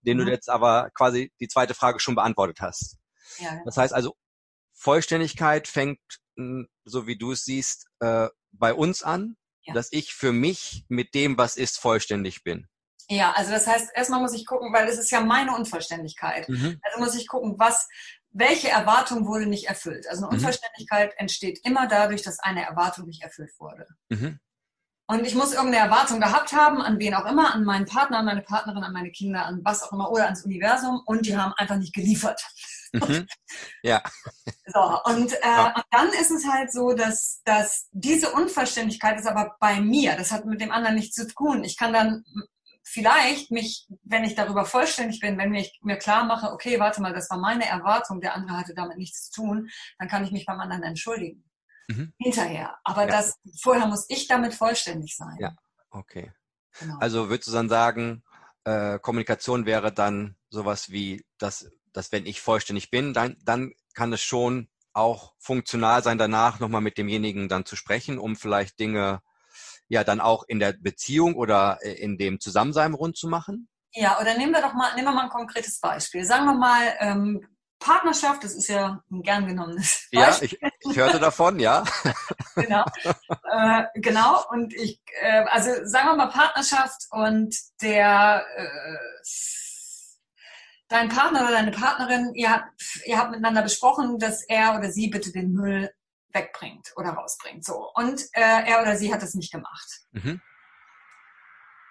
den 0.00 0.18
mhm. 0.18 0.26
du 0.26 0.32
jetzt 0.32 0.50
aber 0.50 0.90
quasi 0.94 1.32
die 1.38 1.46
zweite 1.46 1.74
Frage 1.74 2.00
schon 2.00 2.16
beantwortet 2.16 2.60
hast. 2.60 2.98
Ja, 3.38 3.60
das 3.64 3.76
heißt 3.76 3.94
also, 3.94 4.16
Vollständigkeit 4.74 5.68
fängt, 5.68 6.00
so 6.84 7.06
wie 7.06 7.16
du 7.16 7.32
es 7.32 7.44
siehst, 7.44 7.86
äh, 8.00 8.28
bei 8.52 8.74
uns 8.74 9.02
an, 9.02 9.36
ja. 9.62 9.74
dass 9.74 9.92
ich 9.92 10.14
für 10.14 10.32
mich 10.32 10.84
mit 10.88 11.14
dem, 11.14 11.38
was 11.38 11.56
ist, 11.56 11.78
vollständig 11.78 12.44
bin. 12.44 12.68
Ja, 13.08 13.32
also 13.32 13.50
das 13.50 13.66
heißt, 13.66 13.90
erstmal 13.94 14.20
muss 14.20 14.34
ich 14.34 14.46
gucken, 14.46 14.72
weil 14.72 14.88
es 14.88 14.98
ist 14.98 15.10
ja 15.10 15.20
meine 15.20 15.54
Unvollständigkeit. 15.54 16.48
Mhm. 16.48 16.78
Also 16.82 16.98
muss 16.98 17.14
ich 17.14 17.26
gucken, 17.26 17.56
was, 17.58 17.88
welche 18.30 18.68
Erwartung 18.68 19.26
wurde 19.26 19.46
nicht 19.46 19.68
erfüllt. 19.68 20.06
Also 20.08 20.22
eine 20.22 20.28
mhm. 20.28 20.38
Unvollständigkeit 20.38 21.12
entsteht 21.16 21.60
immer 21.64 21.86
dadurch, 21.88 22.22
dass 22.22 22.38
eine 22.38 22.64
Erwartung 22.64 23.06
nicht 23.06 23.22
erfüllt 23.22 23.52
wurde. 23.58 23.86
Mhm. 24.08 24.38
Und 25.08 25.26
ich 25.26 25.34
muss 25.34 25.52
irgendeine 25.52 25.84
Erwartung 25.84 26.20
gehabt 26.20 26.52
haben, 26.52 26.80
an 26.80 26.98
wen 26.98 27.14
auch 27.14 27.26
immer, 27.26 27.54
an 27.54 27.64
meinen 27.64 27.86
Partner, 27.86 28.18
an 28.18 28.24
meine 28.24 28.42
Partnerin, 28.42 28.82
an 28.82 28.92
meine 28.92 29.10
Kinder, 29.10 29.44
an 29.44 29.60
was 29.62 29.82
auch 29.82 29.92
immer 29.92 30.10
oder 30.10 30.24
ans 30.24 30.44
Universum 30.44 31.02
und 31.04 31.26
die 31.26 31.36
haben 31.36 31.52
einfach 31.56 31.76
nicht 31.76 31.92
geliefert. 31.92 32.40
Mhm. 32.92 33.26
Ja. 33.82 34.02
So, 34.66 35.00
und, 35.04 35.32
äh, 35.32 35.38
ja. 35.42 35.74
und 35.74 35.84
dann 35.90 36.08
ist 36.08 36.30
es 36.30 36.46
halt 36.46 36.72
so, 36.72 36.92
dass, 36.92 37.40
dass 37.44 37.88
diese 37.92 38.32
Unvollständigkeit 38.32 39.18
ist 39.18 39.26
aber 39.26 39.56
bei 39.60 39.80
mir. 39.80 40.16
Das 40.16 40.30
hat 40.30 40.44
mit 40.44 40.60
dem 40.60 40.70
anderen 40.70 40.96
nichts 40.96 41.14
zu 41.14 41.26
tun. 41.26 41.64
Ich 41.64 41.76
kann 41.76 41.92
dann 41.92 42.24
vielleicht 42.84 43.50
mich, 43.50 43.86
wenn 44.02 44.24
ich 44.24 44.34
darüber 44.34 44.64
vollständig 44.64 45.20
bin, 45.20 45.38
wenn 45.38 45.54
ich 45.54 45.78
mir 45.82 45.96
klar 45.96 46.24
mache, 46.24 46.52
okay, 46.52 46.78
warte 46.78 47.00
mal, 47.00 47.12
das 47.12 47.30
war 47.30 47.38
meine 47.38 47.66
Erwartung, 47.66 48.20
der 48.20 48.34
andere 48.34 48.58
hatte 48.58 48.74
damit 48.74 48.98
nichts 48.98 49.30
zu 49.30 49.42
tun, 49.42 49.68
dann 49.98 50.08
kann 50.08 50.24
ich 50.24 50.32
mich 50.32 50.46
beim 50.46 50.60
anderen 50.60 50.82
entschuldigen. 50.82 51.44
Mhm. 51.88 52.12
Hinterher. 52.18 52.76
Aber 52.84 53.02
ja. 53.02 53.08
das, 53.08 53.38
vorher 53.60 53.86
muss 53.86 54.06
ich 54.08 54.26
damit 54.28 54.54
vollständig 54.54 55.16
sein. 55.16 55.36
Ja, 55.38 55.54
okay. 55.90 56.32
Genau. 56.80 56.98
Also 56.98 57.28
würdest 57.28 57.48
du 57.48 57.52
dann 57.52 57.68
sagen, 57.68 58.22
äh, 58.64 58.98
Kommunikation 58.98 59.66
wäre 59.66 59.92
dann 59.92 60.36
sowas 60.50 60.90
wie, 60.90 61.24
dass 61.38 61.70
dass 61.92 62.12
wenn 62.12 62.26
ich 62.26 62.40
vollständig 62.40 62.90
bin, 62.90 63.12
dann, 63.12 63.36
dann 63.44 63.72
kann 63.94 64.12
es 64.12 64.22
schon 64.22 64.68
auch 64.92 65.34
funktional 65.38 66.02
sein, 66.02 66.18
danach 66.18 66.60
nochmal 66.60 66.80
mit 66.80 66.98
demjenigen 66.98 67.48
dann 67.48 67.64
zu 67.64 67.76
sprechen, 67.76 68.18
um 68.18 68.36
vielleicht 68.36 68.78
Dinge 68.78 69.22
ja 69.88 70.04
dann 70.04 70.20
auch 70.20 70.44
in 70.46 70.58
der 70.58 70.72
Beziehung 70.72 71.34
oder 71.34 71.78
äh, 71.82 71.92
in 71.92 72.18
dem 72.18 72.40
Zusammensein 72.40 72.94
rund 72.94 73.16
zu 73.16 73.28
machen? 73.28 73.68
Ja, 73.94 74.18
oder 74.20 74.36
nehmen 74.36 74.52
wir 74.52 74.62
doch 74.62 74.72
mal, 74.72 74.94
nehmen 74.94 75.08
wir 75.08 75.12
mal 75.12 75.24
ein 75.24 75.28
konkretes 75.28 75.78
Beispiel. 75.80 76.24
Sagen 76.24 76.46
wir 76.46 76.54
mal, 76.54 76.94
ähm, 76.98 77.46
Partnerschaft, 77.78 78.44
das 78.44 78.54
ist 78.54 78.68
ja 78.68 79.02
ein 79.10 79.22
gern 79.22 79.46
genommenes 79.46 80.08
Beispiel. 80.12 80.58
Ja, 80.60 80.68
ich, 80.80 80.90
ich 80.90 80.96
hörte 80.96 81.18
davon, 81.18 81.58
ja. 81.58 81.84
genau. 82.54 82.84
Äh, 83.50 83.84
genau, 83.96 84.44
und 84.50 84.72
ich, 84.72 85.00
äh, 85.20 85.44
also 85.50 85.70
sagen 85.84 86.08
wir 86.08 86.16
mal 86.16 86.30
Partnerschaft 86.30 87.06
und 87.10 87.54
der 87.82 88.46
äh, 88.56 88.96
dein 90.92 91.08
Partner 91.08 91.42
oder 91.42 91.52
deine 91.52 91.70
Partnerin, 91.70 92.34
ihr 92.34 92.50
habt, 92.50 92.70
ihr 93.06 93.18
habt 93.18 93.30
miteinander 93.30 93.62
besprochen, 93.62 94.18
dass 94.18 94.44
er 94.44 94.76
oder 94.78 94.92
sie 94.92 95.08
bitte 95.08 95.32
den 95.32 95.52
Müll 95.52 95.90
wegbringt 96.32 96.92
oder 96.96 97.10
rausbringt. 97.10 97.64
So. 97.64 97.90
Und 97.94 98.22
äh, 98.32 98.40
er 98.40 98.82
oder 98.82 98.96
sie 98.96 99.12
hat 99.12 99.22
das 99.22 99.34
nicht 99.34 99.52
gemacht. 99.52 99.88
Mhm. 100.12 100.40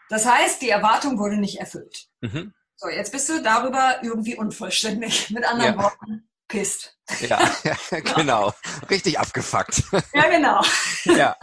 Das 0.10 0.26
heißt, 0.26 0.62
die 0.62 0.70
Erwartung 0.70 1.18
wurde 1.20 1.38
nicht 1.38 1.60
erfüllt. 1.60 2.08
Mhm. 2.22 2.54
So, 2.76 2.90
jetzt 2.90 3.12
bist 3.12 3.30
du 3.30 3.42
darüber 3.42 4.04
irgendwie 4.04 4.36
unvollständig. 4.36 5.30
Mit 5.32 5.46
anderen 5.46 5.76
ja. 5.76 5.84
Worten, 5.84 6.30
pisst. 6.48 6.98
Ja, 7.22 7.40
ja, 7.64 8.00
genau. 8.00 8.54
Richtig 8.90 9.20
abgefuckt. 9.20 9.84
Ja, 10.14 10.30
genau. 10.30 10.62
Ja. 11.06 11.36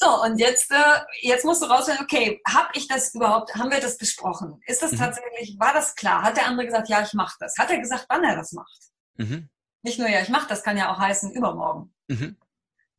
So, 0.00 0.22
und 0.22 0.38
jetzt, 0.38 0.70
äh, 0.70 1.00
jetzt 1.22 1.44
musst 1.44 1.60
du 1.60 1.66
rausfinden, 1.66 2.04
okay, 2.04 2.40
habe 2.46 2.68
ich 2.74 2.86
das 2.86 3.12
überhaupt, 3.16 3.52
haben 3.56 3.72
wir 3.72 3.80
das 3.80 3.98
besprochen? 3.98 4.60
Ist 4.66 4.80
das 4.80 4.92
mhm. 4.92 4.98
tatsächlich, 4.98 5.58
war 5.58 5.72
das 5.72 5.96
klar? 5.96 6.22
Hat 6.22 6.36
der 6.36 6.46
andere 6.46 6.66
gesagt, 6.66 6.88
ja, 6.88 7.02
ich 7.02 7.14
mache 7.14 7.36
das? 7.40 7.58
Hat 7.58 7.68
er 7.68 7.80
gesagt, 7.80 8.06
wann 8.08 8.22
er 8.22 8.36
das 8.36 8.52
macht? 8.52 8.78
Mhm. 9.16 9.50
Nicht 9.82 9.98
nur, 9.98 10.08
ja, 10.08 10.20
ich 10.20 10.28
mache 10.28 10.46
das, 10.48 10.62
kann 10.62 10.76
ja 10.76 10.92
auch 10.92 10.98
heißen, 11.00 11.32
übermorgen. 11.32 11.92
Mhm. 12.06 12.36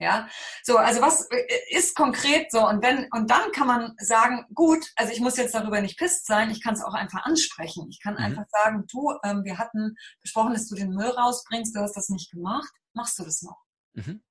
Ja, 0.02 0.28
so, 0.62 0.78
also 0.78 1.00
was 1.00 1.30
äh, 1.32 1.46
ist 1.70 1.96
konkret 1.96 2.52
so? 2.52 2.68
Und 2.68 2.84
wenn, 2.84 3.08
und 3.14 3.32
dann 3.32 3.50
kann 3.54 3.68
man 3.68 3.96
sagen, 4.00 4.46
gut, 4.54 4.86
also 4.98 5.14
ich 5.14 5.22
muss 5.22 5.38
jetzt 5.38 5.56
darüber 5.56 5.80
nicht 5.80 5.98
pisst 5.98 6.26
sein, 6.26 6.52
ich 6.52 6.62
kann 6.62 6.74
es 6.74 6.84
auch 6.84 6.94
einfach 6.94 7.24
ansprechen. 7.24 7.88
Ich 7.90 8.02
kann 8.04 8.16
mhm. 8.16 8.24
einfach 8.24 8.46
sagen, 8.50 8.86
du, 8.92 9.14
ähm, 9.24 9.46
wir 9.46 9.58
hatten 9.58 9.96
besprochen, 10.22 10.52
dass 10.52 10.68
du 10.68 10.76
den 10.76 10.90
Müll 10.90 11.10
rausbringst, 11.10 11.74
du 11.74 11.80
hast 11.80 11.96
das 11.96 12.10
nicht 12.10 12.30
gemacht, 12.32 12.74
machst 12.94 13.18
du 13.20 13.24
das 13.24 13.42
noch? 13.42 13.62
Mhm. 13.94 14.22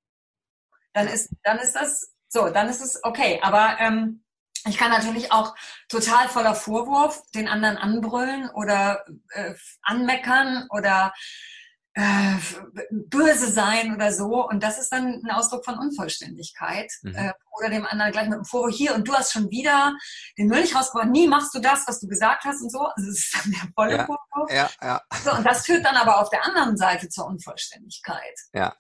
Dann 0.92 1.08
ist, 1.08 1.30
dann 1.44 1.58
ist 1.58 1.74
das 1.74 2.12
so, 2.28 2.48
dann 2.48 2.68
ist 2.68 2.80
es 2.80 3.02
okay. 3.02 3.40
Aber 3.42 3.76
ähm, 3.80 4.22
ich 4.66 4.76
kann 4.76 4.90
natürlich 4.90 5.32
auch 5.32 5.54
total 5.88 6.28
voller 6.28 6.54
Vorwurf 6.54 7.22
den 7.34 7.48
anderen 7.48 7.76
anbrüllen 7.76 8.50
oder 8.50 9.04
äh, 9.30 9.54
anmeckern 9.82 10.66
oder 10.70 11.12
äh, 11.94 12.36
böse 12.90 13.50
sein 13.50 13.94
oder 13.94 14.12
so. 14.12 14.46
Und 14.48 14.62
das 14.62 14.78
ist 14.78 14.92
dann 14.92 15.20
ein 15.24 15.30
Ausdruck 15.30 15.64
von 15.64 15.78
Unvollständigkeit. 15.78 16.90
Mhm. 17.02 17.14
Äh, 17.14 17.32
oder 17.58 17.70
dem 17.70 17.86
anderen 17.86 18.12
gleich 18.12 18.28
mit 18.28 18.38
dem 18.38 18.44
Vorwurf, 18.44 18.74
hier 18.74 18.94
und 18.94 19.08
du 19.08 19.14
hast 19.14 19.32
schon 19.32 19.50
wieder 19.50 19.96
den 20.38 20.46
Müll 20.46 20.60
nicht 20.60 20.76
rausgebracht, 20.76 21.10
nie 21.10 21.26
machst 21.26 21.52
du 21.54 21.58
das, 21.58 21.88
was 21.88 21.98
du 21.98 22.06
gesagt 22.06 22.44
hast 22.44 22.62
und 22.62 22.70
so. 22.70 22.80
Also 22.80 23.08
das 23.08 23.18
ist 23.18 23.34
dann 23.34 23.50
der 23.50 23.72
volle 23.74 23.96
ja, 23.96 24.06
Vorwurf. 24.06 24.52
Ja, 24.52 24.70
ja. 24.80 25.02
So, 25.24 25.32
und 25.32 25.44
das 25.44 25.66
führt 25.66 25.84
dann 25.84 25.96
aber 25.96 26.20
auf 26.20 26.30
der 26.30 26.44
anderen 26.44 26.76
Seite 26.76 27.08
zur 27.08 27.26
Unvollständigkeit. 27.26 28.38
Ja. 28.52 28.76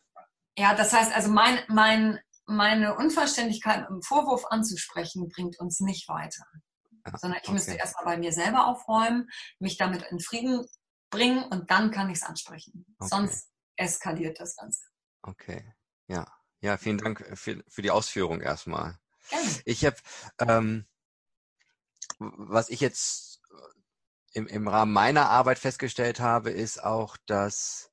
Ja, 0.56 0.74
das 0.74 0.92
heißt 0.92 1.14
also, 1.14 1.30
mein, 1.30 1.60
mein 1.68 2.18
meine 2.48 2.96
Unvollständigkeit 2.96 3.88
im 3.90 4.02
Vorwurf 4.02 4.44
anzusprechen, 4.46 5.28
bringt 5.28 5.60
uns 5.60 5.80
nicht 5.80 6.08
weiter. 6.08 6.44
Ja, 7.06 7.18
Sondern 7.18 7.38
ich 7.40 7.48
okay. 7.48 7.52
müsste 7.52 7.74
erstmal 7.74 8.04
bei 8.04 8.16
mir 8.16 8.32
selber 8.32 8.66
aufräumen, 8.66 9.28
mich 9.58 9.76
damit 9.76 10.02
in 10.10 10.18
Frieden 10.18 10.66
bringen 11.10 11.44
und 11.44 11.70
dann 11.70 11.90
kann 11.90 12.10
ich 12.10 12.18
es 12.18 12.22
ansprechen. 12.22 12.84
Okay. 12.98 13.08
Sonst 13.08 13.48
eskaliert 13.76 14.40
das 14.40 14.56
Ganze. 14.56 14.84
Okay, 15.22 15.74
ja, 16.06 16.26
Ja, 16.60 16.76
vielen 16.76 16.98
Dank 16.98 17.24
für, 17.34 17.62
für 17.68 17.82
die 17.82 17.90
Ausführung 17.90 18.40
erstmal. 18.40 18.98
Gerne. 19.28 19.48
Ich 19.64 19.84
habe, 19.84 19.96
ähm, 20.40 20.86
was 22.18 22.68
ich 22.68 22.80
jetzt 22.80 23.40
im, 24.32 24.46
im 24.46 24.68
Rahmen 24.68 24.92
meiner 24.92 25.28
Arbeit 25.28 25.58
festgestellt 25.58 26.20
habe, 26.20 26.50
ist 26.50 26.82
auch, 26.82 27.16
dass, 27.26 27.90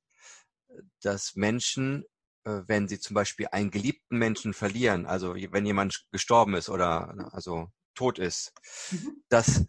dass 1.00 1.36
Menschen, 1.36 2.02
äh, 2.02 2.15
wenn 2.46 2.88
sie 2.88 3.00
zum 3.00 3.14
Beispiel 3.14 3.48
einen 3.50 3.70
geliebten 3.70 4.18
Menschen 4.18 4.54
verlieren, 4.54 5.06
also 5.06 5.34
wenn 5.34 5.66
jemand 5.66 6.06
gestorben 6.12 6.54
ist 6.54 6.68
oder 6.68 7.30
also 7.32 7.68
tot 7.94 8.18
ist, 8.18 8.52
mhm. 8.90 9.22
dass 9.28 9.64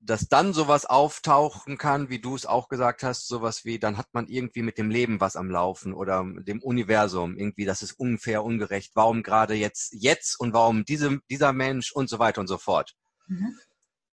dass 0.00 0.28
dann 0.28 0.52
sowas 0.52 0.86
auftauchen 0.86 1.76
kann, 1.76 2.08
wie 2.08 2.20
du 2.20 2.36
es 2.36 2.46
auch 2.46 2.68
gesagt 2.68 3.02
hast, 3.02 3.26
sowas 3.26 3.64
wie, 3.64 3.80
dann 3.80 3.96
hat 3.96 4.06
man 4.12 4.28
irgendwie 4.28 4.62
mit 4.62 4.78
dem 4.78 4.90
Leben 4.90 5.20
was 5.20 5.34
am 5.34 5.50
Laufen 5.50 5.92
oder 5.92 6.24
dem 6.24 6.62
Universum 6.62 7.36
irgendwie, 7.36 7.64
das 7.64 7.82
ist 7.82 7.98
unfair, 7.98 8.44
ungerecht, 8.44 8.92
warum 8.94 9.22
gerade 9.22 9.54
jetzt, 9.54 9.92
jetzt 9.92 10.38
und 10.38 10.52
warum 10.52 10.84
diese, 10.84 11.18
dieser 11.30 11.52
Mensch 11.52 11.90
und 11.90 12.08
so 12.08 12.20
weiter 12.20 12.40
und 12.40 12.46
so 12.46 12.58
fort. 12.58 12.94
Mhm. 13.26 13.58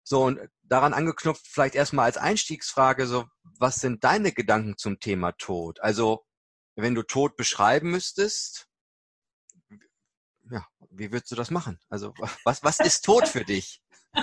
So, 0.03 0.25
und 0.25 0.41
daran 0.63 0.95
angeknüpft 0.95 1.47
vielleicht 1.47 1.75
erstmal 1.75 2.07
als 2.07 2.17
Einstiegsfrage, 2.17 3.07
so, 3.07 3.27
was 3.59 3.77
sind 3.77 4.05
deine 4.05 4.33
Gedanken 4.33 4.77
zum 4.79 5.01
Thema 5.01 5.33
Tod? 5.33 5.81
Also, 5.81 6.25
wenn 6.77 6.95
du 6.95 7.03
Tod 7.03 7.37
beschreiben 7.37 7.91
müsstest, 7.91 8.69
ja, 10.51 10.67
wie 10.91 11.11
würdest 11.13 11.33
du 11.33 11.37
das 11.37 11.51
machen? 11.51 11.79
Also, 11.89 12.15
was, 12.45 12.63
was 12.63 12.81
ist 12.81 13.05
Tod 13.05 13.29
für 13.29 13.45
dich? 13.45 13.83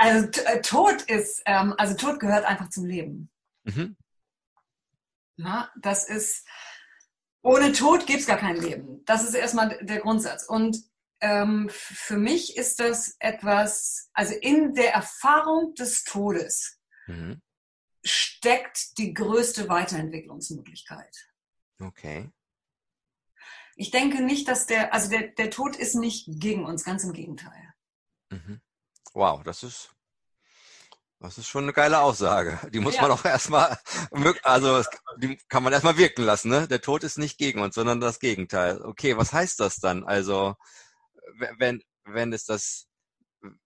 Also, 0.00 0.28
äh, 0.42 0.60
Tod 0.60 1.02
ist, 1.02 1.42
ähm, 1.44 1.74
also 1.76 1.96
Tod 1.96 2.20
gehört 2.20 2.44
einfach 2.44 2.70
zum 2.70 2.84
Leben. 2.84 3.32
Mhm. 3.64 3.96
Ja, 5.38 5.72
das 5.76 6.08
ist, 6.08 6.46
ohne 7.42 7.72
Tod 7.72 8.06
gibt 8.06 8.20
es 8.20 8.26
gar 8.26 8.36
kein 8.36 8.54
Leben. 8.54 9.04
Das 9.06 9.24
ist 9.24 9.34
erstmal 9.34 9.76
der 9.84 9.98
Grundsatz. 9.98 10.44
Und 10.44 10.78
ähm, 11.20 11.68
für 11.70 12.16
mich 12.16 12.56
ist 12.56 12.78
das 12.78 13.16
etwas, 13.18 14.08
also 14.12 14.34
in 14.34 14.74
der 14.74 14.94
Erfahrung 14.94 15.74
des 15.74 16.04
Todes 16.04 16.78
mhm. 17.08 17.42
steckt 18.04 18.98
die 18.98 19.14
größte 19.14 19.68
Weiterentwicklungsmöglichkeit. 19.68 21.28
Okay. 21.80 22.30
Ich 23.76 23.90
denke 23.90 24.22
nicht, 24.22 24.48
dass 24.48 24.66
der, 24.66 24.92
also 24.92 25.08
der, 25.08 25.28
der 25.28 25.50
Tod 25.50 25.76
ist 25.76 25.94
nicht 25.94 26.26
gegen 26.28 26.64
uns, 26.64 26.84
ganz 26.84 27.04
im 27.04 27.12
Gegenteil. 27.12 27.72
Mhm. 28.30 28.60
Wow, 29.14 29.42
das 29.44 29.62
ist, 29.62 29.94
das 31.20 31.38
ist 31.38 31.48
schon 31.48 31.64
eine 31.64 31.72
geile 31.72 32.00
Aussage. 32.00 32.58
Die 32.72 32.80
muss 32.80 32.96
ja. 32.96 33.02
man 33.02 33.12
auch 33.12 33.24
erstmal, 33.24 33.78
also 34.42 34.82
die 35.18 35.36
kann 35.48 35.62
man 35.62 35.72
erstmal 35.72 35.96
wirken 35.96 36.24
lassen. 36.24 36.48
Ne? 36.48 36.68
Der 36.68 36.80
Tod 36.80 37.04
ist 37.04 37.18
nicht 37.18 37.38
gegen 37.38 37.60
uns, 37.60 37.74
sondern 37.74 38.00
das 38.00 38.18
Gegenteil. 38.18 38.82
Okay, 38.82 39.16
was 39.16 39.32
heißt 39.32 39.60
das 39.60 39.76
dann? 39.76 40.04
Also 40.04 40.56
wenn, 41.58 41.82
wenn 42.04 42.32
es 42.32 42.44
das, 42.44 42.88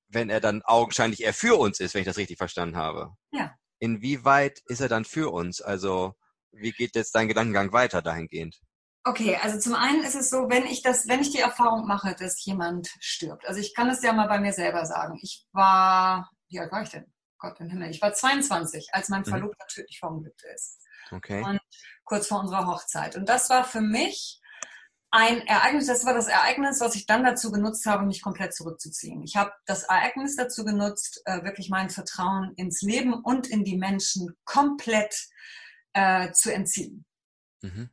wenn 0.08 0.30
er 0.30 0.40
dann 0.40 0.62
augenscheinlich 0.62 1.22
eher 1.22 1.34
für 1.34 1.58
uns 1.58 1.80
ist, 1.80 1.94
wenn 1.94 2.02
ich 2.02 2.06
das 2.06 2.16
richtig 2.16 2.38
verstanden 2.38 2.76
habe. 2.76 3.14
Ja. 3.30 3.56
Inwieweit 3.78 4.60
ist 4.66 4.80
er 4.80 4.88
dann 4.88 5.04
für 5.04 5.32
uns? 5.32 5.60
Also, 5.60 6.14
wie 6.52 6.72
geht 6.72 6.94
jetzt 6.94 7.14
dein 7.14 7.28
Gedankengang 7.28 7.72
weiter 7.72 8.02
dahingehend? 8.02 8.60
Okay, 9.04 9.36
also 9.42 9.58
zum 9.58 9.74
einen 9.74 10.04
ist 10.04 10.14
es 10.14 10.30
so, 10.30 10.48
wenn 10.48 10.64
ich 10.64 10.82
das, 10.82 11.08
wenn 11.08 11.20
ich 11.20 11.30
die 11.30 11.40
Erfahrung 11.40 11.86
mache, 11.86 12.14
dass 12.16 12.44
jemand 12.44 12.88
stirbt. 13.00 13.46
Also 13.46 13.58
ich 13.58 13.74
kann 13.74 13.90
es 13.90 14.02
ja 14.02 14.12
mal 14.12 14.28
bei 14.28 14.38
mir 14.38 14.52
selber 14.52 14.86
sagen. 14.86 15.18
Ich 15.20 15.44
war, 15.52 16.30
wie 16.48 16.60
alt 16.60 16.70
war 16.70 16.82
ich 16.82 16.90
denn? 16.90 17.12
Gott 17.38 17.58
im 17.58 17.68
Himmel. 17.68 17.90
Ich 17.90 18.00
war 18.00 18.12
22, 18.12 18.90
als 18.92 19.08
mein 19.08 19.22
mhm. 19.22 19.26
Verlobter 19.26 19.64
mhm. 19.64 19.74
tödlich 19.74 19.98
verunglückt 19.98 20.42
ist. 20.54 20.78
Okay. 21.10 21.42
Und 21.42 21.60
kurz 22.04 22.28
vor 22.28 22.40
unserer 22.40 22.66
Hochzeit. 22.66 23.16
Und 23.16 23.28
das 23.28 23.50
war 23.50 23.64
für 23.64 23.80
mich 23.80 24.40
ein 25.10 25.46
Ereignis, 25.46 25.86
das 25.86 26.06
war 26.06 26.14
das 26.14 26.28
Ereignis, 26.28 26.80
was 26.80 26.94
ich 26.94 27.04
dann 27.04 27.22
dazu 27.22 27.52
genutzt 27.52 27.84
habe, 27.84 28.06
mich 28.06 28.22
komplett 28.22 28.54
zurückzuziehen. 28.54 29.22
Ich 29.22 29.36
habe 29.36 29.52
das 29.66 29.82
Ereignis 29.82 30.36
dazu 30.36 30.64
genutzt, 30.64 31.20
äh, 31.26 31.42
wirklich 31.42 31.68
mein 31.68 31.90
Vertrauen 31.90 32.54
ins 32.56 32.80
Leben 32.80 33.12
und 33.12 33.46
in 33.46 33.62
die 33.62 33.76
Menschen 33.76 34.34
komplett 34.44 35.14
äh, 35.92 36.32
zu 36.32 36.52
entziehen. 36.52 37.04
Mhm. 37.62 37.90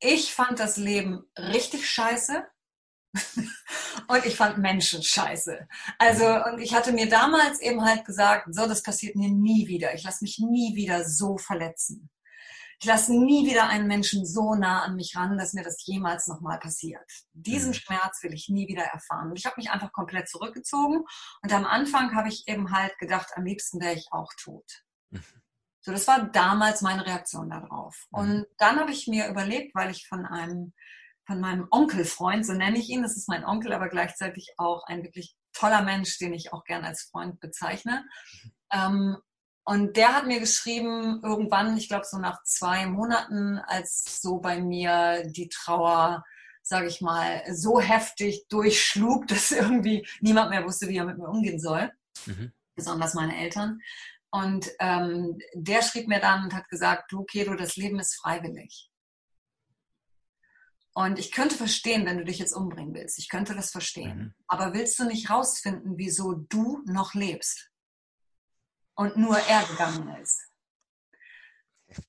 Ich 0.00 0.34
fand 0.34 0.58
das 0.58 0.76
Leben 0.76 1.24
richtig 1.36 1.88
scheiße. 1.88 2.46
und 4.08 4.24
ich 4.24 4.36
fand 4.36 4.56
Menschen 4.56 5.02
scheiße. 5.02 5.68
Also, 5.98 6.24
mhm. 6.24 6.42
und 6.52 6.58
ich 6.60 6.74
hatte 6.74 6.92
mir 6.92 7.08
damals 7.08 7.60
eben 7.60 7.84
halt 7.84 8.04
gesagt, 8.04 8.46
so, 8.54 8.66
das 8.66 8.82
passiert 8.82 9.16
mir 9.16 9.28
nie 9.28 9.68
wieder. 9.68 9.94
Ich 9.94 10.02
lasse 10.02 10.24
mich 10.24 10.38
nie 10.38 10.74
wieder 10.74 11.06
so 11.06 11.36
verletzen 11.36 12.10
ich 12.82 12.88
lasse 12.88 13.14
nie 13.14 13.48
wieder 13.48 13.68
einen 13.68 13.86
Menschen 13.86 14.26
so 14.26 14.56
nah 14.56 14.82
an 14.82 14.96
mich 14.96 15.14
ran, 15.14 15.38
dass 15.38 15.52
mir 15.52 15.62
das 15.62 15.86
jemals 15.86 16.26
nochmal 16.26 16.58
passiert. 16.58 17.08
Diesen 17.32 17.68
mhm. 17.68 17.74
Schmerz 17.74 18.20
will 18.24 18.34
ich 18.34 18.48
nie 18.48 18.66
wieder 18.66 18.82
erfahren. 18.82 19.30
Und 19.30 19.38
ich 19.38 19.46
habe 19.46 19.54
mich 19.56 19.70
einfach 19.70 19.92
komplett 19.92 20.28
zurückgezogen. 20.28 21.04
Und 21.42 21.52
am 21.52 21.64
Anfang 21.64 22.16
habe 22.16 22.28
ich 22.28 22.48
eben 22.48 22.72
halt 22.72 22.98
gedacht, 22.98 23.28
am 23.36 23.44
liebsten 23.44 23.80
wäre 23.80 23.94
ich 23.94 24.08
auch 24.10 24.32
tot. 24.36 24.82
Mhm. 25.10 25.22
So, 25.82 25.92
das 25.92 26.06
war 26.08 26.30
damals 26.30 26.80
meine 26.80 27.04
Reaktion 27.04 27.50
darauf. 27.50 28.06
Mhm. 28.10 28.18
Und 28.18 28.46
dann 28.58 28.78
habe 28.78 28.92
ich 28.92 29.06
mir 29.06 29.28
überlegt, 29.28 29.74
weil 29.74 29.90
ich 29.90 30.06
von 30.08 30.24
einem, 30.24 30.72
von 31.26 31.40
meinem 31.40 31.66
Onkelfreund, 31.70 32.46
so 32.46 32.52
nenne 32.52 32.78
ich 32.78 32.88
ihn, 32.88 33.02
das 33.02 33.16
ist 33.16 33.28
mein 33.28 33.44
Onkel, 33.44 33.72
aber 33.72 33.88
gleichzeitig 33.88 34.54
auch 34.56 34.84
ein 34.86 35.02
wirklich 35.02 35.36
toller 35.52 35.82
Mensch, 35.82 36.18
den 36.18 36.32
ich 36.32 36.52
auch 36.52 36.64
gern 36.64 36.84
als 36.84 37.02
Freund 37.02 37.40
bezeichne, 37.40 38.04
ähm, 38.72 39.18
und 39.64 39.96
der 39.96 40.14
hat 40.14 40.26
mir 40.26 40.40
geschrieben, 40.40 41.20
irgendwann, 41.22 41.76
ich 41.76 41.88
glaube 41.88 42.04
so 42.04 42.18
nach 42.18 42.42
zwei 42.42 42.86
Monaten, 42.86 43.58
als 43.58 44.20
so 44.20 44.38
bei 44.38 44.60
mir 44.60 45.22
die 45.26 45.48
Trauer, 45.48 46.24
sage 46.62 46.88
ich 46.88 47.00
mal, 47.00 47.42
so 47.52 47.80
heftig 47.80 48.46
durchschlug, 48.48 49.26
dass 49.28 49.52
irgendwie 49.52 50.06
niemand 50.20 50.50
mehr 50.50 50.64
wusste, 50.64 50.88
wie 50.88 50.96
er 50.96 51.04
mit 51.04 51.18
mir 51.18 51.28
umgehen 51.28 51.60
soll. 51.60 51.92
Mhm. 52.26 52.52
Besonders 52.74 53.14
meine 53.14 53.36
Eltern. 53.36 53.80
Und 54.32 54.70
ähm, 54.80 55.38
der 55.54 55.82
schrieb 55.82 56.08
mir 56.08 56.20
dann 56.20 56.44
und 56.44 56.54
hat 56.54 56.68
gesagt, 56.68 57.12
du 57.12 57.22
Kedo, 57.24 57.54
das 57.54 57.76
Leben 57.76 58.00
ist 58.00 58.16
freiwillig. 58.16 58.90
Und 60.94 61.18
ich 61.18 61.30
könnte 61.30 61.54
verstehen, 61.54 62.04
wenn 62.04 62.18
du 62.18 62.24
dich 62.24 62.38
jetzt 62.38 62.52
umbringen 62.52 62.94
willst. 62.94 63.18
Ich 63.18 63.28
könnte 63.28 63.54
das 63.54 63.70
verstehen. 63.70 64.18
Mhm. 64.18 64.34
Aber 64.46 64.74
willst 64.74 64.98
du 64.98 65.04
nicht 65.04 65.30
rausfinden, 65.30 65.96
wieso 65.96 66.32
du 66.32 66.82
noch 66.86 67.14
lebst? 67.14 67.72
und 68.94 69.16
nur 69.16 69.38
er 69.38 69.64
gegangen 69.64 70.08
ist? 70.20 70.48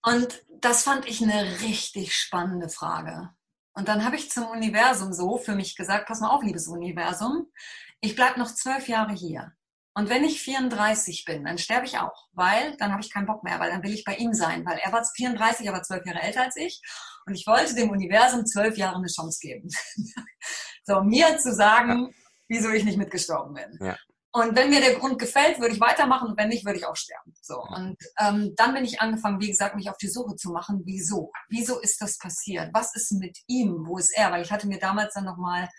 Und 0.01 0.43
das 0.49 0.83
fand 0.83 1.07
ich 1.07 1.21
eine 1.21 1.59
richtig 1.61 2.15
spannende 2.15 2.69
Frage. 2.69 3.33
Und 3.73 3.87
dann 3.87 4.05
habe 4.05 4.15
ich 4.15 4.31
zum 4.31 4.45
Universum 4.47 5.13
so 5.13 5.37
für 5.37 5.55
mich 5.55 5.75
gesagt, 5.75 6.07
pass 6.07 6.21
mal 6.21 6.29
auf, 6.29 6.43
liebes 6.43 6.67
Universum, 6.67 7.51
ich 7.99 8.15
bleibe 8.15 8.39
noch 8.39 8.53
zwölf 8.53 8.87
Jahre 8.87 9.13
hier. 9.13 9.53
Und 9.95 10.09
wenn 10.09 10.23
ich 10.23 10.41
34 10.41 11.23
bin, 11.25 11.43
dann 11.43 11.59
sterbe 11.59 11.85
ich 11.85 11.99
auch, 11.99 12.27
weil 12.33 12.75
dann 12.77 12.91
habe 12.91 13.01
ich 13.01 13.13
keinen 13.13 13.27
Bock 13.27 13.43
mehr, 13.43 13.59
weil 13.59 13.69
dann 13.69 13.83
will 13.83 13.93
ich 13.93 14.03
bei 14.03 14.15
ihm 14.15 14.33
sein, 14.33 14.65
weil 14.65 14.79
er 14.79 14.91
war 14.91 15.03
34, 15.05 15.67
er 15.67 15.73
war 15.73 15.83
zwölf 15.83 16.05
Jahre 16.05 16.21
älter 16.21 16.41
als 16.41 16.55
ich 16.55 16.81
und 17.27 17.35
ich 17.35 17.45
wollte 17.45 17.75
dem 17.75 17.91
Universum 17.91 18.45
zwölf 18.45 18.75
Jahre 18.75 18.97
eine 18.97 19.07
Chance 19.07 19.39
geben. 19.39 19.69
so, 20.83 21.01
mir 21.03 21.37
zu 21.37 21.53
sagen, 21.53 22.07
ja. 22.07 22.09
wieso 22.47 22.69
ich 22.71 22.85
nicht 22.85 22.97
mitgestorben 22.97 23.53
bin. 23.53 23.87
Ja. 23.87 23.97
Und 24.35 24.55
wenn 24.55 24.71
mir 24.71 24.81
der 24.81 24.95
Grund 24.95 25.19
gefällt, 25.19 25.59
würde 25.59 25.75
ich 25.75 25.79
weitermachen 25.79 26.29
und 26.29 26.37
wenn 26.39 26.49
nicht, 26.49 26.65
würde 26.65 26.79
ich 26.79 26.87
auch 26.87 26.95
sterben. 26.95 27.35
So. 27.39 27.61
Und 27.61 27.97
ähm, 28.19 28.53
dann 28.55 28.73
bin 28.73 28.83
ich 28.83 28.99
angefangen, 28.99 29.39
wie 29.39 29.49
gesagt, 29.49 29.75
mich 29.75 29.91
auf 29.91 29.97
die 29.97 30.07
Suche 30.07 30.35
zu 30.35 30.49
machen. 30.49 30.81
Wieso? 30.85 31.31
Wieso 31.49 31.79
ist 31.79 32.01
das 32.01 32.17
passiert? 32.17 32.71
Was 32.73 32.95
ist 32.95 33.11
mit 33.11 33.37
ihm? 33.45 33.85
Wo 33.85 33.99
ist 33.99 34.11
er? 34.17 34.31
Weil 34.31 34.41
ich 34.41 34.51
hatte 34.51 34.67
mir 34.67 34.79
damals 34.79 35.13
dann 35.13 35.25
nochmal 35.25 35.69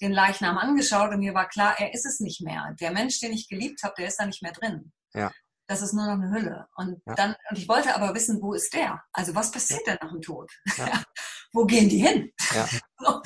den 0.00 0.10
Leichnam 0.10 0.58
angeschaut 0.58 1.12
und 1.12 1.20
mir 1.20 1.32
war 1.32 1.48
klar, 1.48 1.76
er 1.78 1.94
ist 1.94 2.04
es 2.04 2.18
nicht 2.18 2.40
mehr. 2.40 2.74
Der 2.80 2.90
Mensch, 2.90 3.20
den 3.20 3.32
ich 3.32 3.48
geliebt 3.48 3.84
habe, 3.84 3.94
der 3.96 4.08
ist 4.08 4.16
da 4.16 4.26
nicht 4.26 4.42
mehr 4.42 4.52
drin. 4.52 4.92
Ja. 5.14 5.30
Das 5.68 5.80
ist 5.80 5.92
nur 5.92 6.06
noch 6.06 6.14
eine 6.14 6.30
Hülle. 6.32 6.66
Und 6.74 7.00
ja. 7.06 7.14
dann, 7.14 7.36
und 7.50 7.56
ich 7.56 7.68
wollte 7.68 7.94
aber 7.94 8.16
wissen, 8.16 8.42
wo 8.42 8.52
ist 8.52 8.74
der? 8.74 9.00
Also 9.12 9.36
was 9.36 9.52
passiert 9.52 9.86
denn 9.86 9.98
nach 10.02 10.10
dem 10.10 10.20
Tod? 10.20 10.50
Ja. 10.76 11.04
wo 11.52 11.64
gehen 11.66 11.88
die 11.88 11.98
hin? 11.98 12.32
Ja. 12.52 12.68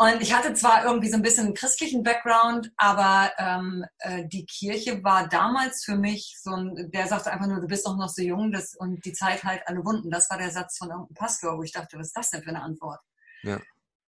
Und 0.00 0.22
ich 0.22 0.32
hatte 0.32 0.54
zwar 0.54 0.86
irgendwie 0.86 1.10
so 1.10 1.16
ein 1.16 1.22
bisschen 1.22 1.44
einen 1.44 1.54
christlichen 1.54 2.02
Background, 2.02 2.72
aber 2.78 3.32
ähm, 3.36 3.84
äh, 3.98 4.26
die 4.28 4.46
Kirche 4.46 5.04
war 5.04 5.28
damals 5.28 5.84
für 5.84 5.94
mich 5.94 6.38
so 6.40 6.52
ein, 6.52 6.90
der 6.90 7.06
sagte 7.06 7.30
einfach 7.30 7.46
nur, 7.46 7.60
du 7.60 7.66
bist 7.66 7.86
doch 7.86 7.98
noch 7.98 8.08
so 8.08 8.22
jung 8.22 8.50
das, 8.50 8.74
und 8.74 9.04
die 9.04 9.12
Zeit 9.12 9.44
halt 9.44 9.60
alle 9.66 9.84
Wunden. 9.84 10.10
Das 10.10 10.30
war 10.30 10.38
der 10.38 10.52
Satz 10.52 10.78
von 10.78 10.88
irgendeinem 10.88 11.16
Pastor, 11.16 11.58
wo 11.58 11.62
ich 11.62 11.72
dachte, 11.72 11.98
was 11.98 12.06
ist 12.06 12.16
das 12.16 12.30
denn 12.30 12.42
für 12.42 12.48
eine 12.48 12.62
Antwort? 12.62 12.98
Ja. 13.42 13.60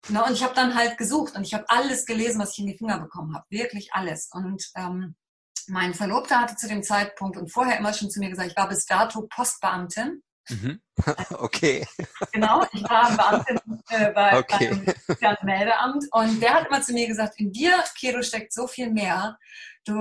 Na, 0.10 0.28
und 0.28 0.34
ich 0.34 0.44
habe 0.44 0.54
dann 0.54 0.76
halt 0.76 1.00
gesucht 1.00 1.36
und 1.36 1.48
ich 1.48 1.56
habe 1.56 1.66
alles 1.68 2.06
gelesen, 2.06 2.40
was 2.40 2.52
ich 2.52 2.60
in 2.60 2.68
die 2.68 2.78
Finger 2.78 3.00
bekommen 3.00 3.34
habe. 3.34 3.48
Wirklich 3.50 3.92
alles. 3.94 4.30
Und 4.32 4.64
ähm, 4.76 5.16
mein 5.66 5.96
Verlobter 5.96 6.42
hatte 6.42 6.58
zu 6.58 6.68
dem 6.68 6.84
Zeitpunkt 6.84 7.38
und 7.38 7.52
vorher 7.52 7.80
immer 7.80 7.94
schon 7.94 8.12
zu 8.12 8.20
mir 8.20 8.30
gesagt, 8.30 8.52
ich 8.52 8.58
war 8.58 8.70
bis 8.70 8.86
dato 8.86 9.24
Postbeamtin. 9.24 10.22
Mhm. 10.50 10.82
Okay. 11.32 11.88
Genau, 12.32 12.64
ich 12.74 12.84
war 12.84 13.10
Beamtin 13.16 13.60
äh, 13.90 14.12
bei, 14.12 14.38
okay. 14.38 14.96
beim 15.20 15.38
Meldeamt 15.44 16.06
und 16.12 16.40
der 16.40 16.54
hat 16.54 16.68
immer 16.68 16.82
zu 16.82 16.94
mir 16.94 17.08
gesagt, 17.08 17.40
in 17.40 17.52
dir, 17.52 17.84
Kero, 18.00 18.22
steckt 18.22 18.54
so 18.54 18.68
viel 18.68 18.92
mehr. 18.92 19.38
Du, 19.84 19.94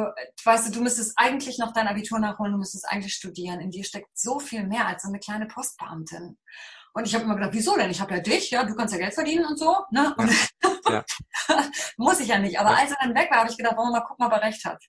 weißt 0.45 0.69
du, 0.69 0.73
du 0.73 0.83
müsstest 0.83 1.15
eigentlich 1.17 1.59
noch 1.59 1.73
dein 1.73 1.89
Abitur 1.89 2.19
nachholen, 2.19 2.53
du 2.53 2.59
müsstest 2.59 2.87
eigentlich 2.87 3.15
studieren. 3.15 3.61
In 3.61 3.71
dir 3.71 3.85
steckt 3.85 4.11
so 4.15 4.39
viel 4.39 4.67
mehr 4.67 4.87
als 4.87 5.05
so 5.05 5.09
eine 5.09 5.21
kleine 5.21 5.47
Postbeamtin. 5.47 6.37
Und 6.93 7.07
ich 7.07 7.15
habe 7.15 7.25
immer 7.25 7.37
gedacht, 7.37 7.55
wieso 7.55 7.77
denn? 7.77 7.91
Ich 7.91 8.01
habe 8.01 8.15
ja 8.15 8.21
dich, 8.21 8.51
ja, 8.51 8.65
du 8.65 8.75
kannst 8.75 8.93
ja 8.93 9.01
Geld 9.01 9.15
verdienen 9.15 9.47
und 9.47 9.59
so. 9.59 9.77
Ne? 9.91 10.15
Und 10.17 10.31
ja. 10.89 11.05
Muss 11.97 12.21
ich 12.21 12.29
ja 12.29 12.39
nicht. 12.39 12.59
Aber 12.59 12.71
ja. 12.71 12.77
als 12.77 12.91
er 12.91 12.99
dann 13.01 13.15
weg 13.15 13.31
war, 13.31 13.39
habe 13.39 13.51
ich 13.51 13.57
gedacht, 13.57 13.77
wollen 13.77 13.89
wir 13.89 14.01
mal 14.01 14.07
gucken, 14.07 14.27
ob 14.27 14.33
er 14.33 14.43
recht 14.43 14.65
hat. 14.65 14.83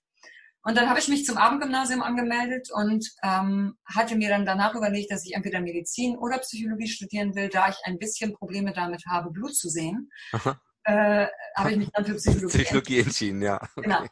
Und 0.64 0.76
dann 0.76 0.88
habe 0.88 1.00
ich 1.00 1.08
mich 1.08 1.24
zum 1.24 1.38
Abendgymnasium 1.38 2.02
angemeldet 2.02 2.68
und 2.72 3.10
ähm, 3.22 3.74
hatte 3.84 4.16
mir 4.16 4.28
dann 4.28 4.46
danach 4.46 4.74
überlegt, 4.74 5.10
dass 5.10 5.26
ich 5.26 5.34
entweder 5.34 5.60
Medizin 5.60 6.16
oder 6.16 6.38
Psychologie 6.38 6.86
studieren 6.86 7.34
will, 7.34 7.48
da 7.48 7.68
ich 7.68 7.76
ein 7.84 7.98
bisschen 7.98 8.32
Probleme 8.34 8.72
damit 8.72 9.04
habe, 9.06 9.30
Blut 9.30 9.56
zu 9.56 9.68
sehen. 9.68 10.10
Äh, 10.84 11.28
habe 11.56 11.70
ich 11.70 11.76
mich 11.76 11.90
dann 11.92 12.04
für 12.04 12.16
Psychologie, 12.16 12.46
Psychologie 12.58 13.00
entschieden. 13.00 13.42
ja. 13.42 13.60
Genau. 13.76 14.04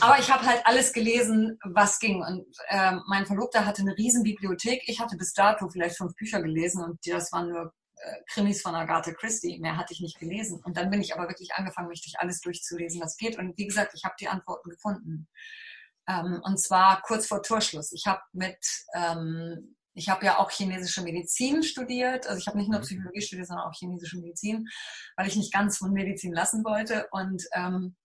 Aber 0.00 0.18
ich 0.18 0.32
habe 0.32 0.46
halt 0.46 0.62
alles 0.64 0.92
gelesen, 0.92 1.58
was 1.64 1.98
ging. 1.98 2.22
Und 2.22 2.46
äh, 2.68 2.92
mein 3.08 3.26
Verlobter 3.26 3.66
hatte 3.66 3.82
eine 3.82 3.96
riesen 3.96 4.22
Bibliothek. 4.22 4.82
Ich 4.86 5.00
hatte 5.00 5.16
bis 5.16 5.34
dato 5.34 5.68
vielleicht 5.68 5.98
fünf 5.98 6.14
Bücher 6.16 6.40
gelesen 6.42 6.82
und 6.82 6.98
das 7.06 7.30
waren 7.32 7.50
nur 7.50 7.74
äh, 7.96 8.16
Krimis 8.32 8.62
von 8.62 8.74
Agatha 8.74 9.12
Christie. 9.12 9.58
Mehr 9.58 9.76
hatte 9.76 9.92
ich 9.92 10.00
nicht 10.00 10.18
gelesen. 10.18 10.62
Und 10.64 10.78
dann 10.78 10.90
bin 10.90 11.02
ich 11.02 11.14
aber 11.14 11.28
wirklich 11.28 11.52
angefangen, 11.54 11.88
mich 11.88 12.02
durch 12.02 12.18
alles 12.18 12.40
durchzulesen, 12.40 13.02
was 13.02 13.18
geht. 13.18 13.38
Und 13.38 13.58
wie 13.58 13.66
gesagt, 13.66 13.92
ich 13.94 14.04
habe 14.04 14.14
die 14.18 14.28
Antworten 14.28 14.70
gefunden. 14.70 15.28
Ähm, 16.08 16.40
und 16.44 16.58
zwar 16.58 17.02
kurz 17.02 17.26
vor 17.26 17.42
Torschluss. 17.42 17.92
Ich 17.92 18.06
habe 18.06 18.20
mit, 18.32 18.58
ähm, 18.94 19.76
ich 19.94 20.08
habe 20.08 20.26
ja 20.26 20.38
auch 20.38 20.50
chinesische 20.50 21.02
Medizin 21.02 21.62
studiert. 21.62 22.26
Also 22.26 22.38
ich 22.38 22.46
habe 22.46 22.58
nicht 22.58 22.70
nur 22.70 22.80
mhm. 22.80 22.84
Psychologie 22.84 23.22
studiert, 23.22 23.48
sondern 23.48 23.66
auch 23.66 23.74
chinesische 23.74 24.18
Medizin, 24.18 24.66
weil 25.16 25.28
ich 25.28 25.36
nicht 25.36 25.52
ganz 25.52 25.78
von 25.78 25.92
Medizin 25.92 26.32
lassen 26.32 26.64
wollte. 26.64 27.08
Und 27.10 27.44
ähm, 27.54 27.96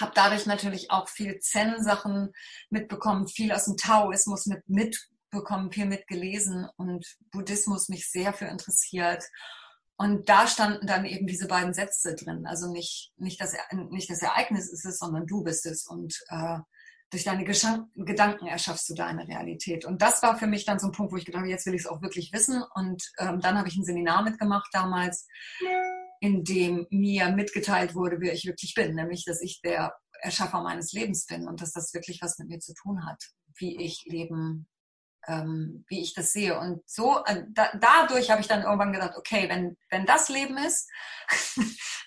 habe 0.00 0.12
dadurch 0.14 0.46
natürlich 0.46 0.90
auch 0.90 1.08
viel 1.08 1.38
Zen-Sachen 1.38 2.32
mitbekommen, 2.70 3.28
viel 3.28 3.52
aus 3.52 3.64
dem 3.64 3.76
Taoismus 3.76 4.46
mit 4.46 4.62
mitbekommen, 4.68 5.72
viel 5.72 5.86
mitgelesen 5.86 6.68
und 6.76 7.06
Buddhismus 7.30 7.88
mich 7.88 8.10
sehr 8.10 8.32
für 8.32 8.46
interessiert. 8.46 9.24
Und 9.96 10.28
da 10.28 10.46
standen 10.46 10.86
dann 10.86 11.04
eben 11.04 11.26
diese 11.26 11.46
beiden 11.46 11.74
Sätze 11.74 12.14
drin. 12.14 12.46
Also 12.46 12.72
nicht, 12.72 13.12
nicht, 13.16 13.40
das, 13.40 13.54
nicht 13.90 14.10
das 14.10 14.22
Ereignis 14.22 14.70
ist 14.70 14.84
es, 14.84 14.98
sondern 14.98 15.26
du 15.26 15.44
bist 15.44 15.66
es. 15.66 15.86
Und 15.86 16.14
äh, 16.28 16.58
durch 17.12 17.24
deine 17.24 17.44
Gedanken 17.44 18.46
erschaffst 18.46 18.88
du 18.88 18.94
deine 18.94 19.28
Realität. 19.28 19.84
Und 19.84 20.00
das 20.00 20.22
war 20.22 20.38
für 20.38 20.46
mich 20.46 20.64
dann 20.64 20.78
so 20.78 20.86
ein 20.86 20.92
Punkt, 20.92 21.12
wo 21.12 21.16
ich 21.16 21.26
gedacht 21.26 21.42
habe, 21.42 21.50
jetzt 21.50 21.66
will 21.66 21.74
ich 21.74 21.82
es 21.82 21.86
auch 21.86 22.00
wirklich 22.00 22.32
wissen. 22.32 22.64
Und 22.74 23.02
ähm, 23.18 23.38
dann 23.38 23.58
habe 23.58 23.68
ich 23.68 23.76
ein 23.76 23.84
Seminar 23.84 24.22
mitgemacht 24.22 24.70
damals, 24.72 25.28
in 26.20 26.42
dem 26.42 26.86
mir 26.88 27.28
mitgeteilt 27.30 27.94
wurde, 27.94 28.16
wer 28.20 28.32
ich 28.32 28.46
wirklich 28.46 28.72
bin, 28.74 28.94
nämlich, 28.94 29.26
dass 29.26 29.42
ich 29.42 29.60
der 29.60 29.94
Erschaffer 30.22 30.62
meines 30.62 30.92
Lebens 30.92 31.26
bin 31.26 31.46
und 31.46 31.60
dass 31.60 31.72
das 31.72 31.92
wirklich 31.92 32.22
was 32.22 32.38
mit 32.38 32.48
mir 32.48 32.60
zu 32.60 32.72
tun 32.72 33.04
hat, 33.04 33.22
wie 33.58 33.76
ich 33.76 34.04
leben, 34.06 34.66
ähm, 35.26 35.84
wie 35.88 36.00
ich 36.00 36.14
das 36.14 36.32
sehe. 36.32 36.58
Und 36.58 36.80
so, 36.88 37.22
äh, 37.26 37.44
da, 37.50 37.72
dadurch 37.78 38.30
habe 38.30 38.40
ich 38.40 38.48
dann 38.48 38.62
irgendwann 38.62 38.94
gedacht, 38.94 39.18
okay, 39.18 39.50
wenn, 39.50 39.76
wenn 39.90 40.06
das 40.06 40.30
Leben 40.30 40.56
ist, 40.56 40.88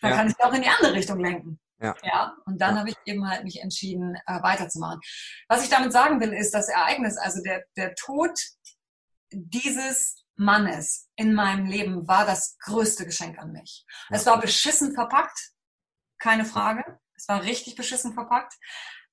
dann 0.02 0.12
ja. 0.12 0.18
kann 0.18 0.28
ich 0.30 0.44
auch 0.44 0.54
in 0.54 0.64
die 0.64 0.70
andere 0.70 0.94
Richtung 0.94 1.20
lenken. 1.20 1.60
Ja. 1.80 1.96
ja. 2.04 2.38
Und 2.46 2.62
dann 2.62 2.76
ja. 2.76 2.80
habe 2.80 2.90
ich 2.90 2.96
eben 3.06 3.28
halt 3.28 3.44
mich 3.44 3.62
entschieden, 3.62 4.16
äh, 4.26 4.42
weiterzumachen. 4.42 5.00
Was 5.48 5.64
ich 5.64 5.70
damit 5.70 5.92
sagen 5.92 6.20
will, 6.22 6.34
ist 6.34 6.54
das 6.54 6.70
Ereignis, 6.70 7.18
also 7.18 7.42
der, 7.44 7.64
der 7.76 7.94
Tod 7.96 8.32
dieses 9.32 10.24
Mannes 10.38 11.10
in 11.16 11.34
meinem 11.34 11.66
Leben 11.66 12.08
war 12.08 12.26
das 12.26 12.58
größte 12.60 13.06
Geschenk 13.06 13.38
an 13.40 13.52
mich. 13.52 13.86
Ja. 14.10 14.18
Es 14.18 14.26
war 14.26 14.40
beschissen 14.40 14.94
verpackt, 14.94 15.52
keine 16.20 16.46
Frage. 16.46 17.00
Es 17.16 17.28
war 17.28 17.44
richtig 17.44 17.76
beschissen 17.76 18.14
verpackt. 18.14 18.54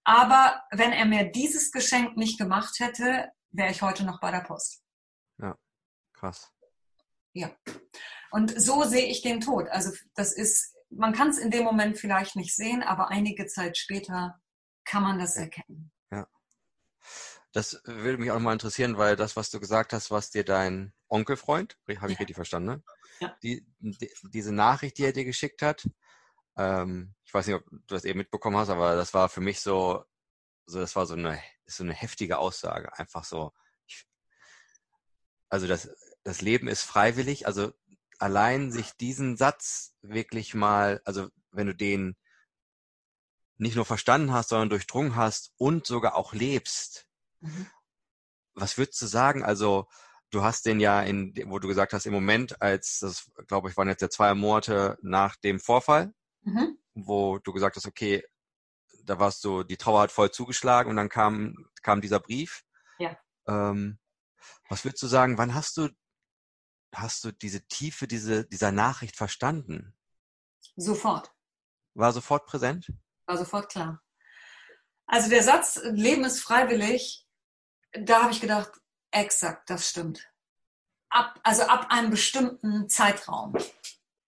Aber 0.04 0.62
wenn 0.72 0.92
er 0.92 1.04
mir 1.04 1.30
dieses 1.30 1.70
Geschenk 1.70 2.16
nicht 2.16 2.38
gemacht 2.38 2.80
hätte, 2.80 3.30
wäre 3.50 3.70
ich 3.70 3.82
heute 3.82 4.04
noch 4.04 4.20
bei 4.20 4.30
der 4.30 4.40
Post. 4.40 4.82
Ja, 5.38 5.56
krass. 6.12 6.52
Ja. 7.32 7.50
Und 8.30 8.60
so 8.60 8.82
sehe 8.82 9.06
ich 9.06 9.22
den 9.22 9.40
Tod. 9.40 9.68
Also 9.68 9.92
das 10.14 10.32
ist 10.32 10.71
man 10.94 11.12
kann 11.12 11.30
es 11.30 11.38
in 11.38 11.50
dem 11.50 11.64
Moment 11.64 11.98
vielleicht 11.98 12.36
nicht 12.36 12.54
sehen, 12.54 12.82
aber 12.82 13.08
einige 13.08 13.46
Zeit 13.46 13.76
später 13.76 14.40
kann 14.84 15.02
man 15.02 15.18
das 15.18 15.36
erkennen. 15.36 15.90
Ja. 16.10 16.26
Das 17.52 17.80
würde 17.84 18.18
mich 18.18 18.30
auch 18.30 18.40
mal 18.40 18.52
interessieren, 18.52 18.98
weil 18.98 19.16
das, 19.16 19.36
was 19.36 19.50
du 19.50 19.60
gesagt 19.60 19.92
hast, 19.92 20.10
was 20.10 20.30
dir 20.30 20.44
dein 20.44 20.92
Onkelfreund, 21.08 21.78
habe 21.86 21.92
ich 21.92 22.00
ja. 22.00 22.18
richtig 22.18 22.36
verstanden, 22.36 22.68
ne? 22.68 22.82
ja. 23.20 23.36
die, 23.42 23.66
die, 23.78 24.10
diese 24.32 24.52
Nachricht, 24.52 24.98
die 24.98 25.04
er 25.04 25.12
dir 25.12 25.24
geschickt 25.24 25.62
hat, 25.62 25.86
ähm, 26.56 27.14
ich 27.24 27.32
weiß 27.32 27.46
nicht, 27.46 27.56
ob 27.56 27.64
du 27.70 27.78
das 27.86 28.04
eben 28.04 28.18
mitbekommen 28.18 28.56
hast, 28.56 28.68
aber 28.68 28.96
das 28.96 29.14
war 29.14 29.28
für 29.28 29.40
mich 29.40 29.60
so, 29.60 30.04
so 30.66 30.80
das 30.80 30.96
war 30.96 31.06
so 31.06 31.14
eine, 31.14 31.40
so 31.66 31.84
eine 31.84 31.94
heftige 31.94 32.38
Aussage. 32.38 32.96
Einfach 32.98 33.24
so, 33.24 33.52
ich, 33.86 34.06
also 35.48 35.66
das, 35.66 35.90
das 36.24 36.42
Leben 36.42 36.68
ist 36.68 36.82
freiwillig, 36.82 37.46
also 37.46 37.72
allein 38.22 38.70
sich 38.70 38.92
diesen 38.92 39.36
Satz 39.36 39.94
wirklich 40.00 40.54
mal, 40.54 41.02
also 41.04 41.28
wenn 41.50 41.66
du 41.66 41.74
den 41.74 42.16
nicht 43.56 43.76
nur 43.76 43.84
verstanden 43.84 44.32
hast, 44.32 44.50
sondern 44.50 44.70
durchdrungen 44.70 45.16
hast 45.16 45.52
und 45.56 45.86
sogar 45.86 46.14
auch 46.14 46.32
lebst, 46.32 47.06
mhm. 47.40 47.66
was 48.54 48.78
würdest 48.78 49.02
du 49.02 49.06
sagen? 49.06 49.44
Also 49.44 49.88
du 50.30 50.42
hast 50.42 50.66
den 50.66 50.78
ja 50.78 51.02
in, 51.02 51.34
wo 51.46 51.58
du 51.58 51.66
gesagt 51.68 51.92
hast, 51.92 52.06
im 52.06 52.12
Moment, 52.12 52.62
als 52.62 53.00
das, 53.00 53.30
glaube 53.48 53.68
ich, 53.68 53.76
waren 53.76 53.88
jetzt 53.88 54.02
ja 54.02 54.08
zwei 54.08 54.34
Monate 54.34 54.98
nach 55.02 55.36
dem 55.36 55.58
Vorfall, 55.58 56.14
mhm. 56.42 56.78
wo 56.94 57.38
du 57.38 57.52
gesagt 57.52 57.76
hast, 57.76 57.86
okay, 57.86 58.24
da 59.04 59.18
warst 59.18 59.44
du, 59.44 59.64
die 59.64 59.76
Trauer 59.76 60.02
hat 60.02 60.12
voll 60.12 60.30
zugeschlagen 60.30 60.88
und 60.88 60.96
dann 60.96 61.08
kam, 61.08 61.56
kam 61.82 62.00
dieser 62.00 62.20
Brief. 62.20 62.62
Ja. 62.98 63.16
Ähm, 63.48 63.98
was 64.68 64.84
würdest 64.84 65.02
du 65.02 65.08
sagen, 65.08 65.38
wann 65.38 65.54
hast 65.54 65.76
du 65.76 65.88
hast 66.94 67.24
du 67.24 67.32
diese 67.32 67.66
Tiefe 67.66 68.06
diese, 68.06 68.44
dieser 68.44 68.72
Nachricht 68.72 69.16
verstanden? 69.16 69.94
Sofort. 70.76 71.32
War 71.94 72.12
sofort 72.12 72.46
präsent? 72.46 72.92
War 73.26 73.36
sofort 73.36 73.68
klar. 73.70 74.02
Also 75.06 75.28
der 75.28 75.42
Satz, 75.42 75.80
Leben 75.84 76.24
ist 76.24 76.40
freiwillig, 76.40 77.26
da 77.92 78.22
habe 78.22 78.32
ich 78.32 78.40
gedacht, 78.40 78.72
exakt, 79.10 79.68
das 79.68 79.88
stimmt. 79.88 80.28
Ab, 81.10 81.38
also 81.42 81.62
ab 81.64 81.88
einem 81.90 82.10
bestimmten 82.10 82.88
Zeitraum. 82.88 83.54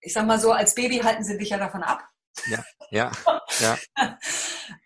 Ich 0.01 0.13
sag 0.13 0.27
mal 0.27 0.39
so, 0.39 0.51
als 0.51 0.75
Baby 0.75 0.99
halten 0.99 1.23
sie 1.23 1.37
dich 1.37 1.49
ja 1.49 1.57
davon 1.57 1.81
ab. 1.81 2.07
Ja, 2.47 2.63
ja, 2.91 3.11
ja. 3.59 3.77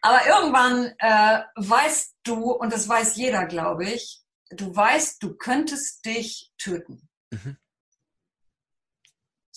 Aber 0.02 0.26
irgendwann 0.28 0.94
äh, 1.00 1.44
weißt 1.56 2.15
du, 2.24 2.52
und 2.52 2.72
das 2.72 2.88
weiß 2.88 3.18
jeder, 3.18 3.46
glaube 3.46 3.86
ich, 3.86 4.24
du 4.52 4.74
weißt, 4.74 5.22
du 5.22 5.36
könntest 5.36 6.06
dich 6.06 6.54
töten. 6.58 7.10
Mhm. 7.32 7.58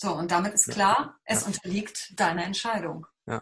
So, 0.03 0.11
und 0.11 0.31
damit 0.31 0.53
ist 0.53 0.67
klar, 0.67 1.17
es 1.23 1.41
ja. 1.41 1.47
unterliegt 1.47 2.19
deiner 2.19 2.43
Entscheidung. 2.43 3.07
Ja. 3.25 3.41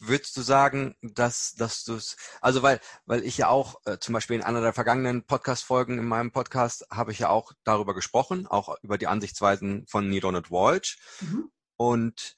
Würdest 0.00 0.36
du 0.36 0.42
sagen, 0.42 0.96
dass, 1.02 1.54
dass 1.54 1.84
du 1.84 1.94
es, 1.94 2.16
also 2.40 2.64
weil, 2.64 2.80
weil 3.04 3.22
ich 3.22 3.38
ja 3.38 3.46
auch 3.46 3.80
äh, 3.84 3.98
zum 4.00 4.12
Beispiel 4.12 4.34
in 4.34 4.42
einer 4.42 4.60
der 4.60 4.72
vergangenen 4.72 5.24
Podcast-Folgen 5.24 5.98
in 5.98 6.04
meinem 6.04 6.32
Podcast 6.32 6.84
habe 6.90 7.12
ich 7.12 7.20
ja 7.20 7.28
auch 7.28 7.52
darüber 7.62 7.94
gesprochen, 7.94 8.48
auch 8.48 8.76
über 8.82 8.98
die 8.98 9.06
Ansichtsweisen 9.06 9.86
von 9.86 10.10
Neil 10.10 10.18
Donald 10.18 10.50
Walsh. 10.50 10.98
Mhm. 11.20 11.52
Und 11.76 12.34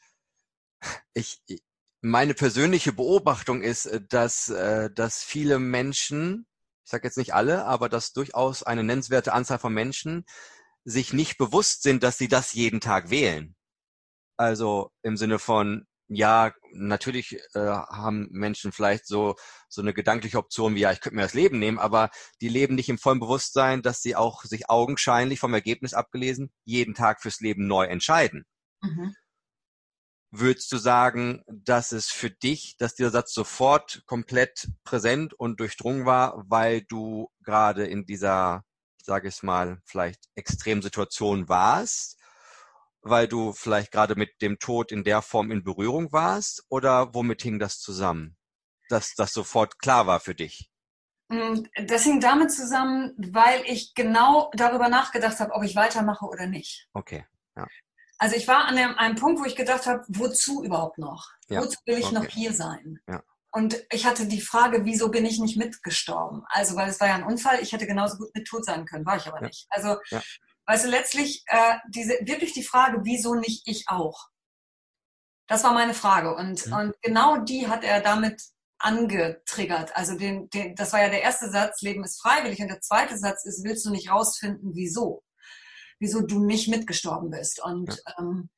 ich, 1.14 1.42
meine 2.02 2.34
persönliche 2.34 2.92
Beobachtung 2.92 3.62
ist, 3.62 3.86
äh, 3.86 4.02
dass, 4.06 4.50
äh, 4.50 4.90
dass 4.90 5.22
viele 5.22 5.58
Menschen, 5.58 6.46
ich 6.84 6.90
sage 6.90 7.08
jetzt 7.08 7.16
nicht 7.16 7.32
alle, 7.32 7.64
aber 7.64 7.88
dass 7.88 8.12
durchaus 8.12 8.64
eine 8.64 8.84
nennenswerte 8.84 9.32
Anzahl 9.32 9.58
von 9.58 9.72
Menschen 9.72 10.26
sich 10.88 11.12
nicht 11.12 11.36
bewusst 11.36 11.82
sind, 11.82 12.02
dass 12.02 12.18
sie 12.18 12.28
das 12.28 12.54
jeden 12.54 12.80
Tag 12.80 13.10
wählen. 13.10 13.54
Also 14.38 14.90
im 15.02 15.16
Sinne 15.16 15.38
von, 15.38 15.86
ja, 16.08 16.52
natürlich 16.72 17.38
äh, 17.54 17.60
haben 17.60 18.28
Menschen 18.30 18.72
vielleicht 18.72 19.06
so, 19.06 19.34
so 19.68 19.82
eine 19.82 19.92
gedankliche 19.92 20.38
Option 20.38 20.74
wie, 20.74 20.80
ja, 20.80 20.92
ich 20.92 21.00
könnte 21.00 21.16
mir 21.16 21.22
das 21.22 21.34
Leben 21.34 21.58
nehmen, 21.58 21.78
aber 21.78 22.10
die 22.40 22.48
leben 22.48 22.74
nicht 22.74 22.88
im 22.88 22.98
vollen 22.98 23.20
Bewusstsein, 23.20 23.82
dass 23.82 24.00
sie 24.00 24.16
auch 24.16 24.44
sich 24.44 24.70
augenscheinlich 24.70 25.40
vom 25.40 25.52
Ergebnis 25.52 25.92
abgelesen 25.92 26.50
jeden 26.64 26.94
Tag 26.94 27.20
fürs 27.20 27.40
Leben 27.40 27.66
neu 27.66 27.84
entscheiden. 27.84 28.46
Mhm. 28.80 29.14
Würdest 30.30 30.72
du 30.72 30.78
sagen, 30.78 31.42
dass 31.46 31.92
es 31.92 32.08
für 32.08 32.30
dich, 32.30 32.76
dass 32.78 32.94
dieser 32.94 33.10
Satz 33.10 33.32
sofort 33.34 34.02
komplett 34.06 34.68
präsent 34.84 35.34
und 35.34 35.60
durchdrungen 35.60 36.06
war, 36.06 36.44
weil 36.48 36.82
du 36.82 37.28
gerade 37.42 37.86
in 37.86 38.06
dieser 38.06 38.62
sage 39.08 39.28
ich 39.28 39.42
mal, 39.42 39.80
vielleicht 39.84 40.28
Extremsituation 40.36 41.48
warst, 41.48 42.20
weil 43.00 43.26
du 43.26 43.52
vielleicht 43.52 43.90
gerade 43.90 44.14
mit 44.14 44.42
dem 44.42 44.58
Tod 44.58 44.92
in 44.92 45.02
der 45.02 45.22
Form 45.22 45.50
in 45.50 45.64
Berührung 45.64 46.12
warst 46.12 46.64
oder 46.68 47.14
womit 47.14 47.42
hing 47.42 47.58
das 47.58 47.80
zusammen, 47.80 48.36
dass 48.90 49.14
das 49.14 49.32
sofort 49.32 49.78
klar 49.78 50.06
war 50.06 50.20
für 50.20 50.34
dich? 50.34 50.70
Mm, 51.28 51.62
das 51.86 52.04
hing 52.04 52.20
damit 52.20 52.52
zusammen, 52.52 53.14
weil 53.16 53.62
ich 53.64 53.94
genau 53.94 54.50
darüber 54.54 54.90
nachgedacht 54.90 55.40
habe, 55.40 55.54
ob 55.54 55.64
ich 55.64 55.74
weitermache 55.74 56.26
oder 56.26 56.46
nicht. 56.46 56.86
Okay. 56.92 57.26
Ja. 57.56 57.66
Also 58.18 58.36
ich 58.36 58.46
war 58.46 58.66
an 58.66 58.76
einem, 58.76 59.16
Punkt, 59.16 59.40
wo 59.40 59.46
ich 59.46 59.56
gedacht 59.56 59.86
habe, 59.86 60.04
wozu 60.08 60.62
überhaupt 60.62 60.98
noch? 60.98 61.30
Ja. 61.48 61.62
Wozu 61.62 61.78
will 61.86 61.98
ich 61.98 62.06
okay. 62.06 62.14
noch 62.14 62.26
hier 62.26 62.52
sein? 62.52 63.00
Ja. 63.08 63.22
Und 63.50 63.82
ich 63.90 64.04
hatte 64.04 64.26
die 64.26 64.40
Frage, 64.40 64.84
wieso 64.84 65.10
bin 65.10 65.24
ich 65.24 65.38
nicht 65.38 65.56
mitgestorben? 65.56 66.42
Also, 66.48 66.76
weil 66.76 66.88
es 66.88 67.00
war 67.00 67.08
ja 67.08 67.14
ein 67.14 67.24
Unfall, 67.24 67.60
ich 67.62 67.72
hätte 67.72 67.86
genauso 67.86 68.18
gut 68.18 68.34
mit 68.34 68.46
tot 68.46 68.64
sein 68.64 68.84
können, 68.84 69.06
war 69.06 69.16
ich 69.16 69.26
aber 69.26 69.40
ja. 69.40 69.46
nicht. 69.46 69.66
Also, 69.70 69.96
ja. 70.10 70.22
Weißt 70.66 70.84
du, 70.84 70.90
letztlich 70.90 71.44
äh, 71.46 71.78
diese, 71.88 72.12
wirklich 72.20 72.52
die 72.52 72.62
Frage, 72.62 73.00
wieso 73.04 73.34
nicht 73.34 73.66
ich 73.66 73.88
auch? 73.88 74.28
Das 75.46 75.64
war 75.64 75.72
meine 75.72 75.94
Frage. 75.94 76.34
Und, 76.34 76.66
mhm. 76.66 76.72
und 76.74 76.94
genau 77.00 77.38
die 77.38 77.68
hat 77.68 77.84
er 77.84 78.02
damit 78.02 78.42
angetriggert. 78.78 79.96
Also 79.96 80.16
den, 80.16 80.50
den, 80.50 80.74
das 80.74 80.92
war 80.92 81.00
ja 81.00 81.08
der 81.08 81.22
erste 81.22 81.50
Satz, 81.50 81.80
Leben 81.80 82.04
ist 82.04 82.20
freiwillig. 82.20 82.60
Und 82.60 82.68
der 82.68 82.82
zweite 82.82 83.16
Satz 83.16 83.46
ist, 83.46 83.64
willst 83.64 83.86
du 83.86 83.90
nicht 83.90 84.10
rausfinden, 84.10 84.72
wieso? 84.74 85.24
Wieso 85.98 86.20
du 86.20 86.44
nicht 86.44 86.68
mitgestorben 86.68 87.30
bist. 87.30 87.62
Und, 87.62 87.88
ja. 87.88 88.18
ähm, 88.18 88.50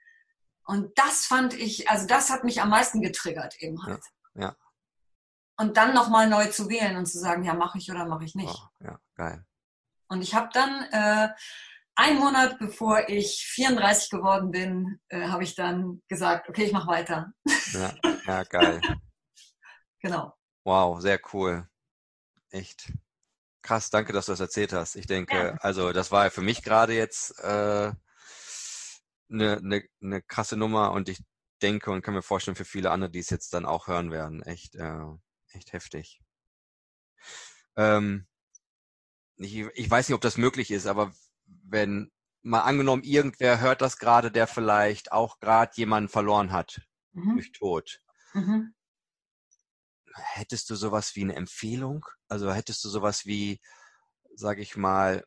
und 0.65 0.99
das 0.99 1.27
fand 1.27 1.55
ich, 1.55 1.89
also 1.89 2.09
das 2.09 2.29
hat 2.29 2.43
mich 2.43 2.61
am 2.61 2.71
meisten 2.71 3.01
getriggert 3.01 3.55
eben 3.63 3.85
halt. 3.85 4.03
Ja. 4.35 4.57
Und 5.61 5.77
dann 5.77 5.93
nochmal 5.93 6.27
neu 6.27 6.47
zu 6.47 6.71
wählen 6.71 6.97
und 6.97 7.05
zu 7.05 7.19
sagen, 7.19 7.45
ja, 7.45 7.53
mache 7.53 7.77
ich 7.77 7.91
oder 7.91 8.07
mache 8.07 8.25
ich 8.25 8.35
nicht. 8.35 8.49
Oh, 8.49 8.85
ja, 8.85 8.99
geil. 9.15 9.45
Und 10.09 10.23
ich 10.23 10.35
habe 10.35 10.49
dann 10.55 10.85
äh, 10.91 11.29
ein 11.97 12.17
Monat 12.17 12.59
bevor 12.59 13.11
ich 13.11 13.45
34 13.45 14.09
geworden 14.09 14.53
bin, 14.53 14.99
äh, 15.09 15.29
habe 15.29 15.45
ich 15.45 15.55
dann 15.55 16.01
gesagt, 16.09 16.49
okay, 16.49 16.65
ich 16.65 16.73
mache 16.73 16.89
weiter. 16.89 17.35
Ja, 17.75 17.95
ja, 18.27 18.45
geil. 18.45 18.81
genau. 20.01 20.35
Wow, 20.65 20.99
sehr 21.03 21.21
cool. 21.35 21.69
Echt. 22.49 22.91
Krass, 23.61 23.91
danke, 23.91 24.15
dass 24.15 24.27
du 24.27 24.33
das 24.33 24.41
erzählt 24.41 24.73
hast. 24.73 24.97
Ich 24.97 25.07
denke, 25.07 25.37
ja. 25.37 25.55
also 25.61 25.93
das 25.93 26.11
war 26.11 26.31
für 26.31 26.41
mich 26.41 26.63
gerade 26.63 26.95
jetzt 26.95 27.39
äh, 27.39 27.93
eine, 29.31 29.61
ne, 29.61 29.85
ne 29.99 30.23
krasse 30.23 30.57
Nummer 30.57 30.93
und 30.93 31.11
ich 31.11 31.23
denke 31.61 31.91
und 31.91 32.01
kann 32.01 32.15
mir 32.15 32.23
vorstellen 32.23 32.57
für 32.57 32.65
viele 32.65 32.91
andere, 32.91 33.11
die 33.11 33.19
es 33.19 33.29
jetzt 33.29 33.53
dann 33.53 33.67
auch 33.67 33.89
hören 33.89 34.11
werden. 34.11 34.43
Echt, 34.43 34.75
äh, 34.77 35.05
echt 35.55 35.73
heftig. 35.73 36.21
Ähm, 37.77 38.27
ich, 39.37 39.57
ich 39.75 39.91
weiß 39.91 40.09
nicht, 40.09 40.15
ob 40.15 40.21
das 40.21 40.37
möglich 40.37 40.71
ist, 40.71 40.87
aber 40.87 41.13
wenn 41.47 42.11
mal 42.43 42.63
angenommen, 42.63 43.03
irgendwer 43.03 43.61
hört 43.61 43.81
das 43.81 43.99
gerade, 43.99 44.31
der 44.31 44.47
vielleicht 44.47 45.13
auch 45.13 45.39
gerade 45.41 45.73
jemanden 45.77 46.09
verloren 46.09 46.53
hat 46.53 46.81
mhm. 47.13 47.35
durch 47.35 47.53
Tod. 47.53 48.01
Mhm. 48.33 48.75
Hättest 50.15 50.71
du 50.71 50.75
sowas 50.75 51.15
wie 51.17 51.23
eine 51.23 51.37
Empfehlung? 51.37 52.05
Also 52.29 52.53
hättest 52.53 52.85
du 52.85 52.89
sowas 52.89 53.27
wie, 53.27 53.61
sag 54.35 54.59
ich 54.59 54.77
mal, 54.77 55.25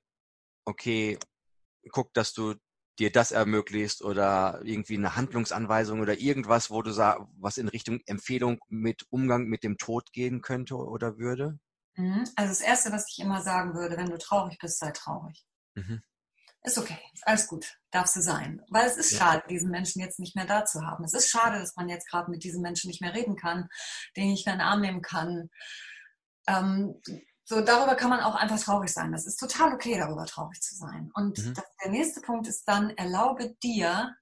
okay, 0.66 1.18
guck, 1.92 2.14
dass 2.14 2.34
du 2.34 2.56
dir 3.00 3.12
das 3.12 3.32
ermöglicht 3.32 4.02
oder 4.02 4.62
irgendwie 4.64 4.98
eine 4.98 5.16
Handlungsanweisung 5.16 6.00
oder 6.00 6.20
irgendwas, 6.20 6.70
wo 6.70 6.82
du 6.82 6.92
sagst, 6.92 7.22
was 7.38 7.58
in 7.58 7.68
Richtung 7.68 8.02
Empfehlung 8.06 8.60
mit 8.70 9.06
Umgang 9.10 9.46
mit 9.46 9.64
dem 9.64 9.78
Tod 9.78 10.12
gehen 10.14 10.42
könnte 10.42 10.76
oder 10.76 11.18
würde? 11.18 11.60
Mhm. 11.96 12.24
Also 12.36 12.50
das 12.50 12.62
Erste, 12.62 12.92
was 12.92 13.06
ich 13.10 13.24
immer 13.24 13.42
sagen 13.42 13.74
würde, 13.74 13.98
wenn 13.98 14.10
du 14.10 14.18
traurig 14.18 14.58
bist, 14.60 14.80
sei 14.80 14.92
traurig. 14.92 15.46
Mhm. 15.76 16.02
Ist 16.66 16.78
okay, 16.78 16.98
ist 17.14 17.28
alles 17.28 17.48
gut, 17.48 17.78
darfst 17.92 18.16
du 18.16 18.22
sein. 18.22 18.62
Weil 18.70 18.88
es 18.88 18.96
ist 18.96 19.12
ja. 19.12 19.18
schade, 19.18 19.44
diesen 19.50 19.70
Menschen 19.70 20.00
jetzt 20.00 20.20
nicht 20.20 20.36
mehr 20.36 20.46
da 20.46 20.64
zu 20.64 20.82
haben. 20.82 21.04
Es 21.04 21.14
ist 21.14 21.30
schade, 21.30 21.60
dass 21.60 21.76
man 21.76 21.90
jetzt 21.90 22.10
gerade 22.10 22.32
mit 22.32 22.44
diesem 22.44 22.62
Menschen 22.62 22.88
nicht 22.88 23.02
mehr 23.02 23.14
reden 23.14 23.36
kann, 23.36 23.68
den 24.16 24.30
ich 24.30 24.46
in 24.46 24.54
den 24.54 24.62
Arm 24.62 24.80
nehmen 24.80 25.02
kann. 25.02 25.50
Ähm, 26.48 27.02
so, 27.46 27.62
darüber 27.62 27.96
kann 27.96 28.10
man 28.10 28.22
auch 28.22 28.36
einfach 28.36 28.60
traurig 28.60 28.92
sein. 28.92 29.12
Das 29.12 29.26
ist 29.26 29.38
total 29.38 29.74
okay, 29.74 29.98
darüber 29.98 30.26
traurig 30.26 30.62
zu 30.62 30.76
sein. 30.76 31.12
Und 31.14 31.38
mhm. 31.38 31.54
das, 31.54 31.66
der 31.84 31.92
nächste 31.92 32.22
Punkt 32.22 32.48
ist 32.48 32.66
dann, 32.66 32.92
erlaube 32.92 33.56
dir, 33.62 34.16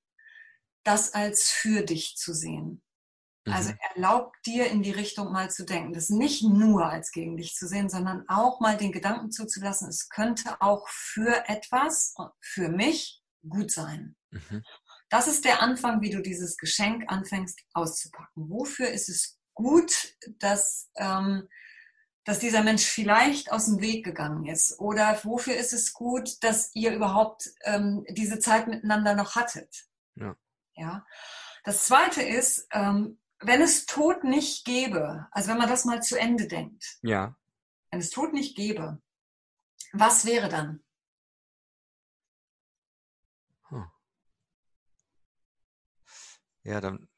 das 0.84 1.14
als 1.14 1.50
für 1.50 1.84
dich 1.84 2.16
zu 2.18 2.34
sehen. 2.34 2.82
Also 3.46 3.72
mhm. 3.72 3.78
erlaub 3.96 4.34
dir 4.46 4.68
in 4.68 4.84
die 4.84 4.92
Richtung 4.92 5.32
mal 5.32 5.50
zu 5.50 5.66
denken, 5.66 5.94
das 5.94 6.10
nicht 6.10 6.44
nur 6.44 6.86
als 6.86 7.12
gegen 7.12 7.38
dich 7.38 7.56
zu 7.56 7.68
sehen, 7.68 7.90
sondern 7.90 8.24
auch 8.28 8.60
mal 8.60 8.78
den 8.78 8.92
Gedanken 8.92 9.32
zuzulassen, 9.32 9.90
es 9.90 10.10
könnte 10.10 10.62
auch 10.62 10.88
für 10.90 11.50
etwas, 11.50 12.14
für 12.40 12.70
mich 12.70 13.24
gut 13.48 13.72
sein. 13.72 14.16
Mhm. 14.30 14.64
Das 15.10 15.28
ist 15.28 15.44
der 15.44 15.62
Anfang, 15.62 16.02
wie 16.02 16.12
du 16.12 16.22
dieses 16.22 16.56
Geschenk 16.58 17.04
anfängst 17.08 17.60
auszupacken. 17.74 18.50
Wofür 18.50 18.90
ist 18.90 19.10
es 19.10 19.40
gut, 19.56 20.16
dass, 20.40 20.90
ähm, 20.96 21.48
dass 22.24 22.40
dieser 22.40 22.64
Mensch 22.64 22.86
vielleicht 22.86 23.52
aus 23.52 23.66
dem 23.66 23.82
Weg 23.82 24.06
gegangen 24.06 24.46
ist? 24.46 24.80
Oder 24.80 25.20
wofür 25.24 25.56
ist 25.56 25.74
es 25.74 25.94
gut, 25.94 26.44
dass 26.44 26.74
ihr 26.76 26.94
überhaupt 26.94 27.50
ähm, 27.64 28.06
diese 28.10 28.40
Zeit 28.40 28.68
miteinander 28.68 29.16
noch 29.16 29.36
hattet? 29.36 29.88
Ja. 30.16 30.36
ja? 30.76 31.06
Das 31.64 31.86
zweite 31.86 32.22
ist, 32.22 32.68
ähm, 32.72 33.20
wenn 33.40 33.62
es 33.62 33.86
Tod 33.86 34.24
nicht 34.24 34.66
gäbe, 34.66 35.28
also 35.32 35.50
wenn 35.50 35.58
man 35.58 35.70
das 35.70 35.86
mal 35.86 36.02
zu 36.04 36.18
Ende 36.18 36.48
denkt, 36.48 37.00
ja. 37.02 37.36
wenn 37.90 38.00
es 38.00 38.12
Tod 38.12 38.34
nicht 38.34 38.56
gäbe, 38.56 39.02
was 39.94 40.26
wäre 40.26 40.48
dann? 40.48 40.84
Hm. 43.70 43.92
Ja, 46.64 46.82
dann. 46.82 47.11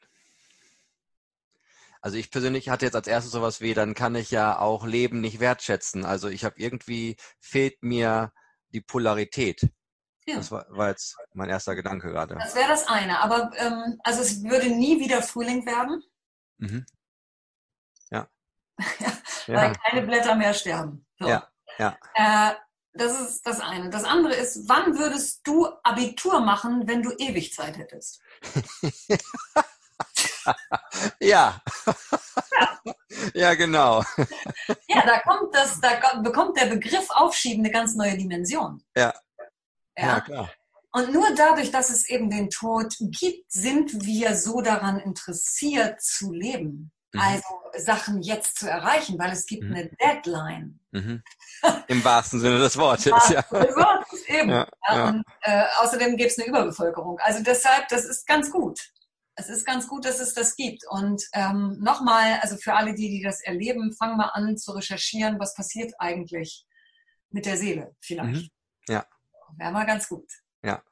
Also 2.04 2.18
ich 2.18 2.32
persönlich 2.32 2.68
hatte 2.68 2.86
jetzt 2.86 2.96
als 2.96 3.08
erstes 3.08 3.32
sowas 3.32 3.62
wie, 3.62 3.74
dann 3.74 3.94
kann 3.94 4.14
ich 4.16 4.30
ja 4.30 4.60
auch 4.60 4.86
Leben 4.86 5.22
nicht 5.22 5.40
wertschätzen. 5.40 6.04
Also 6.04 6.28
ich 6.28 6.44
habe 6.44 6.56
irgendwie 6.58 7.16
fehlt 7.40 7.82
mir 7.82 8.34
die 8.74 8.82
Polarität. 8.82 9.70
Ja. 10.26 10.36
Das 10.36 10.52
war, 10.52 10.66
war, 10.70 10.90
jetzt 10.90 11.16
mein 11.34 11.50
erster 11.50 11.76
Gedanke 11.76 12.10
gerade. 12.10 12.36
Das 12.36 12.56
wäre 12.56 12.68
das 12.68 12.88
eine. 12.90 13.22
Aber 13.22 13.52
ähm, 13.56 14.02
also 14.04 14.22
es 14.22 14.44
würde 14.44 14.68
nie 14.68 15.00
wieder 15.00 15.22
Frühling 15.22 15.66
werden. 15.66 16.04
Mhm. 16.58 16.86
Ja. 18.12 18.28
ja. 19.48 19.56
Weil 19.56 19.74
keine 19.74 20.06
Blätter 20.06 20.36
mehr 20.36 20.54
sterben. 20.54 21.06
So. 21.18 21.30
Ja. 21.30 21.50
ja. 21.78 21.98
Äh, 22.16 22.56
das 22.92 23.18
ist 23.22 23.48
das 23.48 23.62
eine. 23.62 23.90
Das 23.90 24.04
andere 24.04 24.34
ist, 24.34 24.68
wann 24.68 24.98
würdest 24.98 25.48
du 25.48 25.70
Abitur 25.84 26.42
machen, 26.42 26.86
wenn 26.86 27.02
du 27.02 27.12
ewig 27.12 27.54
Zeit 27.54 27.78
hättest? 27.78 28.22
ja. 30.46 30.56
ja. 31.20 32.80
ja. 33.34 33.54
genau. 33.56 34.04
ja, 34.88 35.06
da 35.06 35.20
kommt 35.20 35.54
das, 35.54 35.80
da 35.82 36.20
bekommt 36.22 36.58
der 36.58 36.68
Begriff 36.68 37.10
Aufschieben 37.10 37.64
eine 37.64 37.72
ganz 37.72 37.96
neue 37.96 38.18
Dimension. 38.18 38.84
Ja. 38.96 39.14
Ja, 39.98 40.08
ja 40.08 40.22
klar. 40.22 40.50
Und 40.92 41.12
nur 41.12 41.34
dadurch, 41.36 41.72
dass 41.72 41.90
es 41.90 42.08
eben 42.08 42.30
den 42.30 42.50
Tod 42.52 42.96
gibt, 43.00 43.52
sind 43.52 44.06
wir 44.06 44.36
so 44.36 44.62
daran 44.62 45.00
interessiert 45.00 46.00
zu 46.02 46.32
leben. 46.32 46.92
Mhm. 47.14 47.20
Also 47.20 47.44
Sachen 47.78 48.22
jetzt 48.22 48.60
zu 48.60 48.70
erreichen, 48.70 49.18
weil 49.18 49.32
es 49.32 49.48
gibt 49.48 49.64
mhm. 49.64 49.74
eine 49.74 49.90
Deadline. 49.90 50.80
Mhm. 50.92 51.24
Im 51.88 52.04
wahrsten 52.04 52.40
Sinne 52.40 52.60
des 52.60 52.78
Wortes. 52.78 53.30
ja. 53.30 53.44
Wortes 53.50 54.28
eben. 54.28 54.50
Ja, 54.50 54.68
ja. 54.88 55.08
Und 55.10 55.24
äh, 55.42 55.64
außerdem 55.82 56.16
gibt 56.16 56.32
es 56.32 56.38
eine 56.38 56.48
Überbevölkerung. 56.48 57.18
Also 57.22 57.42
deshalb, 57.42 57.88
das 57.88 58.06
ist 58.06 58.28
ganz 58.28 58.52
gut. 58.52 58.80
Es 59.36 59.50
ist 59.50 59.66
ganz 59.66 59.88
gut, 59.88 60.06
dass 60.06 60.20
es 60.20 60.34
das 60.34 60.56
gibt. 60.56 60.84
Und 60.90 61.24
ähm, 61.34 61.78
nochmal, 61.80 62.40
also 62.42 62.56
für 62.58 62.74
alle 62.74 62.94
die, 62.94 63.10
die 63.10 63.22
das 63.24 63.42
erleben, 63.42 63.94
fangen 63.94 64.18
wir 64.18 64.36
an 64.36 64.58
zu 64.58 64.72
recherchieren, 64.74 65.40
was 65.40 65.56
passiert 65.56 65.94
eigentlich 66.00 66.66
mit 67.30 67.46
der 67.46 67.58
Seele 67.58 67.96
vielleicht. 68.00 68.44
Mhm. 68.44 68.50
Ja. 68.88 69.06
Wäre 69.58 69.72
mal 69.72 69.86
ganz 69.86 70.08
gut. 70.08 70.30
Ja. 70.64 70.84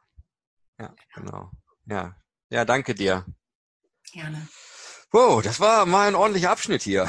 Ja, 0.79 0.95
genau. 1.13 1.51
Ja. 1.85 2.15
Ja, 2.49 2.65
danke 2.65 2.95
dir. 2.95 3.25
Gerne. 4.11 4.47
Wow, 5.11 5.41
das 5.41 5.59
war 5.59 5.85
mal 5.85 6.07
ein 6.07 6.15
ordentlicher 6.15 6.51
Abschnitt 6.51 6.81
hier. 6.81 7.07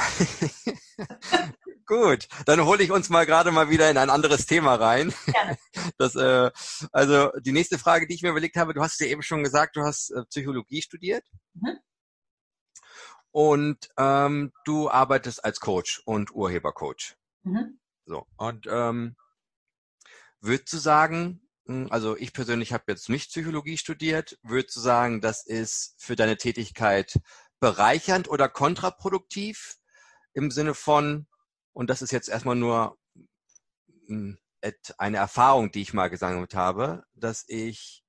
Gut, 1.85 2.27
dann 2.45 2.63
hole 2.65 2.83
ich 2.83 2.91
uns 2.91 3.09
mal 3.09 3.25
gerade 3.25 3.51
mal 3.51 3.69
wieder 3.69 3.89
in 3.89 3.97
ein 3.97 4.09
anderes 4.09 4.45
Thema 4.45 4.75
rein. 4.75 5.13
Gerne. 5.25 5.57
Das, 5.97 6.15
äh, 6.15 6.49
also 6.91 7.31
die 7.41 7.51
nächste 7.51 7.77
Frage, 7.77 8.07
die 8.07 8.15
ich 8.15 8.21
mir 8.21 8.29
überlegt 8.29 8.55
habe, 8.55 8.73
du 8.73 8.81
hast 8.81 8.99
ja 8.99 9.07
eben 9.07 9.21
schon 9.21 9.43
gesagt, 9.43 9.75
du 9.75 9.81
hast 9.81 10.11
äh, 10.11 10.23
Psychologie 10.25 10.81
studiert. 10.81 11.25
Mhm. 11.53 11.79
Und 13.31 13.89
ähm, 13.97 14.53
du 14.65 14.89
arbeitest 14.89 15.43
als 15.43 15.59
Coach 15.59 16.01
und 16.05 16.33
Urhebercoach. 16.33 17.15
Mhm. 17.43 17.79
So, 18.05 18.25
und 18.37 18.67
ähm, 18.69 19.15
würdest 20.39 20.73
du 20.73 20.77
sagen, 20.77 21.41
hm, 21.65 21.87
also 21.89 22.17
ich 22.17 22.33
persönlich 22.33 22.73
habe 22.73 22.85
jetzt 22.87 23.09
nicht 23.09 23.29
Psychologie 23.29 23.77
studiert. 23.77 24.37
Würdest 24.43 24.75
du 24.75 24.81
sagen, 24.81 25.21
das 25.21 25.45
ist 25.45 25.95
für 25.97 26.15
deine 26.15 26.37
Tätigkeit 26.37 27.19
bereichernd 27.59 28.29
oder 28.29 28.49
kontraproduktiv 28.49 29.77
im 30.33 30.51
Sinne 30.51 30.73
von, 30.73 31.27
und 31.73 31.89
das 31.89 32.01
ist 32.01 32.11
jetzt 32.11 32.29
erstmal 32.29 32.55
nur 32.55 32.97
hm, 34.07 34.37
eine 34.97 35.17
Erfahrung, 35.17 35.71
die 35.71 35.81
ich 35.81 35.93
mal 35.93 36.09
gesammelt 36.09 36.55
habe, 36.55 37.03
dass 37.13 37.43
ich, 37.47 38.03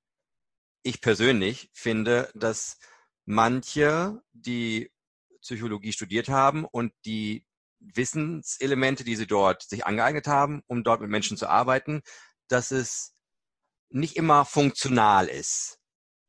ich 0.82 1.00
persönlich 1.00 1.70
finde, 1.72 2.30
dass 2.34 2.78
manche, 3.24 4.22
die 4.32 4.92
Psychologie 5.40 5.92
studiert 5.92 6.28
haben 6.28 6.64
und 6.64 6.92
die 7.04 7.44
Wissenselemente, 7.80 9.04
die 9.04 9.16
sie 9.16 9.26
dort 9.26 9.62
sich 9.62 9.84
angeeignet 9.84 10.26
haben, 10.26 10.62
um 10.66 10.84
dort 10.84 11.00
mit 11.00 11.10
Menschen 11.10 11.36
zu 11.36 11.48
arbeiten, 11.48 12.02
dass 12.48 12.70
es 12.70 13.14
nicht 13.90 14.16
immer 14.16 14.44
funktional 14.44 15.28
ist. 15.28 15.78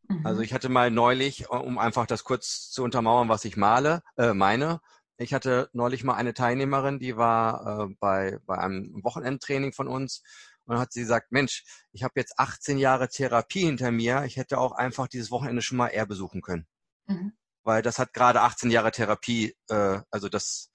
Also 0.07 0.19
mhm. 0.19 0.25
Also 0.25 0.41
ich 0.41 0.53
hatte 0.53 0.69
mal 0.69 0.91
neulich, 0.91 1.49
um 1.49 1.77
einfach 1.77 2.05
das 2.05 2.23
kurz 2.23 2.69
zu 2.69 2.83
untermauern, 2.83 3.29
was 3.29 3.45
ich 3.45 3.57
male, 3.57 4.03
äh, 4.17 4.33
meine, 4.33 4.81
ich 5.17 5.33
hatte 5.33 5.69
neulich 5.73 6.03
mal 6.03 6.15
eine 6.15 6.33
Teilnehmerin, 6.33 6.99
die 6.99 7.17
war 7.17 7.85
äh, 7.89 7.95
bei, 7.99 8.39
bei 8.45 8.57
einem 8.57 9.03
Wochenendtraining 9.03 9.73
von 9.73 9.87
uns 9.87 10.23
Und 10.65 10.77
hat 10.79 10.91
sie 10.91 11.01
gesagt, 11.01 11.31
Mensch, 11.31 11.63
ich 11.91 12.03
habe 12.03 12.13
jetzt 12.17 12.37
18 12.37 12.77
Jahre 12.77 13.07
Therapie 13.07 13.65
hinter 13.65 13.91
mir. 13.91 14.23
Ich 14.25 14.37
hätte 14.37 14.57
auch 14.57 14.73
einfach 14.73 15.07
dieses 15.07 15.31
Wochenende 15.31 15.61
schon 15.61 15.77
mal 15.77 15.87
eher 15.87 16.05
besuchen 16.05 16.41
können. 16.41 16.67
Mhm. 17.07 17.33
Weil 17.63 17.81
das 17.81 17.97
hat 17.99 18.13
gerade 18.13 18.41
18 18.41 18.71
Jahre 18.71 18.91
Therapie, 18.91 19.55
äh, 19.69 19.99
also 20.11 20.29
das, 20.29 20.71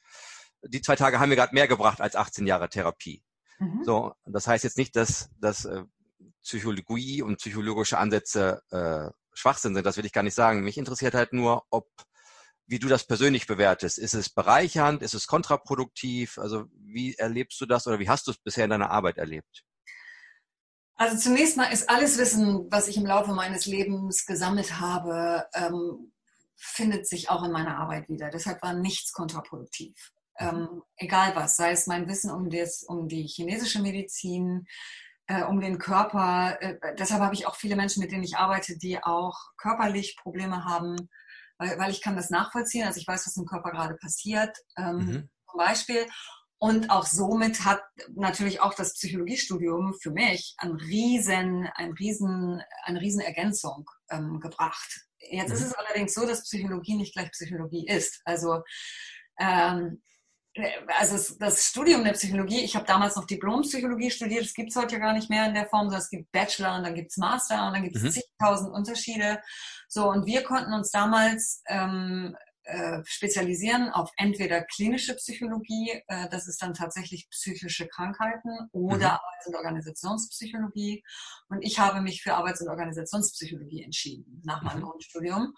die 0.62 0.80
zwei 0.80 0.96
Tage 0.96 1.20
haben 1.20 1.28
mir 1.28 1.36
gerade 1.36 1.54
mehr 1.54 1.68
gebracht 1.68 2.00
als 2.00 2.16
18 2.16 2.46
Jahre 2.46 2.68
Therapie. 2.68 3.22
Mhm. 3.58 3.84
So, 3.84 4.14
das 4.24 4.46
heißt 4.46 4.64
jetzt 4.64 4.78
nicht, 4.78 4.96
dass, 4.96 5.28
dass 5.38 5.66
äh, 5.66 5.84
Psychologie 6.42 7.22
und 7.22 7.36
psychologische 7.36 7.98
Ansätze 7.98 8.62
äh, 8.70 9.10
Schwachsinn 9.34 9.74
sind. 9.74 9.84
Das 9.84 9.96
will 9.96 10.06
ich 10.06 10.12
gar 10.12 10.22
nicht 10.22 10.34
sagen. 10.34 10.62
Mich 10.62 10.78
interessiert 10.78 11.14
halt 11.14 11.32
nur, 11.32 11.64
ob 11.70 11.88
wie 12.70 12.78
du 12.78 12.86
das 12.86 13.04
persönlich 13.04 13.48
bewertest. 13.48 13.98
Ist 13.98 14.14
es 14.14 14.30
bereichernd? 14.30 15.02
Ist 15.02 15.14
es 15.14 15.26
kontraproduktiv? 15.26 16.38
Also 16.38 16.66
wie 16.78 17.14
erlebst 17.16 17.60
du 17.60 17.66
das 17.66 17.88
oder 17.88 17.98
wie 17.98 18.08
hast 18.08 18.28
du 18.28 18.30
es 18.30 18.38
bisher 18.38 18.64
in 18.64 18.70
deiner 18.70 18.92
Arbeit 18.92 19.18
erlebt? 19.18 19.64
Also 20.94 21.16
zunächst 21.16 21.56
mal 21.56 21.72
ist 21.72 21.90
alles 21.90 22.16
Wissen, 22.16 22.70
was 22.70 22.86
ich 22.86 22.96
im 22.96 23.06
Laufe 23.06 23.32
meines 23.32 23.66
Lebens 23.66 24.24
gesammelt 24.24 24.78
habe, 24.78 25.46
ähm, 25.54 26.12
findet 26.56 27.08
sich 27.08 27.28
auch 27.28 27.42
in 27.42 27.50
meiner 27.50 27.76
Arbeit 27.76 28.08
wieder. 28.08 28.30
Deshalb 28.30 28.62
war 28.62 28.74
nichts 28.74 29.12
kontraproduktiv. 29.12 30.12
Mhm. 30.38 30.46
Ähm, 30.46 30.82
egal 30.96 31.34
was, 31.34 31.56
sei 31.56 31.72
es 31.72 31.88
mein 31.88 32.06
Wissen 32.06 32.30
um, 32.30 32.50
das, 32.50 32.84
um 32.84 33.08
die 33.08 33.26
chinesische 33.26 33.82
Medizin, 33.82 34.66
äh, 35.26 35.42
um 35.42 35.60
den 35.60 35.78
Körper. 35.78 36.56
Äh, 36.60 36.76
deshalb 36.96 37.20
habe 37.20 37.34
ich 37.34 37.48
auch 37.48 37.56
viele 37.56 37.74
Menschen, 37.74 38.00
mit 38.00 38.12
denen 38.12 38.22
ich 38.22 38.36
arbeite, 38.36 38.78
die 38.78 39.02
auch 39.02 39.36
körperlich 39.56 40.16
Probleme 40.16 40.64
haben, 40.64 41.08
weil, 41.60 41.78
weil 41.78 41.90
ich 41.90 42.00
kann 42.00 42.16
das 42.16 42.30
nachvollziehen. 42.30 42.86
Also 42.86 42.98
ich 42.98 43.06
weiß, 43.06 43.26
was 43.26 43.36
im 43.36 43.46
Körper 43.46 43.70
gerade 43.70 43.94
passiert, 43.96 44.56
ähm, 44.76 44.96
mhm. 44.96 45.30
zum 45.50 45.58
Beispiel. 45.58 46.06
Und 46.58 46.90
auch 46.90 47.06
somit 47.06 47.64
hat 47.64 47.82
natürlich 48.14 48.60
auch 48.60 48.74
das 48.74 48.94
Psychologiestudium 48.94 49.94
für 50.00 50.10
mich 50.10 50.54
ein 50.58 50.72
riesen, 50.72 51.68
ein 51.74 51.92
riesen, 51.92 52.62
eine 52.82 53.00
riesen 53.00 53.20
Ergänzung 53.20 53.88
ähm, 54.10 54.40
gebracht. 54.40 55.06
Jetzt 55.18 55.48
mhm. 55.48 55.54
ist 55.54 55.64
es 55.64 55.74
allerdings 55.74 56.14
so, 56.14 56.26
dass 56.26 56.42
Psychologie 56.42 56.96
nicht 56.96 57.14
gleich 57.14 57.30
Psychologie 57.30 57.86
ist. 57.86 58.20
Also 58.24 58.62
ähm, 59.38 60.02
also 60.98 61.34
das 61.38 61.64
Studium 61.66 62.02
der 62.02 62.12
Psychologie, 62.12 62.60
ich 62.60 62.74
habe 62.74 62.86
damals 62.86 63.16
noch 63.16 63.26
Diplompsychologie 63.26 64.10
studiert, 64.10 64.44
das 64.44 64.54
gibt 64.54 64.70
es 64.70 64.76
heute 64.76 64.94
ja 64.94 65.00
gar 65.00 65.12
nicht 65.12 65.30
mehr 65.30 65.46
in 65.46 65.54
der 65.54 65.66
Form, 65.66 65.86
sondern 65.86 66.00
es 66.00 66.10
gibt 66.10 66.32
Bachelor 66.32 66.76
und 66.76 66.82
dann 66.82 66.94
gibt 66.94 67.10
es 67.10 67.16
Master 67.16 67.66
und 67.66 67.74
dann 67.74 67.84
gibt 67.84 67.96
es 67.96 68.02
mhm. 68.02 68.10
zigtausend 68.10 68.72
Unterschiede. 68.72 69.40
So, 69.88 70.08
und 70.10 70.26
wir 70.26 70.42
konnten 70.42 70.72
uns 70.72 70.90
damals 70.90 71.62
ähm, 71.68 72.36
äh, 72.64 73.00
spezialisieren 73.04 73.90
auf 73.90 74.10
entweder 74.16 74.62
klinische 74.62 75.14
Psychologie, 75.14 76.02
äh, 76.08 76.28
das 76.28 76.48
ist 76.48 76.60
dann 76.62 76.74
tatsächlich 76.74 77.28
psychische 77.30 77.86
Krankheiten, 77.86 78.68
oder 78.72 78.96
mhm. 78.96 79.04
Arbeits- 79.04 79.46
und 79.46 79.54
Organisationspsychologie. 79.54 81.02
Und 81.48 81.62
ich 81.62 81.78
habe 81.78 82.00
mich 82.00 82.22
für 82.22 82.34
Arbeits- 82.34 82.60
und 82.60 82.68
Organisationspsychologie 82.68 83.84
entschieden 83.84 84.42
nach 84.44 84.62
meinem 84.62 84.80
mhm. 84.80 84.84
Grundstudium. 84.84 85.54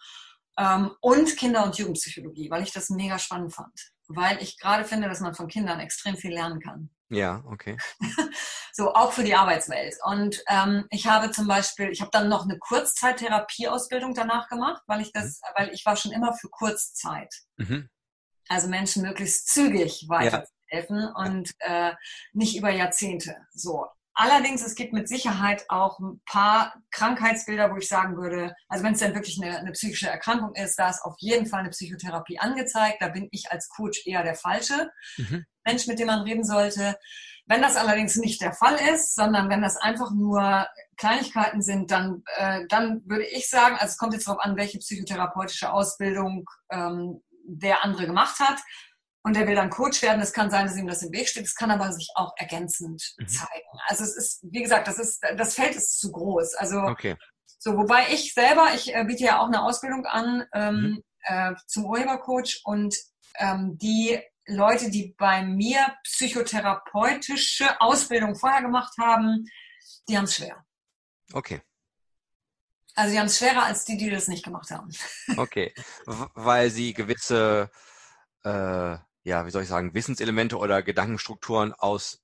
Ähm, 0.59 0.91
und 1.01 1.37
Kinder- 1.37 1.65
und 1.65 1.77
Jugendpsychologie, 1.77 2.51
weil 2.51 2.63
ich 2.63 2.73
das 2.73 2.91
mega 2.91 3.19
spannend 3.19 3.55
fand 3.55 3.93
weil 4.17 4.43
ich 4.43 4.59
gerade 4.59 4.85
finde, 4.85 5.09
dass 5.09 5.21
man 5.21 5.35
von 5.35 5.49
Kindern 5.49 5.81
extrem 5.81 6.17
viel 6.17 6.33
lernen 6.33 6.61
kann. 6.61 6.91
Ja, 7.13 7.45
okay. 7.47 7.77
so 8.73 8.95
auch 8.95 9.13
für 9.13 9.23
die 9.23 9.35
Arbeitswelt. 9.35 9.97
Und 10.05 10.43
ähm, 10.49 10.87
ich 10.91 11.07
habe 11.07 11.31
zum 11.31 11.47
Beispiel, 11.47 11.91
ich 11.91 12.01
habe 12.01 12.11
dann 12.11 12.29
noch 12.29 12.45
eine 12.45 12.59
Kurzzeit-Therapieausbildung 12.59 14.15
danach 14.15 14.49
gemacht, 14.49 14.83
weil 14.87 15.03
ich 15.03 15.13
das, 15.13 15.41
mhm. 15.41 15.47
weil 15.57 15.69
ich 15.75 15.85
war 15.85 15.97
schon 15.97 16.13
immer 16.13 16.33
für 16.33 16.49
Kurzzeit. 16.49 17.35
Mhm. 17.57 17.91
Also 18.49 18.69
Menschen 18.69 19.03
möglichst 19.03 19.49
zügig 19.49 20.07
weiterzuhelfen 20.09 21.01
ja. 21.01 21.13
und 21.17 21.51
äh, 21.59 21.93
nicht 22.33 22.57
über 22.57 22.71
Jahrzehnte. 22.71 23.37
So. 23.53 23.87
Allerdings, 24.15 24.63
es 24.63 24.75
gibt 24.75 24.93
mit 24.93 25.09
Sicherheit 25.09 25.65
auch 25.69 25.99
ein 25.99 26.21
paar 26.27 26.75
Krankheitsbilder, 26.91 27.73
wo 27.73 27.77
ich 27.77 27.89
sagen 27.89 28.17
würde, 28.17 28.55
also 28.69 28.85
wenn 28.85 28.93
es 28.93 29.01
dann 29.01 29.15
wirklich 29.15 29.43
eine, 29.43 29.59
eine, 29.59 29.73
psychische 29.73 30.09
Erkrankung 30.09 30.55
ist, 30.55 30.79
da 30.79 30.91
ist 30.91 31.03
auf 31.03 31.15
jeden 31.19 31.47
Fall 31.47 31.61
eine 31.61 31.71
Psychotherapie 31.71 32.39
angezeigt. 32.39 32.99
Da 33.01 33.09
bin 33.09 33.29
ich 33.31 33.51
als 33.51 33.71
Coach 33.71 34.07
eher 34.07 34.23
der 34.23 34.35
falsche 34.35 34.91
mhm. 35.17 35.47
Mensch, 35.65 35.87
mit 35.87 35.99
dem 35.99 36.09
man 36.09 36.23
reden 36.23 36.45
sollte. 36.45 36.97
Wenn 37.47 37.63
das 37.63 37.77
allerdings 37.77 38.17
nicht 38.17 38.41
der 38.43 38.53
Fall 38.53 38.77
ist, 38.95 39.15
sondern 39.15 39.49
wenn 39.49 39.63
das 39.63 39.77
einfach 39.77 40.11
nur 40.13 40.67
Kleinigkeiten 40.97 41.63
sind, 41.63 41.91
dann, 41.91 42.23
äh, 42.37 42.67
dann 42.69 43.03
würde 43.07 43.25
ich 43.25 43.49
sagen, 43.49 43.77
also 43.77 43.93
es 43.93 43.97
kommt 43.97 44.13
jetzt 44.13 44.29
darauf 44.29 44.45
an, 44.45 44.57
welche 44.57 44.79
psychotherapeutische 44.79 45.73
Ausbildung 45.73 46.45
ähm, 46.71 47.23
der 47.45 47.83
andere 47.83 48.07
gemacht 48.07 48.39
hat 48.39 48.61
und 49.25 49.37
er 49.37 49.47
will 49.47 49.55
dann 49.55 49.71
Coach 49.71 50.03
werden. 50.03 50.21
Es 50.21 50.33
kann 50.33 50.51
sein, 50.51 50.67
dass 50.67 50.77
ihm 50.77 50.87
das 50.87 51.03
im 51.03 51.13
Weg 51.13 51.29
steht. 51.29 51.45
Es 51.45 51.55
kann 51.55 51.71
aber 51.71 51.93
sich 51.93 52.11
auch 52.15 52.33
ergänzend 52.37 53.15
mhm. 53.19 53.29
zeigen. 53.29 53.79
Also 53.87 54.05
es 54.05 54.17
ist, 54.17 54.41
wie 54.43 54.63
gesagt, 54.63 54.89
das 54.89 54.99
ist, 54.99 55.23
das 55.37 55.55
Feld 55.55 55.77
ist 55.77 56.01
zu 56.01 56.11
groß. 56.11 56.55
Also 56.55 56.81
okay. 56.81 57.17
so, 57.59 57.77
wobei 57.77 58.09
ich 58.11 58.35
selber, 58.35 58.69
ich 58.75 58.95
äh, 58.95 59.05
biete 59.05 59.25
ja 59.25 59.41
auch 59.41 59.47
eine 59.47 59.63
Ausbildung 59.63 60.07
an 60.07 60.45
ähm, 60.53 60.75
mhm. 60.75 61.03
äh, 61.23 61.55
zum 61.67 61.87
Urhebercoach 61.87 62.63
und 62.65 62.97
ähm, 63.39 63.79
die 63.79 64.21
Leute, 64.47 64.91
die 64.91 65.15
bei 65.17 65.43
mir 65.43 65.95
psychotherapeutische 66.03 67.81
Ausbildung 67.81 68.35
vorher 68.35 68.63
gemacht 68.63 68.93
haben, 69.01 69.45
die 70.09 70.17
haben 70.17 70.25
es 70.25 70.35
schwer. 70.35 70.65
Okay. 71.33 71.63
Also 72.95 73.13
die 73.13 73.19
haben 73.19 73.27
es 73.27 73.39
schwerer 73.39 73.65
als 73.65 73.85
die, 73.85 73.97
die 73.97 74.11
das 74.11 74.29
nicht 74.29 74.45
gemacht 74.45 74.71
haben. 74.71 74.91
Okay, 75.37 75.73
weil 76.05 76.71
sie 76.71 76.93
gewisse 76.93 77.71
äh, 78.45 78.99
ja, 79.25 79.47
wie 79.47 79.51
soll 79.51 79.63
ich 79.63 79.69
sagen, 79.69 79.95
Wissenselemente 79.95 80.59
oder 80.59 80.83
Gedankenstrukturen 80.83 81.73
aus 81.73 82.21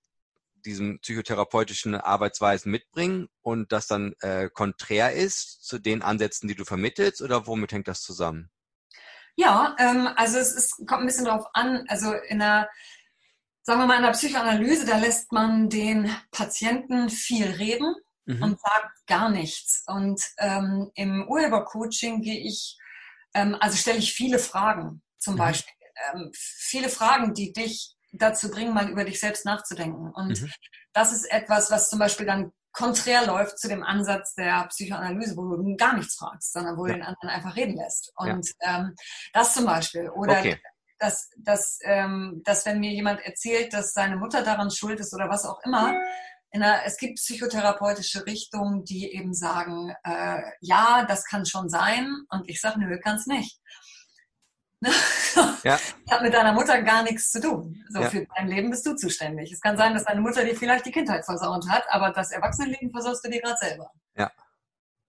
diesen 0.64 0.98
psychotherapeutischen 1.00 1.94
Arbeitsweisen 1.94 2.70
mitbringen 2.70 3.28
und 3.42 3.72
das 3.72 3.86
dann 3.86 4.14
äh, 4.20 4.48
konträr 4.52 5.12
ist 5.12 5.64
zu 5.64 5.78
den 5.78 6.02
Ansätzen, 6.02 6.48
die 6.48 6.56
du 6.56 6.64
vermittelst 6.64 7.22
oder 7.22 7.46
womit 7.46 7.72
hängt 7.72 7.88
das 7.88 8.02
zusammen? 8.02 8.50
Ja, 9.36 9.76
ähm, 9.78 10.08
also 10.16 10.38
es 10.38 10.52
ist, 10.52 10.76
kommt 10.88 11.02
ein 11.02 11.06
bisschen 11.06 11.26
darauf 11.26 11.46
an, 11.52 11.84
also 11.88 12.12
in 12.12 12.40
der, 12.40 12.68
sagen 13.62 13.80
wir 13.80 13.86
mal, 13.86 13.98
in 13.98 14.02
der 14.02 14.10
Psychoanalyse, 14.10 14.84
da 14.84 14.98
lässt 14.98 15.30
man 15.30 15.68
den 15.68 16.10
Patienten 16.32 17.08
viel 17.08 17.46
reden 17.46 17.94
mhm. 18.26 18.42
und 18.42 18.60
sagt 18.60 19.06
gar 19.06 19.30
nichts. 19.30 19.84
Und 19.86 20.20
ähm, 20.38 20.90
im 20.94 21.28
Urhebercoaching 21.28 22.20
gehe 22.20 22.40
ich, 22.40 22.76
ähm, 23.32 23.56
also 23.60 23.76
stelle 23.76 23.98
ich 23.98 24.12
viele 24.12 24.40
Fragen 24.40 25.02
zum 25.18 25.34
mhm. 25.34 25.38
Beispiel 25.38 25.77
ähm, 26.12 26.30
viele 26.34 26.88
Fragen, 26.88 27.34
die 27.34 27.52
dich 27.52 27.94
dazu 28.12 28.50
bringen, 28.50 28.74
mal 28.74 28.88
über 28.88 29.04
dich 29.04 29.20
selbst 29.20 29.44
nachzudenken. 29.44 30.10
Und 30.12 30.40
mhm. 30.40 30.52
das 30.92 31.12
ist 31.12 31.30
etwas, 31.30 31.70
was 31.70 31.90
zum 31.90 31.98
Beispiel 31.98 32.26
dann 32.26 32.52
konträr 32.72 33.26
läuft 33.26 33.58
zu 33.58 33.68
dem 33.68 33.82
Ansatz 33.82 34.34
der 34.34 34.66
Psychoanalyse, 34.68 35.36
wo 35.36 35.56
du 35.56 35.76
gar 35.76 35.94
nichts 35.94 36.16
fragst, 36.16 36.52
sondern 36.52 36.76
wo 36.76 36.86
ja. 36.86 36.92
du 36.92 36.98
den 36.98 37.06
anderen 37.06 37.28
einfach 37.28 37.56
reden 37.56 37.76
lässt. 37.76 38.12
Und 38.16 38.48
ja. 38.60 38.78
ähm, 38.78 38.94
das 39.32 39.54
zum 39.54 39.66
Beispiel. 39.66 40.08
Oder 40.10 40.38
okay. 40.38 40.60
dass, 40.98 41.28
dass, 41.38 41.78
ähm, 41.82 42.42
dass 42.44 42.66
wenn 42.66 42.80
mir 42.80 42.92
jemand 42.92 43.20
erzählt, 43.20 43.72
dass 43.72 43.92
seine 43.92 44.16
Mutter 44.16 44.42
daran 44.42 44.70
schuld 44.70 45.00
ist 45.00 45.12
oder 45.14 45.28
was 45.28 45.44
auch 45.44 45.60
immer, 45.64 45.94
der, 46.54 46.84
es 46.86 46.96
gibt 46.96 47.16
psychotherapeutische 47.16 48.24
Richtungen, 48.26 48.84
die 48.84 49.12
eben 49.12 49.34
sagen, 49.34 49.94
äh, 50.04 50.40
ja, 50.60 51.04
das 51.06 51.24
kann 51.24 51.46
schon 51.46 51.68
sein. 51.68 52.22
Und 52.30 52.48
ich 52.48 52.60
sage, 52.60 52.80
nö, 52.80 52.98
kann 53.00 53.16
es 53.16 53.26
nicht. 53.26 53.60
ja. 55.64 55.78
Hat 56.10 56.22
mit 56.22 56.32
deiner 56.32 56.52
Mutter 56.52 56.82
gar 56.82 57.02
nichts 57.02 57.30
zu 57.30 57.40
tun. 57.40 57.84
So 57.90 58.00
ja. 58.00 58.10
für 58.10 58.26
dein 58.36 58.48
Leben 58.48 58.70
bist 58.70 58.86
du 58.86 58.94
zuständig. 58.94 59.52
Es 59.52 59.60
kann 59.60 59.76
sein, 59.76 59.94
dass 59.94 60.04
deine 60.04 60.20
Mutter 60.20 60.44
dir 60.44 60.56
vielleicht 60.56 60.86
die 60.86 60.92
Kindheit 60.92 61.24
versaut 61.24 61.68
hat, 61.68 61.84
aber 61.90 62.10
das 62.10 62.30
Erwachsenenleben 62.30 62.90
versaust 62.90 63.24
du 63.24 63.30
dir 63.30 63.40
gerade 63.40 63.58
selber. 63.58 63.90
Ja. 64.16 64.30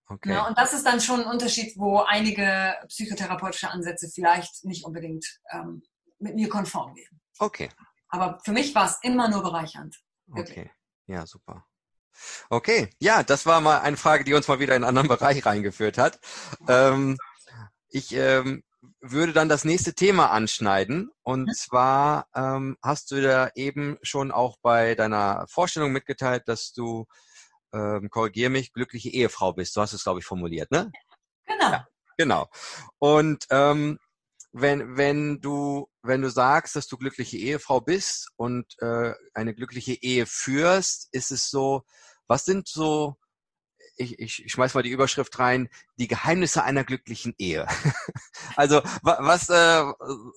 Okay. 0.08 0.32
Ja, 0.32 0.48
und 0.48 0.58
das 0.58 0.74
ist 0.74 0.86
dann 0.86 1.00
schon 1.00 1.22
ein 1.22 1.28
Unterschied, 1.28 1.78
wo 1.78 2.00
einige 2.00 2.76
psychotherapeutische 2.88 3.70
Ansätze 3.70 4.10
vielleicht 4.10 4.66
nicht 4.66 4.84
unbedingt 4.84 5.40
ähm, 5.52 5.84
mit 6.18 6.34
mir 6.34 6.50
konform 6.50 6.96
gehen. 6.96 7.22
Okay. 7.38 7.70
Aber 8.10 8.40
für 8.44 8.52
mich 8.52 8.74
war 8.74 8.86
es 8.86 8.98
immer 9.04 9.30
nur 9.30 9.44
bereichernd. 9.44 9.96
Wirklich. 10.26 10.58
Okay. 10.58 10.72
Ja, 11.06 11.28
super. 11.28 11.66
Okay, 12.50 12.90
ja, 13.00 13.24
das 13.24 13.46
war 13.46 13.62
mal 13.62 13.80
eine 13.80 13.98
Frage, 13.98 14.24
die 14.24 14.34
uns 14.34 14.48
mal 14.48 14.60
wieder 14.60 14.76
in 14.76 14.84
einen 14.84 14.98
anderen 14.98 15.08
Bereich 15.08 15.46
reingeführt 15.46 15.98
hat. 15.98 16.20
Ähm, 16.68 17.18
ich 17.90 18.12
ähm, 18.14 18.64
würde 19.02 19.34
dann 19.34 19.50
das 19.50 19.66
nächste 19.66 19.94
Thema 19.94 20.32
anschneiden. 20.32 21.10
Und 21.24 21.56
zwar 21.56 22.28
ähm, 22.36 22.78
hast 22.82 23.12
du 23.12 23.22
da 23.22 23.50
eben 23.56 23.98
schon 24.02 24.32
auch 24.32 24.58
bei 24.62 24.96
deiner 24.96 25.46
Vorstellung 25.50 25.92
mitgeteilt, 25.92 26.44
dass 26.48 26.74
du, 26.74 27.06
ähm, 27.74 28.10
korrigier 28.10 28.50
mich, 28.50 28.74
glückliche 28.74 29.10
Ehefrau 29.10 29.54
bist. 29.54 29.76
Du 29.76 29.82
hast 29.82 29.94
es, 29.94 30.04
glaube 30.04 30.20
ich, 30.20 30.26
formuliert, 30.26 30.72
ne? 30.72 30.92
Genau. 31.46 31.72
Ja, 31.72 31.88
genau. 32.18 32.48
Und 33.00 33.46
ähm, 33.50 34.00
wenn, 34.52 34.98
wenn 34.98 35.42
du, 35.42 35.88
wenn 36.02 36.22
du 36.22 36.30
sagst, 36.30 36.76
dass 36.76 36.88
du 36.88 36.98
glückliche 36.98 37.38
Ehefrau 37.38 37.82
bist 37.82 38.30
und 38.36 38.66
äh, 38.80 39.14
eine 39.34 39.54
glückliche 39.54 39.94
Ehe 39.94 40.26
führst, 40.26 41.10
ist 41.12 41.32
es 41.32 41.50
so, 41.50 41.84
was 42.28 42.46
sind 42.46 42.68
so 42.68 43.16
ich, 44.00 44.18
ich 44.20 44.52
schmeiß 44.52 44.74
mal 44.74 44.84
die 44.84 44.90
Überschrift 44.90 45.38
rein, 45.40 45.70
die 45.98 46.08
Geheimnisse 46.08 46.64
einer 46.64 46.84
glücklichen 46.84 47.36
Ehe. 47.38 47.68
also 48.56 48.82
was, 49.02 49.50
äh, 49.50 49.84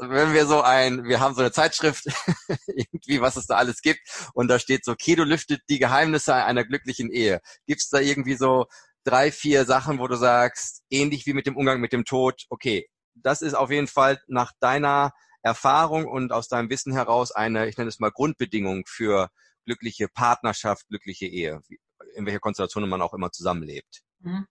wenn 0.01 0.35
wir 0.35 0.47
so 0.47 0.63
ein, 0.63 1.05
wir 1.05 1.21
haben 1.21 1.35
so 1.35 1.41
eine 1.41 1.53
Zeitschrift, 1.53 2.07
irgendwie, 2.67 3.21
was 3.21 3.37
es 3.37 3.47
da 3.47 3.57
alles 3.57 3.81
gibt, 3.81 4.01
und 4.35 4.49
da 4.49 4.59
steht 4.59 4.85
so, 4.85 4.95
Kedo 4.97 5.23
lüftet 5.23 5.63
die 5.69 5.79
Geheimnisse 5.79 6.35
einer 6.35 6.65
glücklichen 6.65 7.11
Ehe. 7.11 7.41
Gibt's 7.67 7.89
da 7.89 8.01
irgendwie 8.01 8.35
so 8.35 8.67
drei, 9.05 9.31
vier 9.31 9.65
Sachen, 9.65 9.99
wo 9.99 10.09
du 10.09 10.17
sagst, 10.17 10.83
ähnlich 10.91 11.27
wie 11.27 11.33
mit 11.33 11.47
dem 11.47 11.57
Umgang 11.57 11.81
mit 11.81 11.93
dem 11.93 12.05
Tod, 12.05 12.45
okay, 12.49 12.89
das 13.15 13.43
ist 13.43 13.55
auf 13.55 13.71
jeden 13.71 13.89
Fall 13.89 14.21
nach 14.27 14.53
deiner 14.61 15.13
Erfahrung 15.43 16.07
und 16.07 16.33
aus 16.33 16.49
deinem 16.49 16.71
Wissen 16.71 16.93
heraus 16.93 17.31
eine, 17.33 17.69
ich 17.69 17.77
nenne 17.77 17.89
es 17.89 18.01
mal 18.01 18.11
Grundbedingung 18.11 18.85
für 18.87 19.31
glückliche 19.65 20.09
Partnerschaft, 20.09 20.89
glückliche 20.89 21.27
Ehe, 21.27 21.63
in 22.15 22.27
welcher 22.27 22.41
Konstellation 22.41 22.89
man 22.89 23.03
auch 23.03 23.15
immer 23.15 23.31
zusammenlebt. 23.31 24.03
Mhm. 24.21 24.47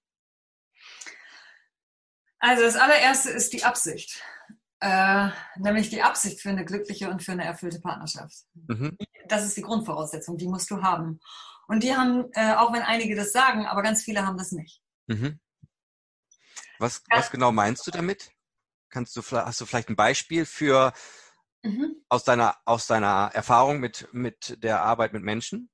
Also 2.39 2.63
das 2.63 2.75
allererste 2.75 3.29
ist 3.29 3.53
die 3.53 3.63
Absicht. 3.63 4.23
Äh, 4.79 5.29
nämlich 5.57 5.91
die 5.91 6.01
Absicht 6.01 6.41
für 6.41 6.49
eine 6.49 6.65
glückliche 6.65 7.07
und 7.09 7.21
für 7.21 7.33
eine 7.33 7.45
erfüllte 7.45 7.79
Partnerschaft. 7.79 8.45
Mhm. 8.53 8.97
Das 9.27 9.45
ist 9.45 9.55
die 9.55 9.61
Grundvoraussetzung, 9.61 10.37
die 10.37 10.47
musst 10.47 10.71
du 10.71 10.81
haben. 10.81 11.19
Und 11.67 11.83
die 11.83 11.95
haben, 11.95 12.31
äh, 12.33 12.55
auch 12.55 12.73
wenn 12.73 12.81
einige 12.81 13.15
das 13.15 13.31
sagen, 13.31 13.67
aber 13.67 13.83
ganz 13.83 14.03
viele 14.03 14.25
haben 14.25 14.37
das 14.37 14.51
nicht. 14.51 14.81
Mhm. 15.05 15.39
Was, 16.79 17.03
was 17.11 17.29
genau 17.29 17.51
meinst 17.51 17.85
du 17.85 17.91
damit? 17.91 18.31
Kannst 18.89 19.15
du, 19.15 19.21
hast 19.21 19.61
du 19.61 19.67
vielleicht 19.67 19.89
ein 19.89 19.95
Beispiel 19.95 20.47
für 20.47 20.93
mhm. 21.61 22.03
aus 22.09 22.23
deiner, 22.23 22.57
aus 22.65 22.87
deiner 22.87 23.29
Erfahrung 23.33 23.79
mit, 23.79 24.09
mit 24.13 24.57
der 24.63 24.81
Arbeit 24.81 25.13
mit 25.13 25.21
Menschen? 25.21 25.69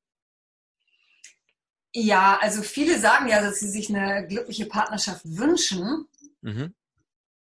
Ja, 1.93 2.37
also 2.41 2.61
viele 2.61 2.99
sagen 2.99 3.27
ja, 3.27 3.41
dass 3.41 3.59
sie 3.59 3.69
sich 3.69 3.89
eine 3.89 4.27
glückliche 4.27 4.65
Partnerschaft 4.65 5.21
wünschen. 5.25 6.07
Mhm. 6.41 6.73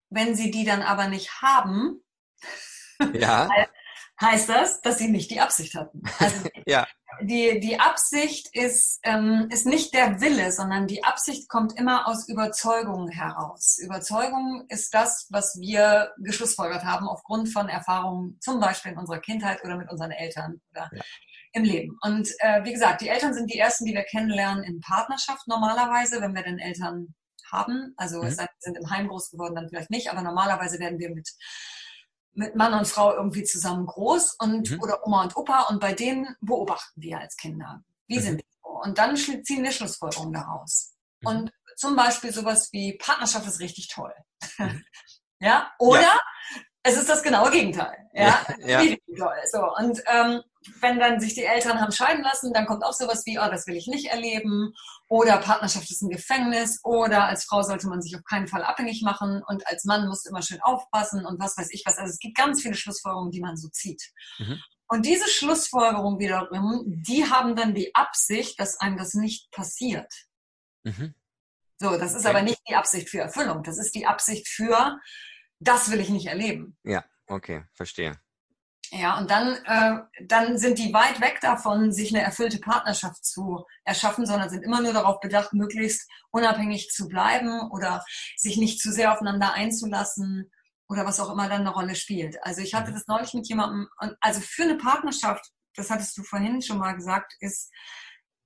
Wenn 0.10 0.36
sie 0.36 0.52
die 0.52 0.66
dann 0.66 0.82
aber 0.82 1.08
nicht 1.08 1.42
haben, 1.42 2.04
ja. 3.14 3.50
heißt 4.22 4.50
das, 4.50 4.82
dass 4.82 4.98
sie 4.98 5.08
nicht 5.08 5.32
die 5.32 5.40
Absicht 5.40 5.76
hatten. 5.76 6.02
Also 6.20 6.50
ja 6.66 6.88
die, 7.22 7.60
die 7.60 7.80
Absicht 7.80 8.50
ist, 8.54 9.00
ähm, 9.04 9.48
ist 9.52 9.66
nicht 9.66 9.94
der 9.94 10.22
Wille, 10.22 10.52
sondern 10.52 10.88
die 10.88 11.04
Absicht 11.04 11.50
kommt 11.50 11.78
immer 11.78 12.08
aus 12.08 12.28
Überzeugung 12.28 13.10
heraus. 13.10 13.78
Überzeugung 13.80 14.66
ist 14.70 14.94
das, 14.94 15.28
was 15.30 15.58
wir 15.60 16.14
geschlussfolgert 16.18 16.84
haben 16.84 17.08
aufgrund 17.08 17.50
von 17.50 17.70
Erfahrungen, 17.70 18.38
zum 18.40 18.60
Beispiel 18.60 18.94
in 18.94 18.98
unserer 18.98 19.20
Kindheit 19.20 19.64
oder 19.64 19.78
mit 19.78 19.90
unseren 19.90 20.12
Eltern 20.12 20.62
oder 20.72 20.90
ja. 20.94 21.02
Im 21.54 21.64
Leben. 21.64 21.98
Und 22.02 22.30
äh, 22.40 22.64
wie 22.64 22.74
gesagt, 22.74 23.02
die 23.02 23.10
Eltern 23.10 23.34
sind 23.34 23.52
die 23.52 23.60
ersten, 23.60 23.86
die 23.86 23.94
wir 23.94 24.04
kennenlernen 24.04 24.64
in 24.64 24.80
Partnerschaft 24.80 25.48
normalerweise, 25.48 26.22
wenn 26.22 26.36
wir 26.36 26.44
denn 26.44 26.60
Eltern 26.60 27.14
haben. 27.52 27.94
Also 27.98 28.22
mhm. 28.22 28.28
es 28.28 28.38
sind 28.60 28.78
im 28.78 28.90
Heim 28.90 29.08
groß 29.08 29.32
geworden, 29.32 29.56
dann 29.56 29.70
vielleicht 29.70 29.90
nicht, 29.90 30.10
aber 30.10 30.22
normalerweise 30.22 30.80
werden 30.80 31.00
wir 31.00 31.14
mit 31.14 31.30
mit 32.34 32.56
Mann 32.56 32.74
und 32.74 32.88
Frau 32.88 33.14
irgendwie 33.14 33.44
zusammen 33.44 33.86
groß 33.86 34.36
und 34.40 34.72
mhm. 34.72 34.82
oder 34.82 35.06
Oma 35.06 35.24
und 35.24 35.36
Opa 35.36 35.64
und 35.64 35.80
bei 35.80 35.94
denen 35.94 36.36
beobachten 36.40 37.02
wir 37.02 37.20
als 37.20 37.36
Kinder. 37.36 37.84
Wie 38.08 38.18
mhm. 38.18 38.22
sind 38.22 38.42
die? 38.42 38.46
Und 38.62 38.98
dann 38.98 39.16
ziehen 39.18 39.64
wir 39.64 39.72
Schlussfolgerungen 39.72 40.34
daraus. 40.34 40.96
Mhm. 41.20 41.28
Und 41.28 41.52
zum 41.76 41.96
Beispiel 41.96 42.32
sowas 42.32 42.72
wie 42.72 42.98
Partnerschaft 42.98 43.48
ist 43.48 43.60
richtig 43.60 43.90
toll. 43.90 44.14
Mhm. 44.58 44.84
ja, 45.40 45.72
oder 45.80 46.02
ja. 46.02 46.20
Es 46.84 46.98
ist 46.98 47.10
das 47.10 47.24
genaue 47.24 47.52
Gegenteil. 47.52 48.10
Ja, 48.14 48.46
ja. 48.66 48.82
ja. 48.82 48.96
toll. 49.18 49.36
So 49.52 49.60
und 49.78 50.02
ähm, 50.08 50.42
wenn 50.80 51.00
dann 51.00 51.20
sich 51.20 51.34
die 51.34 51.44
Eltern 51.44 51.82
haben 51.82 51.92
scheiden 51.92 52.24
lassen, 52.24 52.54
dann 52.54 52.66
kommt 52.66 52.84
auch 52.84 52.94
sowas 52.94 53.26
wie, 53.26 53.40
oh, 53.40 53.50
das 53.50 53.66
will 53.66 53.76
ich 53.76 53.88
nicht 53.88 54.08
erleben. 54.08 54.74
Oder 55.08 55.38
Partnerschaft 55.38 55.90
ist 55.90 56.02
ein 56.02 56.10
Gefängnis. 56.10 56.80
Oder 56.84 57.26
als 57.26 57.46
Frau 57.46 57.64
sollte 57.64 57.88
man 57.88 58.02
sich 58.02 58.16
auf 58.16 58.24
keinen 58.24 58.48
Fall 58.48 58.64
abhängig 58.64 59.02
machen. 59.02 59.42
Und 59.48 59.66
als 59.68 59.86
Mann 59.86 60.08
muss 60.08 60.26
immer 60.26 60.42
schön 60.42 60.62
aufpassen 60.62 61.26
und 61.26 61.40
was 61.40 61.58
weiß 61.58 61.70
ich 61.72 61.84
was. 61.86 61.98
Also 61.98 62.12
es 62.12 62.20
gibt 62.20 62.38
ganz 62.38 62.62
viele 62.62 62.76
Schlussfolgerungen, 62.76 63.32
die 63.32 63.42
man 63.42 63.58
so 63.58 63.70
zieht. 63.70 64.12
Mhm. 64.38 64.62
Und 64.88 65.06
diese 65.06 65.28
Schlussfolgerungen 65.28 66.20
wiederum, 66.20 66.84
die 66.86 67.26
haben 67.26 67.56
dann 67.56 67.74
die 67.74 67.96
Absicht, 67.96 68.60
dass 68.60 68.80
einem 68.80 68.98
das 68.98 69.14
nicht 69.14 69.50
passiert. 69.52 70.14
Mhm. 70.84 71.16
So, 71.80 71.98
das 71.98 72.14
ist 72.14 72.26
okay. 72.26 72.36
aber 72.36 72.42
nicht 72.44 72.62
die 72.70 72.76
Absicht 72.76 73.10
für 73.10 73.20
Erfüllung. 73.20 73.64
Das 73.64 73.80
ist 73.80 73.96
die 73.96 74.06
Absicht 74.06 74.48
für, 74.48 75.00
das 75.62 75.92
will 75.92 76.00
ich 76.00 76.10
nicht 76.10 76.28
erleben. 76.28 76.76
Ja, 76.84 77.06
okay, 77.28 77.64
verstehe. 77.74 78.20
Ja, 78.94 79.18
und 79.18 79.32
dann, 79.32 79.56
äh, 79.66 80.00
dann 80.26 80.58
sind 80.58 80.78
die 80.78 80.94
weit 80.94 81.22
weg 81.22 81.40
davon, 81.42 81.94
sich 81.94 82.14
eine 82.14 82.24
erfüllte 82.24 82.60
Partnerschaft 82.60 83.24
zu 83.24 83.66
erschaffen, 83.86 84.26
sondern 84.26 84.50
sind 84.50 84.64
immer 84.64 84.82
nur 84.82 84.92
darauf 84.92 85.22
bedacht, 85.22 85.54
möglichst 85.54 86.10
unabhängig 86.32 86.90
zu 86.90 87.08
bleiben 87.08 87.72
oder 87.72 88.04
sich 88.36 88.58
nicht 88.58 88.82
zu 88.82 88.92
sehr 88.92 89.14
aufeinander 89.14 89.54
einzulassen 89.54 90.52
oder 90.90 91.06
was 91.06 91.22
auch 91.22 91.32
immer 91.32 91.48
dann 91.48 91.62
eine 91.62 91.70
Rolle 91.70 91.96
spielt. 91.96 92.44
Also 92.44 92.60
ich 92.60 92.74
hatte 92.74 92.92
mhm. 92.92 92.96
das 92.96 93.08
neulich 93.08 93.34
mit 93.34 93.48
jemandem, 93.48 93.88
also 94.20 94.42
für 94.42 94.64
eine 94.64 94.76
Partnerschaft, 94.76 95.46
das 95.76 95.90
hattest 95.90 96.18
du 96.18 96.24
vorhin 96.24 96.62
schon 96.62 96.80
mal 96.80 96.94
gesagt, 96.94 97.34
ist 97.40 97.72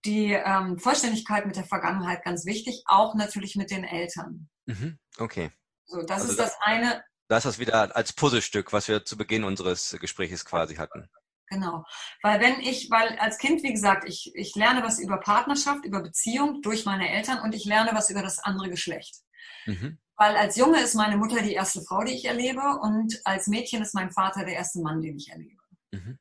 die 0.06 0.34
ähm, 0.34 0.78
Vollständigkeit 0.78 1.48
mit 1.48 1.56
der 1.56 1.66
Vergangenheit 1.66 2.24
ganz 2.24 2.46
wichtig, 2.46 2.84
auch 2.86 3.16
natürlich 3.16 3.56
mit 3.56 3.72
den 3.72 3.84
Eltern. 3.84 4.48
Mhm. 4.68 5.00
Okay. 5.18 5.52
So, 5.86 6.02
das 6.02 6.22
also 6.22 6.32
ist 6.32 6.40
das 6.40 6.58
eine. 6.62 7.04
Da 7.28 7.38
ist 7.38 7.46
das 7.46 7.60
wieder 7.60 7.96
als 7.96 8.14
Puzzlestück, 8.14 8.74
was 8.74 8.88
wir 8.88 9.04
zu 9.04 9.18
Beginn 9.18 9.44
unseres 9.44 9.96
Gespräches 10.00 10.46
quasi 10.46 10.76
hatten. 10.76 11.10
Genau. 11.48 11.86
Weil 12.22 12.40
wenn 12.40 12.60
ich, 12.60 12.90
weil 12.90 13.18
als 13.20 13.38
Kind, 13.38 13.64
wie 13.64 13.72
gesagt, 13.72 14.08
ich, 14.08 14.32
ich 14.36 14.56
lerne 14.56 14.84
was 14.84 15.00
über 15.00 15.20
Partnerschaft, 15.20 15.86
über 15.86 16.02
Beziehung 16.02 16.62
durch 16.62 16.86
meine 16.86 17.10
Eltern 17.10 17.40
und 17.40 17.54
ich 17.54 17.66
lerne 17.66 17.92
was 17.94 18.10
über 18.10 18.22
das 18.22 18.40
andere 18.40 18.70
Geschlecht. 18.70 19.18
Mhm. 19.66 20.00
Weil 20.18 20.36
als 20.38 20.56
Junge 20.56 20.82
ist 20.82 20.96
meine 20.96 21.18
Mutter 21.18 21.42
die 21.42 21.54
erste 21.54 21.82
Frau, 21.82 22.04
die 22.04 22.14
ich 22.14 22.26
erlebe 22.26 22.62
und 22.82 23.20
als 23.26 23.48
Mädchen 23.48 23.82
ist 23.82 23.94
mein 23.94 24.12
Vater 24.12 24.46
der 24.46 24.56
erste 24.56 24.82
Mann, 24.82 25.02
den 25.02 25.18
ich 25.18 25.30
erlebe. 25.30 25.62
Mhm. 25.92 26.20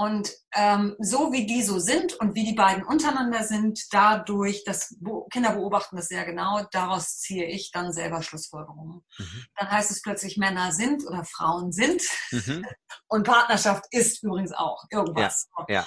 Und 0.00 0.32
ähm, 0.54 0.96
so 0.98 1.30
wie 1.30 1.44
die 1.44 1.62
so 1.62 1.78
sind 1.78 2.14
und 2.14 2.34
wie 2.34 2.46
die 2.46 2.54
beiden 2.54 2.84
untereinander 2.84 3.44
sind, 3.44 3.78
dadurch, 3.90 4.64
dass 4.64 4.96
Kinder 5.30 5.52
beobachten 5.52 5.96
das 5.96 6.08
sehr 6.08 6.24
genau, 6.24 6.62
daraus 6.72 7.18
ziehe 7.18 7.44
ich 7.44 7.70
dann 7.70 7.92
selber 7.92 8.22
Schlussfolgerungen. 8.22 9.04
Mhm. 9.18 9.44
Dann 9.56 9.70
heißt 9.70 9.90
es 9.90 10.00
plötzlich, 10.00 10.38
Männer 10.38 10.72
sind 10.72 11.06
oder 11.06 11.22
Frauen 11.24 11.70
sind. 11.70 12.00
Mhm. 12.30 12.64
Und 13.08 13.26
Partnerschaft 13.26 13.84
ist 13.90 14.22
übrigens 14.22 14.52
auch 14.52 14.84
irgendwas. 14.90 15.50
Ja, 15.68 15.74
ja. 15.74 15.86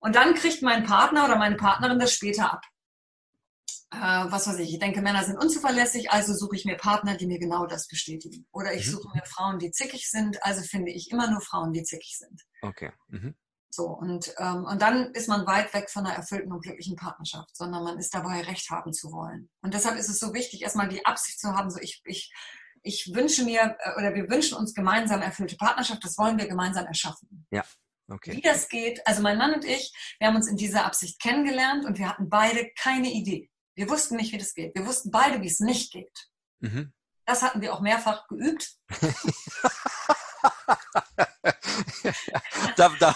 Und 0.00 0.16
dann 0.16 0.34
kriegt 0.34 0.62
mein 0.62 0.82
Partner 0.82 1.26
oder 1.26 1.36
meine 1.36 1.54
Partnerin 1.54 2.00
das 2.00 2.12
später 2.12 2.52
ab. 2.52 2.64
Äh, 3.92 3.98
was 3.98 4.48
weiß 4.48 4.58
ich, 4.58 4.72
ich 4.72 4.78
denke, 4.80 5.00
Männer 5.00 5.24
sind 5.24 5.38
unzuverlässig, 5.38 6.10
also 6.10 6.34
suche 6.34 6.56
ich 6.56 6.64
mir 6.64 6.76
Partner, 6.76 7.16
die 7.16 7.26
mir 7.26 7.38
genau 7.38 7.66
das 7.66 7.86
bestätigen. 7.86 8.46
Oder 8.52 8.74
ich 8.74 8.86
mhm. 8.86 8.90
suche 8.90 9.08
mir 9.14 9.22
Frauen, 9.24 9.58
die 9.58 9.70
zickig 9.70 10.10
sind, 10.10 10.42
also 10.42 10.62
finde 10.62 10.90
ich 10.90 11.10
immer 11.10 11.30
nur 11.30 11.40
Frauen, 11.40 11.72
die 11.72 11.84
zickig 11.84 12.16
sind. 12.18 12.42
Okay. 12.62 12.92
Mhm. 13.08 13.36
So, 13.70 13.88
und, 13.88 14.34
ähm, 14.38 14.64
und 14.64 14.80
dann 14.80 15.12
ist 15.12 15.28
man 15.28 15.46
weit 15.46 15.72
weg 15.74 15.90
von 15.90 16.06
einer 16.06 16.16
erfüllten 16.16 16.50
und 16.50 16.62
glücklichen 16.62 16.96
Partnerschaft, 16.96 17.54
sondern 17.54 17.84
man 17.84 17.98
ist 17.98 18.14
dabei, 18.14 18.40
Recht 18.40 18.70
haben 18.70 18.92
zu 18.92 19.12
wollen. 19.12 19.50
Und 19.60 19.74
deshalb 19.74 19.98
ist 19.98 20.08
es 20.08 20.18
so 20.18 20.32
wichtig, 20.32 20.62
erstmal 20.62 20.88
die 20.88 21.04
Absicht 21.04 21.38
zu 21.38 21.52
haben, 21.52 21.70
so 21.70 21.78
ich, 21.80 22.00
ich, 22.06 22.32
ich 22.82 23.14
wünsche 23.14 23.44
mir 23.44 23.76
äh, 23.78 23.98
oder 23.98 24.14
wir 24.14 24.30
wünschen 24.30 24.56
uns 24.56 24.74
gemeinsam 24.74 25.20
erfüllte 25.20 25.56
Partnerschaft, 25.56 26.02
das 26.02 26.16
wollen 26.16 26.38
wir 26.38 26.48
gemeinsam 26.48 26.86
erschaffen. 26.86 27.46
Ja. 27.50 27.64
Okay. 28.08 28.36
Wie 28.36 28.40
das 28.40 28.68
geht, 28.68 29.04
also 29.06 29.20
mein 29.20 29.36
Mann 29.36 29.52
und 29.52 29.64
ich, 29.64 29.92
wir 30.18 30.28
haben 30.28 30.36
uns 30.36 30.48
in 30.48 30.56
dieser 30.56 30.86
Absicht 30.86 31.20
kennengelernt 31.20 31.84
und 31.84 31.98
wir 31.98 32.08
hatten 32.08 32.28
beide 32.28 32.70
keine 32.78 33.12
Idee. 33.12 33.50
Wir 33.76 33.88
wussten 33.90 34.16
nicht, 34.16 34.32
wie 34.32 34.38
das 34.38 34.54
geht. 34.54 34.74
Wir 34.74 34.86
wussten 34.86 35.10
beide, 35.10 35.42
wie 35.42 35.46
es 35.46 35.60
nicht 35.60 35.92
geht. 35.92 36.28
Mhm. 36.60 36.94
Das 37.26 37.42
hatten 37.42 37.60
wir 37.60 37.74
auch 37.74 37.80
mehrfach 37.80 38.26
geübt. 38.26 38.70
da, 42.76 42.88
da, 42.98 43.14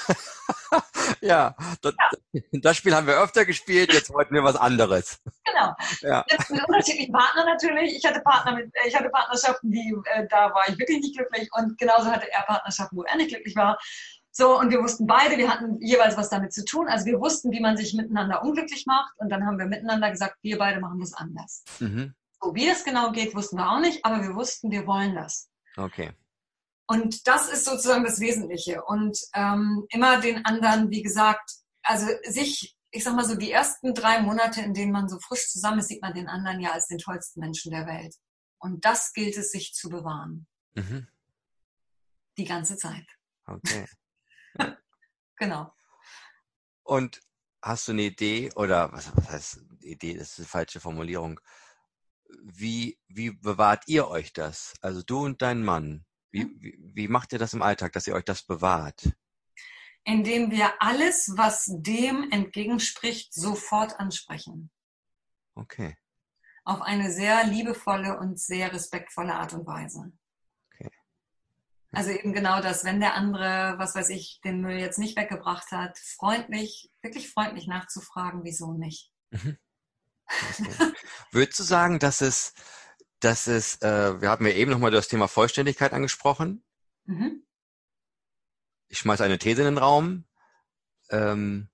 ja, 1.20 1.54
das, 1.80 1.94
ja, 2.32 2.42
das, 2.52 2.76
Spiel 2.76 2.94
haben 2.94 3.06
wir 3.06 3.22
öfter 3.22 3.46
gespielt, 3.46 3.92
jetzt 3.92 4.12
wollten 4.12 4.34
wir 4.34 4.44
was 4.44 4.56
anderes. 4.56 5.20
Genau. 5.44 5.74
Ja. 6.02 6.24
Jetzt 6.28 6.50
mit 6.50 6.62
unterschiedlichen 6.66 7.12
Partnern 7.12 7.46
natürlich. 7.46 7.96
Ich 7.96 8.04
hatte 8.04 8.20
Partner 8.20 8.56
mit, 8.56 8.70
ich 8.86 8.94
hatte 8.94 9.08
Partnerschaften, 9.08 9.70
die, 9.70 9.96
äh, 10.04 10.26
da 10.28 10.52
war 10.52 10.68
ich 10.68 10.78
wirklich 10.78 11.00
nicht 11.00 11.16
glücklich 11.16 11.48
und 11.52 11.78
genauso 11.78 12.10
hatte 12.10 12.30
er 12.30 12.42
Partnerschaften, 12.42 12.96
wo 12.96 13.04
er 13.04 13.16
nicht 13.16 13.30
glücklich 13.30 13.56
war. 13.56 13.78
So, 14.32 14.58
und 14.58 14.70
wir 14.70 14.82
wussten 14.82 15.06
beide, 15.06 15.36
wir 15.38 15.50
hatten 15.50 15.80
jeweils 15.80 16.16
was 16.16 16.30
damit 16.30 16.52
zu 16.52 16.64
tun. 16.64 16.88
Also 16.88 17.06
wir 17.06 17.20
wussten, 17.20 17.50
wie 17.50 17.60
man 17.60 17.76
sich 17.76 17.94
miteinander 17.94 18.42
unglücklich 18.42 18.86
macht. 18.86 19.12
Und 19.18 19.28
dann 19.28 19.44
haben 19.44 19.58
wir 19.58 19.66
miteinander 19.66 20.10
gesagt, 20.10 20.36
wir 20.42 20.58
beide 20.58 20.80
machen 20.80 21.00
das 21.00 21.14
anders. 21.14 21.64
Mhm. 21.80 22.14
So, 22.40 22.54
wie 22.54 22.66
das 22.66 22.84
genau 22.84 23.10
geht, 23.12 23.34
wussten 23.34 23.56
wir 23.56 23.70
auch 23.70 23.80
nicht, 23.80 24.04
aber 24.04 24.22
wir 24.22 24.34
wussten, 24.34 24.70
wir 24.70 24.86
wollen 24.86 25.14
das. 25.14 25.50
Okay. 25.76 26.12
Und 26.86 27.26
das 27.26 27.48
ist 27.48 27.64
sozusagen 27.64 28.04
das 28.04 28.20
Wesentliche. 28.20 28.82
Und 28.84 29.18
ähm, 29.34 29.84
immer 29.90 30.20
den 30.20 30.44
anderen, 30.44 30.90
wie 30.90 31.02
gesagt, 31.02 31.52
also 31.82 32.06
sich, 32.24 32.76
ich 32.90 33.04
sag 33.04 33.14
mal 33.14 33.24
so, 33.24 33.34
die 33.34 33.50
ersten 33.50 33.94
drei 33.94 34.22
Monate, 34.22 34.60
in 34.62 34.74
denen 34.74 34.92
man 34.92 35.08
so 35.08 35.18
frisch 35.18 35.48
zusammen 35.48 35.80
ist, 35.80 35.88
sieht 35.88 36.02
man 36.02 36.14
den 36.14 36.28
anderen 36.28 36.60
ja 36.60 36.72
als 36.72 36.86
den 36.86 36.98
tollsten 36.98 37.40
Menschen 37.40 37.72
der 37.72 37.86
Welt. 37.86 38.14
Und 38.58 38.84
das 38.84 39.12
gilt 39.12 39.36
es, 39.36 39.50
sich 39.50 39.72
zu 39.74 39.88
bewahren. 39.88 40.46
Mhm. 40.74 41.08
Die 42.38 42.44
ganze 42.44 42.76
Zeit. 42.76 43.06
Okay. 43.46 43.86
genau. 45.40 45.74
Und 46.84 47.20
hast 47.62 47.88
du 47.88 47.92
eine 47.92 48.02
Idee 48.02 48.52
oder 48.54 48.92
was, 48.92 49.14
was 49.16 49.30
heißt 49.30 49.64
Idee, 49.80 50.16
das 50.16 50.30
ist 50.30 50.38
eine 50.38 50.46
falsche 50.46 50.80
Formulierung. 50.80 51.40
Wie, 52.42 52.98
wie 53.08 53.32
bewahrt 53.32 53.84
ihr 53.88 54.06
euch 54.08 54.32
das? 54.32 54.74
Also 54.80 55.02
du 55.02 55.24
und 55.24 55.42
dein 55.42 55.64
Mann. 55.64 56.04
Wie, 56.30 56.44
mhm. 56.44 56.60
wie, 56.60 56.78
wie 56.94 57.08
macht 57.08 57.32
ihr 57.32 57.38
das 57.38 57.54
im 57.54 57.62
Alltag, 57.62 57.92
dass 57.92 58.06
ihr 58.06 58.14
euch 58.14 58.24
das 58.24 58.42
bewahrt? 58.42 59.12
Indem 60.04 60.50
wir 60.50 60.80
alles, 60.80 61.32
was 61.36 61.66
dem 61.68 62.30
entgegenspricht, 62.30 63.34
sofort 63.34 63.98
ansprechen. 63.98 64.70
Okay. 65.54 65.96
Auf 66.64 66.80
eine 66.82 67.12
sehr 67.12 67.44
liebevolle 67.44 68.18
und 68.18 68.38
sehr 68.38 68.72
respektvolle 68.72 69.34
Art 69.34 69.52
und 69.52 69.66
Weise. 69.66 70.12
Also 71.92 72.10
eben 72.10 72.32
genau 72.32 72.60
das, 72.60 72.84
wenn 72.84 73.00
der 73.00 73.14
andere, 73.14 73.74
was 73.78 73.94
weiß 73.94 74.10
ich, 74.10 74.40
den 74.44 74.60
Müll 74.60 74.78
jetzt 74.78 74.98
nicht 74.98 75.16
weggebracht 75.16 75.72
hat, 75.72 75.98
freundlich, 75.98 76.90
wirklich 77.02 77.30
freundlich 77.30 77.66
nachzufragen, 77.66 78.44
wieso 78.44 78.72
nicht. 78.74 79.10
Mhm. 79.30 79.58
Würdest 81.32 81.58
du 81.58 81.64
sagen, 81.64 81.98
dass 81.98 82.20
es, 82.20 82.54
dass 83.18 83.48
es, 83.48 83.82
äh, 83.82 84.20
wir 84.20 84.28
haben 84.30 84.46
ja 84.46 84.52
eben 84.52 84.70
nochmal 84.70 84.92
das 84.92 85.08
Thema 85.08 85.26
Vollständigkeit 85.26 85.92
angesprochen. 85.92 86.64
Mhm. 87.06 87.44
Ich 88.88 88.98
schmeiße 88.98 89.24
eine 89.24 89.38
These 89.38 89.62
in 89.62 89.74
den 89.74 89.78
Raum. 89.78 90.26
Ähm, 91.10 91.70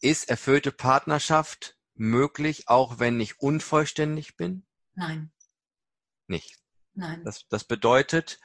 ist 0.00 0.30
erfüllte 0.30 0.72
Partnerschaft 0.72 1.76
möglich, 1.94 2.68
auch 2.68 2.98
wenn 2.98 3.20
ich 3.20 3.40
unvollständig 3.40 4.36
bin? 4.36 4.66
Nein. 4.94 5.32
Nicht. 6.28 6.58
Nein. 6.94 7.22
Das, 7.24 7.46
das 7.48 7.64
bedeutet, 7.64 8.40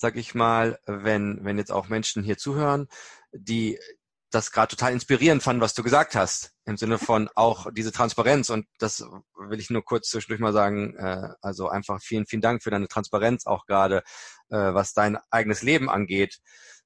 sag 0.00 0.16
ich 0.16 0.34
mal, 0.34 0.78
wenn, 0.86 1.44
wenn 1.44 1.58
jetzt 1.58 1.70
auch 1.70 1.88
Menschen 1.88 2.22
hier 2.22 2.38
zuhören, 2.38 2.88
die 3.32 3.78
das 4.30 4.50
gerade 4.50 4.70
total 4.70 4.92
inspirierend 4.92 5.42
fanden, 5.42 5.60
was 5.60 5.74
du 5.74 5.82
gesagt 5.82 6.14
hast, 6.14 6.54
im 6.64 6.78
Sinne 6.78 6.98
von 6.98 7.28
auch 7.34 7.66
diese 7.70 7.92
Transparenz. 7.92 8.48
Und 8.48 8.66
das 8.78 9.04
will 9.36 9.60
ich 9.60 9.68
nur 9.68 9.84
kurz 9.84 10.08
zwischendurch 10.08 10.40
mal 10.40 10.54
sagen. 10.54 10.96
Äh, 10.96 11.28
also 11.42 11.68
einfach 11.68 12.00
vielen, 12.00 12.24
vielen 12.24 12.40
Dank 12.40 12.62
für 12.62 12.70
deine 12.70 12.88
Transparenz 12.88 13.44
auch 13.44 13.66
gerade, 13.66 13.98
äh, 14.48 14.56
was 14.56 14.94
dein 14.94 15.18
eigenes 15.30 15.60
Leben 15.60 15.90
angeht. 15.90 16.38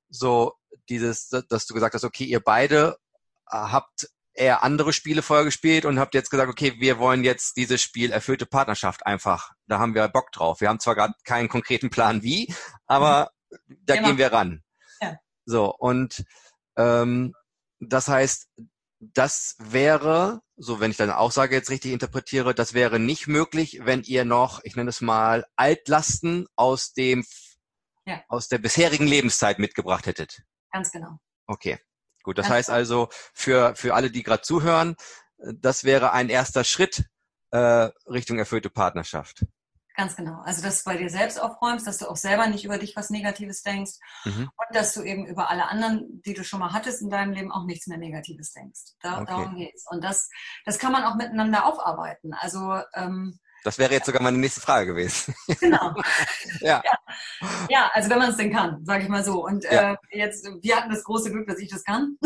So 0.09 0.55
dieses, 0.89 1.29
dass 1.29 1.67
du 1.67 1.75
gesagt 1.75 1.95
hast, 1.95 2.05
okay, 2.05 2.25
ihr 2.25 2.41
beide 2.41 2.97
habt 3.47 4.09
eher 4.35 4.62
andere 4.62 4.93
Spiele 4.93 5.22
vorher 5.22 5.45
gespielt 5.45 5.85
und 5.85 5.99
habt 5.99 6.14
jetzt 6.14 6.30
gesagt, 6.30 6.51
okay, 6.51 6.74
wir 6.78 6.99
wollen 6.99 7.24
jetzt 7.24 7.57
dieses 7.57 7.80
Spiel 7.80 8.12
erfüllte 8.12 8.47
Partnerschaft 8.47 9.07
einfach. 9.07 9.53
Da 9.66 9.78
haben 9.78 9.95
wir 9.95 10.07
Bock 10.09 10.32
drauf. 10.32 10.61
Wir 10.61 10.68
haben 10.68 10.80
zwar 10.80 10.95
gerade 10.95 11.14
keinen 11.24 11.49
konkreten 11.49 11.91
Plan 11.91 12.22
wie, 12.22 12.53
aber 12.87 13.30
mhm. 13.51 13.76
da 13.82 13.95
genau. 13.95 14.09
gehen 14.09 14.18
wir 14.18 14.32
ran. 14.32 14.62
Ja. 15.01 15.16
So, 15.45 15.74
und 15.74 16.24
ähm, 16.76 17.35
das 17.80 18.09
heißt, 18.09 18.49
das 18.99 19.57
wäre, 19.59 20.41
so 20.57 20.80
wenn 20.80 20.91
ich 20.91 20.97
deine 20.97 21.18
Aussage 21.18 21.55
jetzt 21.55 21.70
richtig 21.70 21.93
interpretiere, 21.93 22.55
das 22.55 22.74
wäre 22.74 22.99
nicht 22.99 23.26
möglich, 23.26 23.80
wenn 23.85 24.03
ihr 24.03 24.24
noch, 24.24 24.61
ich 24.64 24.76
nenne 24.76 24.91
es 24.91 25.01
mal, 25.01 25.45
Altlasten 25.57 26.47
aus 26.57 26.93
dem 26.93 27.24
ja. 28.07 28.22
aus 28.28 28.49
der 28.49 28.59
bisherigen 28.59 29.07
Lebenszeit 29.07 29.59
mitgebracht 29.59 30.07
hättet. 30.07 30.43
Ganz 30.72 30.91
genau. 30.91 31.18
Okay. 31.47 31.78
Gut, 32.25 32.39
das 32.39 32.49
heißt 32.49 32.70
also 32.70 33.09
für, 33.33 33.77
für 33.77 33.95
alle, 33.95 34.11
die 34.11 34.25
gerade 34.25 34.43
zuhören, 34.43 34.97
das 35.39 35.85
wäre 35.85 36.12
ein 36.12 36.31
erster 36.31 36.64
Schritt 36.64 37.05
äh, 37.51 37.91
Richtung 38.09 38.39
erfüllte 38.39 38.70
Partnerschaft. 38.70 39.45
Ganz 39.97 40.16
genau. 40.16 40.41
Also, 40.41 40.61
dass 40.61 40.83
du 40.83 40.91
bei 40.91 40.97
dir 40.97 41.09
selbst 41.09 41.41
aufräumst, 41.41 41.87
dass 41.87 41.99
du 41.99 42.09
auch 42.09 42.16
selber 42.16 42.49
nicht 42.49 42.64
über 42.64 42.79
dich 42.79 42.97
was 42.97 43.11
Negatives 43.11 43.62
denkst 43.62 43.93
mhm. 44.25 44.51
und 44.57 44.77
dass 44.77 44.93
du 44.93 45.03
eben 45.03 45.25
über 45.27 45.51
alle 45.51 45.68
anderen, 45.68 46.20
die 46.22 46.35
du 46.35 46.43
schon 46.43 46.59
mal 46.59 46.72
hattest 46.72 47.01
in 47.01 47.11
deinem 47.11 47.33
Leben, 47.33 47.53
auch 47.53 47.64
nichts 47.64 47.87
mehr 47.87 47.99
Negatives 47.99 48.53
denkst. 48.53 48.81
Da, 49.01 49.20
okay. 49.20 49.27
Darum 49.29 49.55
geht's. 49.55 49.85
Und 49.89 50.03
das, 50.03 50.31
das 50.64 50.81
kann 50.81 50.91
man 50.91 51.05
auch 51.05 51.14
miteinander 51.14 51.64
aufarbeiten. 51.66 52.35
Also 52.35 52.81
ähm, 52.95 53.39
das 53.65 53.79
wäre 53.79 53.93
jetzt 53.93 54.07
sogar 54.07 54.23
meine 54.23 54.39
nächste 54.39 54.61
Frage 54.61 54.87
gewesen. 54.87 55.35
Genau. 55.61 55.95
ja. 56.61 56.83
ja. 56.85 56.99
ja. 57.71 57.91
also 57.95 58.11
wenn 58.11 58.19
man 58.19 58.31
es 58.31 58.37
denn 58.37 58.53
kann, 58.53 58.85
sage 58.85 59.05
ich 59.05 59.09
mal 59.09 59.25
so. 59.25 59.45
Und 59.45 59.65
ja. 59.65 59.93
äh, 59.93 59.97
jetzt, 60.11 60.47
wir 60.61 60.77
hatten 60.77 60.91
das 60.91 61.03
große 61.05 61.31
Glück, 61.31 61.47
dass 61.47 61.59
ich 61.59 61.71
das 61.71 61.83
kann. 61.85 62.19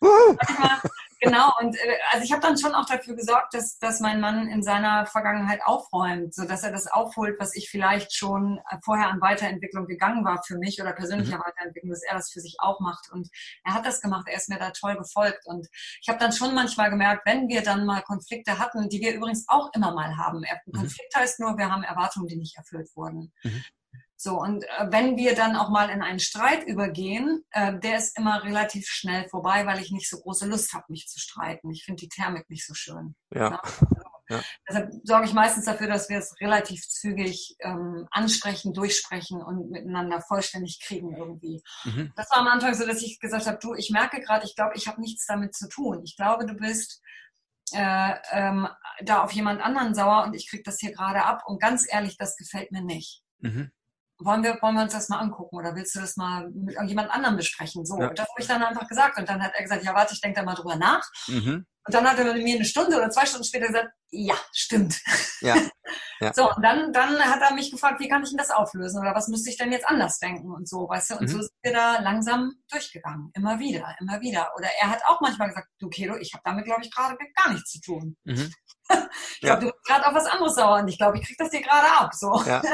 Manchmal, 0.00 0.80
genau, 1.20 1.52
und 1.60 1.76
äh, 1.76 1.98
also 2.12 2.24
ich 2.24 2.32
habe 2.32 2.42
dann 2.42 2.58
schon 2.58 2.74
auch 2.74 2.86
dafür 2.86 3.14
gesorgt, 3.14 3.54
dass, 3.54 3.78
dass 3.78 4.00
mein 4.00 4.20
Mann 4.20 4.48
in 4.48 4.62
seiner 4.62 5.06
Vergangenheit 5.06 5.60
aufräumt, 5.64 6.34
sodass 6.34 6.62
er 6.62 6.72
das 6.72 6.86
aufholt, 6.86 7.36
was 7.38 7.54
ich 7.54 7.70
vielleicht 7.70 8.14
schon 8.14 8.58
äh, 8.70 8.76
vorher 8.84 9.08
an 9.08 9.20
Weiterentwicklung 9.20 9.86
gegangen 9.86 10.24
war 10.24 10.42
für 10.44 10.58
mich 10.58 10.80
oder 10.80 10.92
persönlicher 10.92 11.36
mhm. 11.36 11.42
Weiterentwicklung, 11.42 11.90
dass 11.90 12.02
er 12.02 12.14
das 12.14 12.30
für 12.30 12.40
sich 12.40 12.56
auch 12.58 12.80
macht. 12.80 13.10
Und 13.12 13.28
er 13.64 13.74
hat 13.74 13.86
das 13.86 14.00
gemacht, 14.00 14.26
er 14.28 14.36
ist 14.36 14.48
mir 14.48 14.58
da 14.58 14.70
toll 14.70 14.96
gefolgt. 14.96 15.46
Und 15.46 15.68
ich 16.00 16.08
habe 16.08 16.18
dann 16.18 16.32
schon 16.32 16.54
manchmal 16.54 16.90
gemerkt, 16.90 17.26
wenn 17.26 17.48
wir 17.48 17.62
dann 17.62 17.86
mal 17.86 18.02
Konflikte 18.02 18.58
hatten, 18.58 18.88
die 18.88 19.00
wir 19.00 19.14
übrigens 19.14 19.44
auch 19.48 19.70
immer 19.74 19.92
mal 19.92 20.16
haben. 20.16 20.42
Ein 20.44 20.58
mhm. 20.66 20.72
Konflikt 20.72 21.14
heißt 21.14 21.40
nur, 21.40 21.56
wir 21.58 21.70
haben 21.70 21.82
Erwartungen, 21.82 22.26
die 22.26 22.36
nicht 22.36 22.56
erfüllt 22.56 22.88
wurden. 22.94 23.32
Mhm. 23.42 23.64
So, 24.22 24.38
und 24.38 24.64
äh, 24.64 24.86
wenn 24.90 25.16
wir 25.16 25.34
dann 25.34 25.56
auch 25.56 25.70
mal 25.70 25.88
in 25.88 26.02
einen 26.02 26.20
Streit 26.20 26.64
übergehen, 26.64 27.42
äh, 27.52 27.78
der 27.78 27.96
ist 27.96 28.18
immer 28.18 28.44
relativ 28.44 28.86
schnell 28.86 29.26
vorbei, 29.30 29.64
weil 29.64 29.80
ich 29.80 29.92
nicht 29.92 30.10
so 30.10 30.20
große 30.20 30.46
Lust 30.46 30.74
habe, 30.74 30.84
mich 30.88 31.08
zu 31.08 31.18
streiten. 31.18 31.70
Ich 31.70 31.86
finde 31.86 32.02
die 32.02 32.10
Thermik 32.10 32.50
nicht 32.50 32.66
so 32.66 32.74
schön. 32.74 33.14
Ja. 33.34 33.48
Ne? 33.48 33.60
ja. 34.28 34.40
Deshalb 34.68 34.92
sorge 35.04 35.24
ich 35.24 35.32
meistens 35.32 35.64
dafür, 35.64 35.86
dass 35.86 36.10
wir 36.10 36.18
es 36.18 36.38
relativ 36.38 36.86
zügig 36.86 37.56
ähm, 37.60 38.08
ansprechen, 38.10 38.74
durchsprechen 38.74 39.40
und 39.40 39.70
miteinander 39.70 40.20
vollständig 40.20 40.80
kriegen 40.82 41.16
irgendwie. 41.16 41.62
Mhm. 41.84 42.12
Das 42.14 42.30
war 42.30 42.40
am 42.40 42.48
Anfang 42.48 42.74
so, 42.74 42.86
dass 42.86 43.00
ich 43.00 43.20
gesagt 43.20 43.46
habe, 43.46 43.56
du, 43.58 43.72
ich 43.72 43.88
merke 43.88 44.20
gerade, 44.20 44.44
ich 44.44 44.54
glaube, 44.54 44.74
ich 44.74 44.86
habe 44.86 45.00
nichts 45.00 45.24
damit 45.24 45.54
zu 45.54 45.66
tun. 45.66 46.02
Ich 46.04 46.14
glaube, 46.16 46.44
du 46.44 46.52
bist 46.52 47.00
äh, 47.72 48.16
ähm, 48.32 48.68
da 49.00 49.24
auf 49.24 49.32
jemand 49.32 49.62
anderen 49.62 49.94
sauer 49.94 50.24
und 50.24 50.34
ich 50.34 50.46
kriege 50.46 50.62
das 50.62 50.78
hier 50.78 50.92
gerade 50.92 51.24
ab. 51.24 51.44
Und 51.46 51.58
ganz 51.58 51.90
ehrlich, 51.90 52.18
das 52.18 52.36
gefällt 52.36 52.70
mir 52.70 52.82
nicht. 52.82 53.22
Mhm 53.38 53.70
wollen 54.20 54.42
wir, 54.42 54.58
wollen 54.60 54.74
wir 54.74 54.82
uns 54.82 54.92
das 54.92 55.08
mal 55.08 55.18
angucken 55.18 55.56
oder 55.56 55.74
willst 55.74 55.94
du 55.94 56.00
das 56.00 56.16
mal 56.16 56.48
mit 56.50 56.74
irgendjemand 56.74 57.10
anderem 57.10 57.36
besprechen? 57.36 57.84
So, 57.84 57.98
ja. 57.98 58.10
das 58.10 58.28
habe 58.28 58.40
ich 58.40 58.46
dann 58.46 58.62
einfach 58.62 58.86
gesagt. 58.86 59.18
Und 59.18 59.28
dann 59.28 59.42
hat 59.42 59.52
er 59.54 59.62
gesagt, 59.62 59.84
ja, 59.84 59.94
warte, 59.94 60.14
ich 60.14 60.20
denke 60.20 60.40
da 60.40 60.44
mal 60.44 60.54
drüber 60.54 60.76
nach. 60.76 61.04
Mhm. 61.28 61.66
Und 61.86 61.94
dann 61.94 62.08
hat 62.08 62.18
er 62.18 62.34
mir 62.34 62.54
eine 62.54 62.64
Stunde 62.64 62.96
oder 62.96 63.10
zwei 63.10 63.24
Stunden 63.24 63.44
später 63.44 63.66
gesagt, 63.66 63.88
ja, 64.10 64.34
stimmt. 64.52 65.00
Ja. 65.40 65.56
ja. 66.20 66.32
So, 66.34 66.54
und 66.54 66.62
dann, 66.62 66.92
dann 66.92 67.18
hat 67.18 67.40
er 67.40 67.54
mich 67.54 67.70
gefragt, 67.70 68.00
wie 68.00 68.08
kann 68.08 68.22
ich 68.22 68.28
denn 68.28 68.38
das 68.38 68.50
auflösen 68.50 69.00
oder 69.00 69.14
was 69.14 69.28
müsste 69.28 69.50
ich 69.50 69.56
denn 69.56 69.72
jetzt 69.72 69.88
anders 69.88 70.18
denken 70.18 70.52
und 70.52 70.68
so, 70.68 70.88
weißt 70.88 71.10
du? 71.10 71.14
Und 71.14 71.22
mhm. 71.22 71.28
so 71.28 71.38
sind 71.40 71.52
wir 71.62 71.72
da 71.72 72.00
langsam 72.00 72.52
durchgegangen. 72.70 73.30
Immer 73.34 73.58
wieder, 73.58 73.96
immer 73.98 74.20
wieder. 74.20 74.50
Oder 74.56 74.68
er 74.80 74.90
hat 74.90 75.02
auch 75.06 75.20
manchmal 75.22 75.48
gesagt, 75.48 75.68
du 75.78 75.88
Kedo, 75.88 76.16
ich 76.16 76.34
habe 76.34 76.42
damit, 76.44 76.66
glaube 76.66 76.82
ich, 76.84 76.90
gerade 76.90 77.16
gar 77.34 77.52
nichts 77.52 77.70
zu 77.72 77.80
tun. 77.80 78.16
Mhm. 78.24 78.52
ich 79.34 79.40
glaube, 79.40 79.40
ja. 79.40 79.56
du 79.56 79.66
bist 79.66 79.84
gerade 79.86 80.06
auf 80.06 80.14
was 80.14 80.26
anderes 80.26 80.54
sauer 80.54 80.80
und 80.80 80.88
ich 80.88 80.98
glaube, 80.98 81.18
ich 81.18 81.26
krieg 81.26 81.38
das 81.38 81.50
dir 81.50 81.62
gerade 81.62 81.90
ab. 81.90 82.12
So. 82.14 82.42
Ja. 82.44 82.62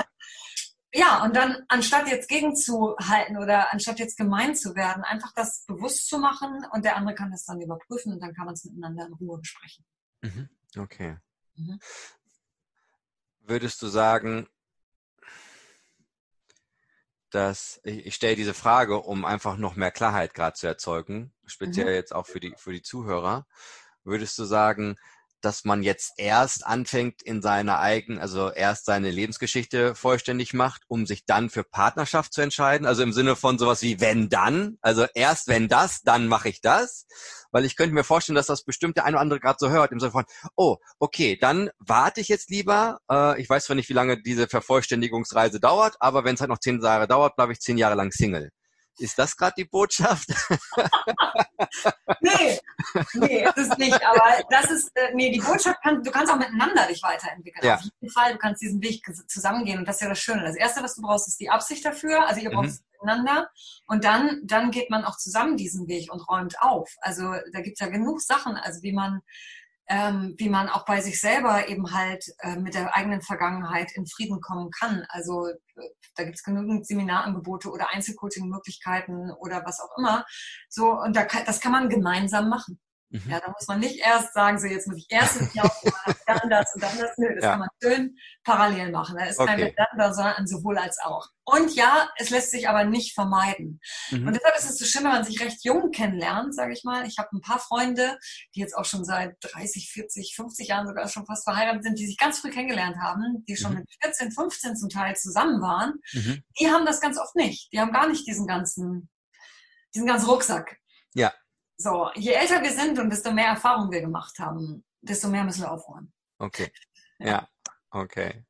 ja, 0.96 1.22
und 1.24 1.36
dann 1.36 1.64
anstatt 1.68 2.08
jetzt 2.08 2.28
gegenzuhalten 2.28 3.36
oder 3.36 3.72
anstatt 3.72 3.98
jetzt 3.98 4.16
gemein 4.16 4.56
zu 4.56 4.74
werden, 4.74 5.04
einfach 5.04 5.32
das 5.34 5.64
bewusst 5.66 6.08
zu 6.08 6.18
machen 6.18 6.66
und 6.72 6.84
der 6.84 6.96
andere 6.96 7.14
kann 7.14 7.30
das 7.30 7.44
dann 7.44 7.60
überprüfen 7.60 8.12
und 8.12 8.20
dann 8.20 8.34
kann 8.34 8.46
man 8.46 8.54
es 8.54 8.64
miteinander 8.64 9.06
in 9.06 9.12
Ruhe 9.12 9.38
besprechen. 9.38 9.84
Mhm. 10.22 10.48
Okay. 10.76 11.16
Mhm. 11.54 11.78
Würdest 13.40 13.80
du 13.82 13.88
sagen, 13.88 14.48
dass 17.30 17.80
ich, 17.84 18.06
ich 18.06 18.14
stelle 18.14 18.36
diese 18.36 18.54
Frage, 18.54 19.00
um 19.00 19.24
einfach 19.24 19.56
noch 19.56 19.76
mehr 19.76 19.90
Klarheit 19.90 20.34
gerade 20.34 20.54
zu 20.54 20.66
erzeugen, 20.66 21.32
speziell 21.44 21.86
mhm. 21.86 21.94
jetzt 21.94 22.14
auch 22.14 22.26
für 22.26 22.40
die, 22.40 22.54
für 22.56 22.72
die 22.72 22.82
Zuhörer. 22.82 23.46
Würdest 24.04 24.38
du 24.38 24.44
sagen, 24.44 24.96
dass 25.40 25.64
man 25.64 25.82
jetzt 25.82 26.14
erst 26.16 26.66
anfängt 26.66 27.22
in 27.22 27.42
seiner 27.42 27.78
eigenen, 27.78 28.20
also 28.20 28.50
erst 28.50 28.86
seine 28.86 29.10
Lebensgeschichte 29.10 29.94
vollständig 29.94 30.54
macht, 30.54 30.82
um 30.88 31.06
sich 31.06 31.24
dann 31.24 31.50
für 31.50 31.64
Partnerschaft 31.64 32.32
zu 32.32 32.40
entscheiden. 32.40 32.86
Also 32.86 33.02
im 33.02 33.12
Sinne 33.12 33.36
von 33.36 33.58
sowas 33.58 33.82
wie 33.82 34.00
wenn 34.00 34.28
dann, 34.28 34.78
also 34.80 35.06
erst 35.14 35.48
wenn 35.48 35.68
das, 35.68 36.02
dann 36.02 36.26
mache 36.28 36.48
ich 36.48 36.60
das. 36.60 37.06
Weil 37.52 37.64
ich 37.64 37.76
könnte 37.76 37.94
mir 37.94 38.04
vorstellen, 38.04 38.36
dass 38.36 38.46
das 38.46 38.64
bestimmt 38.64 38.96
der 38.96 39.04
eine 39.04 39.16
oder 39.16 39.22
andere 39.22 39.40
gerade 39.40 39.56
so 39.58 39.70
hört, 39.70 39.92
im 39.92 40.00
Sinne 40.00 40.12
von, 40.12 40.24
oh, 40.56 40.76
okay, 40.98 41.38
dann 41.40 41.70
warte 41.78 42.20
ich 42.20 42.28
jetzt 42.28 42.50
lieber. 42.50 42.98
Äh, 43.10 43.40
ich 43.40 43.48
weiß 43.48 43.64
zwar 43.64 43.76
nicht, 43.76 43.88
wie 43.88 43.94
lange 43.94 44.20
diese 44.20 44.48
Vervollständigungsreise 44.48 45.60
dauert, 45.60 45.96
aber 46.00 46.24
wenn 46.24 46.34
es 46.34 46.40
halt 46.40 46.50
noch 46.50 46.58
zehn 46.58 46.82
Jahre 46.82 47.06
dauert, 47.06 47.36
bleibe 47.36 47.52
ich 47.52 47.60
zehn 47.60 47.78
Jahre 47.78 47.94
lang 47.94 48.10
Single. 48.12 48.50
Ist 48.98 49.18
das 49.18 49.36
gerade 49.36 49.54
die 49.58 49.64
Botschaft? 49.64 50.28
nee, 52.20 52.58
nee, 53.14 53.44
ist 53.44 53.58
es 53.58 53.78
nicht. 53.78 54.06
Aber 54.06 54.42
das 54.50 54.70
ist, 54.70 54.90
äh, 54.94 55.12
nee, 55.14 55.30
die 55.30 55.40
Botschaft 55.40 55.82
kann, 55.82 56.02
du 56.02 56.10
kannst 56.10 56.32
auch 56.32 56.38
miteinander 56.38 56.86
dich 56.86 57.02
weiterentwickeln. 57.02 57.64
Ja. 57.64 57.74
Auf 57.76 57.82
jeden 57.82 58.10
Fall, 58.10 58.32
du 58.32 58.38
kannst 58.38 58.62
diesen 58.62 58.82
Weg 58.82 59.02
zusammengehen 59.28 59.78
und 59.78 59.86
das 59.86 59.96
ist 59.96 60.02
ja 60.02 60.08
das 60.08 60.18
Schöne. 60.18 60.42
Das 60.42 60.56
Erste, 60.56 60.82
was 60.82 60.94
du 60.94 61.02
brauchst, 61.02 61.28
ist 61.28 61.40
die 61.40 61.50
Absicht 61.50 61.84
dafür. 61.84 62.26
Also 62.26 62.40
ihr 62.40 62.50
braucht 62.50 62.68
es 62.68 62.80
mhm. 62.80 62.86
miteinander 62.92 63.50
und 63.86 64.04
dann, 64.04 64.40
dann 64.44 64.70
geht 64.70 64.90
man 64.90 65.04
auch 65.04 65.16
zusammen 65.16 65.56
diesen 65.56 65.88
Weg 65.88 66.12
und 66.12 66.26
räumt 66.28 66.60
auf. 66.60 66.94
Also 67.00 67.34
da 67.52 67.60
gibt 67.60 67.78
es 67.78 67.80
ja 67.80 67.88
genug 67.88 68.20
Sachen, 68.20 68.56
also 68.56 68.82
wie 68.82 68.92
man 68.92 69.20
ähm, 69.88 70.34
wie 70.38 70.48
man 70.48 70.68
auch 70.68 70.84
bei 70.84 71.00
sich 71.00 71.20
selber 71.20 71.68
eben 71.68 71.92
halt 71.92 72.24
äh, 72.40 72.56
mit 72.56 72.74
der 72.74 72.94
eigenen 72.96 73.22
Vergangenheit 73.22 73.92
in 73.94 74.06
Frieden 74.06 74.40
kommen 74.40 74.70
kann. 74.70 75.04
Also 75.08 75.46
äh, 75.48 75.54
da 76.16 76.24
gibt 76.24 76.36
es 76.36 76.42
genügend 76.42 76.86
Seminarangebote 76.86 77.70
oder 77.70 77.90
Einzelcoaching-Möglichkeiten 77.90 79.30
oder 79.32 79.64
was 79.64 79.80
auch 79.80 79.96
immer. 79.98 80.24
So, 80.68 80.90
und 80.90 81.14
da 81.14 81.24
kann, 81.24 81.44
das 81.46 81.60
kann 81.60 81.72
man 81.72 81.88
gemeinsam 81.88 82.48
machen. 82.48 82.80
Mhm. 83.10 83.30
Ja, 83.30 83.40
da 83.40 83.50
muss 83.50 83.66
man 83.68 83.80
nicht 83.80 84.00
erst 84.00 84.34
sagen, 84.34 84.58
so 84.58 84.66
jetzt 84.66 84.88
muss 84.88 84.98
ich 84.98 85.06
erst 85.08 85.40
das 85.40 85.54
Jahr 85.54 85.70
dann 86.26 86.50
das 86.50 86.74
und 86.74 86.82
dann 86.82 86.98
das. 86.98 87.16
Nö, 87.16 87.34
das 87.34 87.44
ja. 87.44 87.50
kann 87.50 87.60
man 87.60 87.68
schön 87.82 88.16
parallel 88.42 88.90
machen. 88.90 89.16
Da 89.18 89.26
ist 89.26 89.38
okay. 89.38 89.50
kein 89.50 89.64
Miteinander, 89.64 90.14
sondern 90.14 90.34
ein 90.34 90.46
sowohl 90.46 90.78
als 90.78 90.98
auch. 90.98 91.28
Und 91.44 91.74
ja, 91.76 92.10
es 92.16 92.30
lässt 92.30 92.50
sich 92.50 92.68
aber 92.68 92.84
nicht 92.84 93.14
vermeiden. 93.14 93.80
Mhm. 94.10 94.26
Und 94.26 94.34
deshalb 94.34 94.56
ist 94.56 94.68
es 94.68 94.78
so 94.78 94.84
schön, 94.84 95.04
wenn 95.04 95.12
man 95.12 95.24
sich 95.24 95.40
recht 95.40 95.64
jung 95.64 95.92
kennenlernt, 95.92 96.54
sage 96.54 96.72
ich 96.72 96.82
mal. 96.82 97.06
Ich 97.06 97.18
habe 97.18 97.28
ein 97.32 97.40
paar 97.40 97.60
Freunde, 97.60 98.18
die 98.54 98.60
jetzt 98.60 98.76
auch 98.76 98.84
schon 98.84 99.04
seit 99.04 99.36
30, 99.40 99.90
40, 99.92 100.34
50 100.34 100.68
Jahren 100.68 100.88
sogar 100.88 101.08
schon 101.08 101.26
fast 101.26 101.44
verheiratet 101.44 101.84
sind, 101.84 101.98
die 101.98 102.06
sich 102.06 102.18
ganz 102.18 102.40
früh 102.40 102.50
kennengelernt 102.50 102.96
haben, 103.00 103.44
die 103.48 103.56
schon 103.56 103.72
mhm. 103.72 103.78
mit 103.78 103.90
14, 104.02 104.32
15 104.32 104.76
zum 104.76 104.88
Teil 104.88 105.14
zusammen 105.16 105.62
waren. 105.62 105.94
Mhm. 106.12 106.42
Die 106.58 106.68
haben 106.68 106.84
das 106.84 107.00
ganz 107.00 107.18
oft 107.18 107.36
nicht. 107.36 107.72
Die 107.72 107.80
haben 107.80 107.92
gar 107.92 108.08
nicht 108.08 108.26
diesen 108.26 108.48
ganzen, 108.48 109.08
diesen 109.94 110.06
ganzen 110.06 110.28
Rucksack. 110.28 110.78
Ja. 111.14 111.32
So, 111.78 112.10
je 112.14 112.32
älter 112.32 112.62
wir 112.62 112.72
sind 112.72 112.98
und 112.98 113.10
desto 113.10 113.32
mehr 113.32 113.48
Erfahrung 113.48 113.90
wir 113.90 114.00
gemacht 114.00 114.38
haben, 114.38 114.84
desto 115.02 115.28
mehr 115.28 115.44
müssen 115.44 115.62
wir 115.62 115.70
aufräumen. 115.70 116.12
Okay. 116.38 116.70
Ja, 117.18 117.26
ja. 117.28 117.48
okay. 117.92 118.44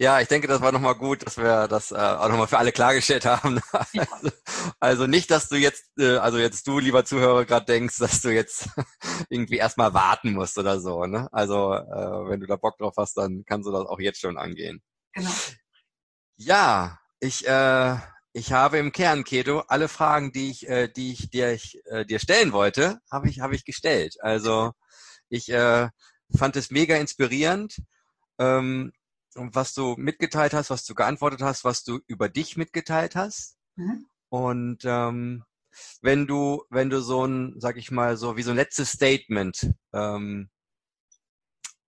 Ja, 0.00 0.20
ich 0.20 0.26
denke, 0.26 0.48
das 0.48 0.60
war 0.60 0.72
nochmal 0.72 0.96
gut, 0.96 1.24
dass 1.24 1.36
wir 1.36 1.68
das 1.68 1.92
äh, 1.92 1.94
auch 1.94 2.28
nochmal 2.28 2.48
für 2.48 2.58
alle 2.58 2.72
klargestellt 2.72 3.24
haben. 3.26 3.60
Also, 3.94 4.30
also, 4.80 5.06
nicht, 5.06 5.30
dass 5.30 5.48
du 5.48 5.54
jetzt, 5.54 5.84
äh, 5.98 6.16
also 6.16 6.38
jetzt 6.38 6.66
du, 6.66 6.80
lieber 6.80 7.04
Zuhörer, 7.04 7.44
gerade 7.44 7.66
denkst, 7.66 7.98
dass 7.98 8.20
du 8.22 8.34
jetzt 8.34 8.68
irgendwie 9.28 9.58
erstmal 9.58 9.94
warten 9.94 10.32
musst 10.32 10.58
oder 10.58 10.80
so. 10.80 11.06
Ne? 11.06 11.28
Also 11.32 11.74
äh, 11.74 12.28
wenn 12.28 12.40
du 12.40 12.46
da 12.46 12.56
Bock 12.56 12.76
drauf 12.78 12.94
hast, 12.96 13.16
dann 13.16 13.44
kannst 13.46 13.68
du 13.68 13.72
das 13.72 13.86
auch 13.86 14.00
jetzt 14.00 14.20
schon 14.20 14.36
angehen. 14.36 14.82
Genau. 15.12 15.30
Ja, 16.36 16.98
ich 17.20 17.46
äh, 17.46 17.96
ich 18.32 18.52
habe 18.52 18.78
im 18.78 18.92
Kern, 18.92 19.24
Keto, 19.24 19.60
alle 19.68 19.88
Fragen, 19.88 20.32
die 20.32 20.50
ich, 20.50 20.68
äh, 20.68 20.88
die 20.88 21.12
ich 21.12 21.30
dir, 21.30 21.52
ich, 21.52 21.80
äh, 21.86 22.04
dir 22.04 22.18
stellen 22.18 22.52
wollte, 22.52 23.00
habe 23.10 23.28
ich, 23.28 23.40
habe 23.40 23.54
ich 23.54 23.64
gestellt. 23.64 24.16
Also 24.20 24.72
ich 25.28 25.50
äh, 25.50 25.88
fand 26.36 26.56
es 26.56 26.70
mega 26.70 26.96
inspirierend, 26.96 27.76
ähm, 28.38 28.92
was 29.34 29.74
du 29.74 29.94
mitgeteilt 29.96 30.52
hast, 30.52 30.70
was 30.70 30.84
du 30.84 30.94
geantwortet 30.94 31.42
hast, 31.42 31.64
was 31.64 31.84
du 31.84 32.00
über 32.06 32.28
dich 32.28 32.56
mitgeteilt 32.56 33.16
hast. 33.16 33.56
Mhm. 33.76 34.06
Und 34.28 34.84
ähm, 34.84 35.44
wenn 36.02 36.26
du, 36.26 36.64
wenn 36.70 36.90
du 36.90 37.00
so 37.00 37.24
ein, 37.26 37.54
sag 37.58 37.76
ich 37.76 37.90
mal, 37.90 38.16
so 38.16 38.36
wie 38.36 38.42
so 38.42 38.50
ein 38.50 38.56
letztes 38.56 38.90
Statement 38.92 39.72
ähm, 39.92 40.50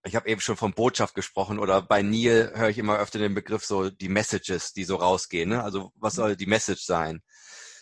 ich 0.05 0.17
habe 0.17 0.29
eben 0.29 0.41
schon 0.41 0.57
von 0.57 0.73
Botschaft 0.73 1.15
gesprochen 1.15 1.59
oder 1.59 1.83
bei 1.83 2.03
Neil 2.03 2.53
höre 2.55 2.71
ich 2.71 2.79
immer 2.79 2.99
öfter 2.99 3.19
den 3.19 3.35
Begriff 3.35 3.65
so 3.65 3.91
die 3.91 4.09
Messages, 4.09 4.73
die 4.73 4.85
so 4.85 4.97
rausgehen. 4.97 5.51
Ne? 5.51 5.63
Also 5.63 5.93
was 5.97 6.15
soll 6.15 6.37
die 6.37 6.47
Message 6.47 6.85
sein? 6.85 7.23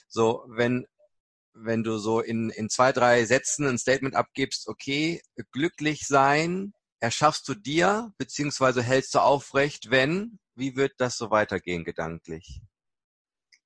So, 0.09 0.45
wenn, 0.49 0.87
wenn 1.53 1.85
du 1.85 1.99
so 1.99 2.21
in, 2.21 2.51
in 2.51 2.69
zwei, 2.71 2.93
drei 2.93 3.25
Sätzen 3.25 3.66
ein 3.66 3.79
Statement 3.79 4.16
abgibst, 4.16 4.69
okay, 4.69 5.23
glücklich 5.53 6.07
sein 6.07 6.73
erschaffst 7.01 7.49
du 7.49 7.55
dir, 7.55 8.12
beziehungsweise 8.19 8.83
hältst 8.83 9.14
du 9.14 9.21
aufrecht, 9.21 9.91
wenn, 9.91 10.41
wie 10.57 10.75
wird 10.75 10.95
das 10.99 11.16
so 11.16 11.31
weitergehen 11.31 11.85
gedanklich? 11.85 12.61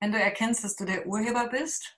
Wenn 0.01 0.13
du 0.13 0.21
erkennst, 0.21 0.65
dass 0.65 0.77
du 0.77 0.85
der 0.85 1.07
Urheber 1.07 1.49
bist 1.49 1.97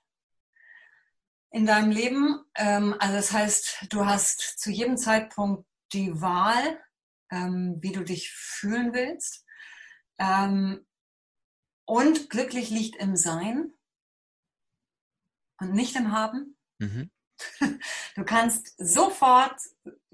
in 1.51 1.67
deinem 1.67 1.91
Leben, 1.91 2.45
ähm, 2.55 2.95
also 3.01 3.17
das 3.17 3.33
heißt, 3.33 3.87
du 3.91 4.07
hast 4.07 4.61
zu 4.61 4.71
jedem 4.71 4.97
Zeitpunkt 4.97 5.67
die 5.95 6.21
Wahl, 6.21 6.81
ähm, 7.31 7.79
wie 7.81 7.93
du 7.93 8.03
dich 8.05 8.31
fühlen 8.33 8.93
willst. 8.93 9.45
Ähm, 10.19 10.87
und 11.87 12.31
glücklich 12.31 12.71
liegt 12.71 12.97
im 12.97 13.17
Sein 13.17 13.73
und 15.61 15.73
nicht 15.73 15.97
im 15.97 16.13
Haben. 16.13 16.57
Mhm. 16.79 17.11
Du 18.15 18.25
kannst 18.25 18.75
sofort 18.79 19.59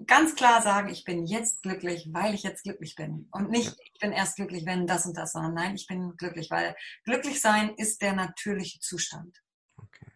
ganz 0.07 0.35
klar 0.35 0.63
sagen, 0.63 0.89
ich 0.89 1.05
bin 1.05 1.27
jetzt 1.27 1.63
glücklich, 1.63 2.09
weil 2.13 2.35
ich 2.35 2.43
jetzt 2.43 2.63
glücklich 2.63 2.95
bin. 2.95 3.29
Und 3.31 3.51
nicht, 3.51 3.77
ich 3.93 4.01
bin 4.01 4.13
erst 4.13 4.37
glücklich, 4.37 4.65
wenn 4.65 4.87
das 4.87 5.05
und 5.05 5.17
das, 5.17 5.33
sondern 5.33 5.55
nein, 5.55 5.75
ich 5.75 5.87
bin 5.87 6.17
glücklich, 6.17 6.51
weil 6.51 6.75
glücklich 7.05 7.41
sein 7.41 7.75
ist 7.77 8.01
der 8.01 8.15
natürliche 8.15 8.81
Zustand. 8.81 9.43
Okay. 9.77 10.07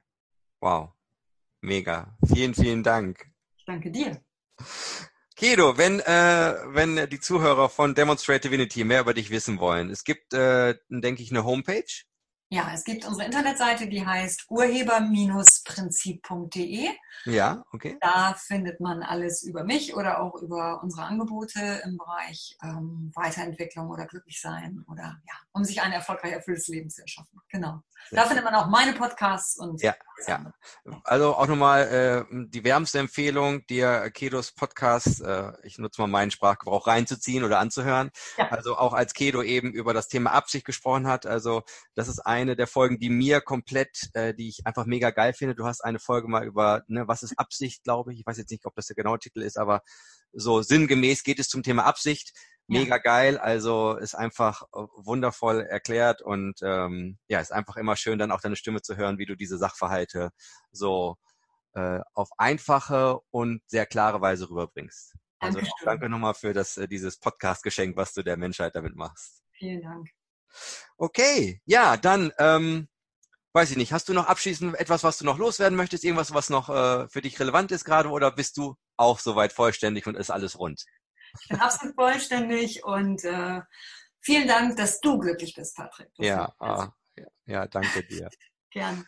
Wow. 0.61 0.93
Mega. 1.61 2.17
Vielen, 2.27 2.55
vielen 2.55 2.83
Dank. 2.83 3.31
Ich 3.59 3.65
danke 3.67 3.91
dir. 3.91 4.23
Kedo, 5.37 5.77
wenn, 5.77 5.99
äh, 6.01 6.55
wenn 6.67 7.09
die 7.11 7.19
Zuhörer 7.19 7.69
von 7.69 7.95
Demonstrate 7.95 8.49
Divinity 8.49 8.85
mehr 8.85 9.01
über 9.01 9.15
dich 9.15 9.31
wissen 9.31 9.59
wollen, 9.59 9.91
es 9.91 10.05
gibt, 10.05 10.33
äh, 10.33 10.77
denke 10.89 11.23
ich, 11.23 11.31
eine 11.31 11.45
Homepage. 11.45 11.83
Ja, 12.55 12.71
es 12.73 12.85
gibt 12.85 13.05
unsere 13.05 13.27
Internetseite, 13.27 13.89
die 13.89 14.07
heißt 14.07 14.47
urheber-prinzip.de. 14.49 16.89
Ja, 17.25 17.65
okay. 17.73 17.99
Da 18.01 18.35
findet 18.35 18.79
man 18.79 19.03
alles 19.03 19.43
über 19.43 19.65
mich 19.65 19.97
oder 19.97 20.23
auch 20.23 20.41
über 20.41 20.81
unsere 20.81 21.03
Angebote 21.03 21.83
im 21.85 21.97
Bereich 21.97 22.57
ähm, 22.63 23.11
Weiterentwicklung 23.17 23.91
oder 23.91 24.07
Glücklichsein 24.07 24.85
oder 24.89 25.21
ja, 25.27 25.35
um 25.51 25.65
sich 25.65 25.83
ein 25.83 25.91
erfolgreich 25.91 26.31
erfülltes 26.31 26.69
Leben 26.69 26.91
zu 26.91 27.03
erschaffen. 27.03 27.41
Genau. 27.49 27.81
Sehr 28.11 28.21
da 28.21 28.27
findet 28.27 28.45
man 28.45 28.55
auch 28.55 28.67
meine 28.67 28.93
Podcasts 28.93 29.57
und 29.57 29.83
ja, 29.83 29.95
ja. 30.27 30.53
Also 31.05 31.35
auch 31.35 31.47
nochmal 31.47 32.27
äh, 32.31 32.49
die 32.49 32.63
wärmste 32.63 32.99
Empfehlung, 32.99 33.67
dir 33.67 34.11
Kedos 34.11 34.53
Podcast, 34.53 35.23
äh, 35.23 35.53
ich 35.63 35.79
nutze 35.79 36.03
mal 36.03 36.07
meinen 36.07 36.31
Sprachgebrauch 36.31 36.87
reinzuziehen 36.87 37.45
oder 37.45 37.59
anzuhören. 37.59 38.11
Ja. 38.37 38.51
Also 38.51 38.77
auch 38.77 38.93
als 38.93 39.15
Kedo 39.15 39.43
eben 39.43 39.73
über 39.73 39.95
das 39.95 40.09
Thema 40.09 40.33
Absicht 40.33 40.67
gesprochen 40.67 41.07
hat. 41.07 41.25
Also 41.25 41.63
das 41.95 42.09
ist 42.09 42.21
ein 42.21 42.44
eine 42.45 42.57
der 42.57 42.67
Folgen, 42.67 42.99
die 42.99 43.11
mir 43.11 43.41
komplett, 43.41 44.11
äh, 44.15 44.35
die 44.35 44.49
ich 44.49 44.67
einfach 44.67 44.87
mega 44.87 45.11
geil 45.11 45.33
finde. 45.33 45.55
Du 45.55 45.67
hast 45.67 45.83
eine 45.83 45.99
Folge 45.99 46.29
mal 46.29 46.45
über, 46.45 46.83
ne, 46.87 47.09
was 47.09 47.23
ist 47.23 47.39
Absicht, 47.39 47.83
glaube 47.83 48.13
ich. 48.13 48.21
Ich 48.21 48.27
weiß 48.27 48.39
jetzt 48.39 48.51
nicht, 48.51 48.67
ob 48.67 48.75
das 48.75 48.87
der 48.87 48.97
genaue 48.97 49.19
Titel 49.19 49.43
ist, 49.43 49.59
aber 49.59 49.83
so 50.33 50.63
sinngemäß 50.63 51.23
geht 51.23 51.39
es 51.39 51.49
zum 51.49 51.63
Thema 51.63 51.85
Absicht. 51.85 52.33
Mega 52.67 52.97
ja. 52.97 53.03
geil, 53.03 53.39
also 53.39 53.97
ist 53.97 54.15
einfach 54.15 54.63
äh, 54.63 54.87
wundervoll 54.97 55.61
erklärt 55.61 56.23
und 56.23 56.61
ähm, 56.63 57.19
ja, 57.29 57.41
ist 57.41 57.53
einfach 57.53 57.77
immer 57.77 57.95
schön, 57.95 58.19
dann 58.19 58.33
auch 58.33 58.41
deine 58.41 58.57
Stimme 58.57 58.81
zu 58.81 58.97
hören, 58.97 59.19
wie 59.19 59.27
du 59.27 59.37
diese 59.37 59.59
Sachverhalte 59.59 60.31
so 60.73 61.17
äh, 61.75 62.01
auf 62.15 62.31
einfache 62.39 63.19
und 63.31 63.61
sehr 63.67 63.85
klare 63.85 64.23
Weise 64.23 64.49
rüberbringst. 64.49 65.15
Also 65.41 65.61
danke 65.85 66.09
nochmal 66.09 66.35
für 66.35 66.55
das, 66.55 66.79
äh, 66.79 66.89
dieses 66.89 67.19
Podcast-Geschenk, 67.19 67.97
was 67.97 68.15
du 68.15 68.23
der 68.23 68.39
Menschheit 68.39 68.75
damit 68.75 68.97
machst. 68.97 69.43
Vielen 69.53 69.83
Dank. 69.83 70.09
Okay, 70.97 71.61
ja, 71.65 71.97
dann, 71.97 72.33
ähm, 72.39 72.89
weiß 73.53 73.71
ich 73.71 73.77
nicht, 73.77 73.93
hast 73.93 74.09
du 74.09 74.13
noch 74.15 74.27
abschließend 74.27 74.75
etwas, 74.77 75.05
was 75.05 75.19
du 75.19 75.25
noch 75.25 75.39
loswerden 75.39 75.77
möchtest? 75.77 76.05
Irgendwas, 76.05 76.35
was 76.35 76.51
noch 76.51 76.69
äh, 76.69 77.09
für 77.09 77.23
dich 77.23 77.39
relevant 77.39 77.73
ist 77.73 77.85
gerade 77.85 78.09
oder 78.11 78.31
bist 78.31 78.57
du 78.57 78.77
auch 78.97 79.19
soweit 79.21 79.53
vollständig 79.53 80.07
und 80.07 80.17
ist 80.17 80.31
alles 80.31 80.59
rund? 80.59 80.85
Ich 81.41 81.49
bin 81.49 81.61
absolut 81.61 81.95
vollständig 81.95 82.85
und 82.85 83.25
äh, 83.25 83.61
vielen 84.21 84.49
Dank, 84.49 84.77
dass 84.77 85.01
du 85.01 85.19
glücklich 85.19 85.55
bist, 85.55 85.77
Patrick. 85.77 86.11
Ja, 86.19 86.53
ah, 86.59 86.91
ja, 87.17 87.27
ja, 87.47 87.67
danke 87.67 88.05
dir. 88.05 88.29
Gern. 88.71 89.07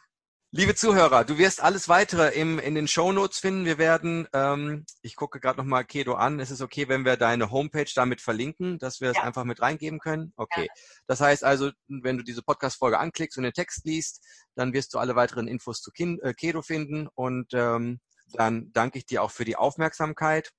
Liebe 0.56 0.74
Zuhörer, 0.74 1.24
du 1.24 1.36
wirst 1.36 1.62
alles 1.62 1.86
weitere 1.86 2.30
im, 2.30 2.58
in 2.58 2.74
den 2.74 2.88
Show 2.88 3.12
Notes 3.12 3.40
finden. 3.40 3.66
Wir 3.66 3.76
werden, 3.76 4.26
ähm, 4.32 4.86
ich 5.02 5.14
gucke 5.14 5.38
gerade 5.38 5.58
nochmal 5.58 5.84
Kedo 5.84 6.14
an. 6.14 6.40
Es 6.40 6.50
ist 6.50 6.62
okay, 6.62 6.88
wenn 6.88 7.04
wir 7.04 7.18
deine 7.18 7.50
Homepage 7.50 7.90
damit 7.94 8.22
verlinken, 8.22 8.78
dass 8.78 9.02
wir 9.02 9.10
es 9.10 9.18
ja. 9.18 9.24
einfach 9.24 9.44
mit 9.44 9.60
reingeben 9.60 9.98
können. 9.98 10.32
Okay. 10.34 10.64
Ja. 10.64 10.82
Das 11.08 11.20
heißt 11.20 11.44
also, 11.44 11.72
wenn 11.88 12.16
du 12.16 12.24
diese 12.24 12.42
Podcast-Folge 12.42 12.98
anklickst 12.98 13.36
und 13.36 13.44
den 13.44 13.52
Text 13.52 13.84
liest, 13.84 14.24
dann 14.54 14.72
wirst 14.72 14.94
du 14.94 14.98
alle 14.98 15.14
weiteren 15.14 15.46
Infos 15.46 15.82
zu 15.82 15.90
Kin 15.90 16.18
äh, 16.22 16.32
Kedo 16.32 16.62
finden. 16.62 17.06
Und 17.14 17.52
ähm, 17.52 18.00
dann 18.32 18.72
danke 18.72 18.96
ich 18.96 19.04
dir 19.04 19.22
auch 19.22 19.32
für 19.32 19.44
die 19.44 19.56
Aufmerksamkeit 19.56 20.52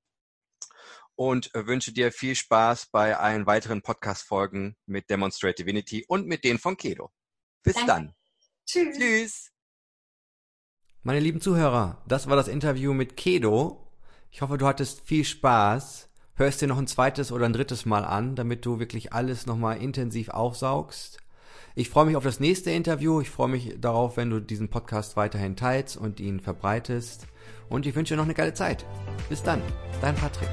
und 1.16 1.56
äh, 1.56 1.66
wünsche 1.66 1.92
dir 1.92 2.12
viel 2.12 2.36
Spaß 2.36 2.90
bei 2.92 3.18
allen 3.18 3.48
weiteren 3.48 3.82
Podcast-Folgen 3.82 4.78
mit 4.86 5.10
Demonstrate 5.10 5.56
Divinity 5.56 6.06
und 6.08 6.28
mit 6.28 6.44
denen 6.44 6.60
von 6.60 6.78
Kedo. 6.78 7.10
Bis 7.64 7.74
danke. 7.74 7.88
dann. 7.88 8.16
Tschüss. 8.68 8.96
Tschüss. 8.96 9.57
Meine 11.08 11.22
lieben 11.22 11.40
Zuhörer, 11.40 12.02
das 12.06 12.28
war 12.28 12.36
das 12.36 12.50
Interview 12.50 12.94
mit 12.94 13.16
Kedo. 13.16 13.78
Ich 14.30 14.42
hoffe, 14.42 14.58
du 14.58 14.68
hattest 14.68 15.00
viel 15.06 15.24
Spaß. 15.24 16.10
Hörst 16.36 16.62
dir 16.62 16.68
noch 16.68 16.78
ein 16.78 16.86
zweites 16.86 17.32
oder 17.32 17.46
ein 17.46 17.54
drittes 17.54 17.86
Mal 17.86 18.04
an, 18.04 18.36
damit 18.36 18.66
du 18.66 18.78
wirklich 18.80 19.14
alles 19.14 19.46
nochmal 19.46 19.78
intensiv 19.78 20.28
aufsaugst. 20.28 21.20
Ich 21.76 21.90
freue 21.90 22.08
mich 22.08 22.18
auf 22.18 22.26
das 22.26 22.42
nächste 22.42 22.72
Interview. 22.72 23.22
Ich 23.22 23.30
freue 23.30 23.48
mich 23.48 23.76
darauf, 23.80 24.18
wenn 24.18 24.30
du 24.30 24.42
diesen 24.42 24.68
Podcast 24.68 25.16
weiterhin 25.16 25.56
teilst 25.56 25.96
und 25.96 26.20
ihn 26.20 26.42
verbreitest. 26.42 27.26
Und 27.70 27.86
ich 27.86 27.96
wünsche 27.96 28.16
dir 28.16 28.18
noch 28.18 28.26
eine 28.26 28.34
geile 28.34 28.54
Zeit. 28.54 28.86
Bis 29.30 29.42
dann, 29.42 29.62
dein 30.02 30.16
Patrick. 30.16 30.50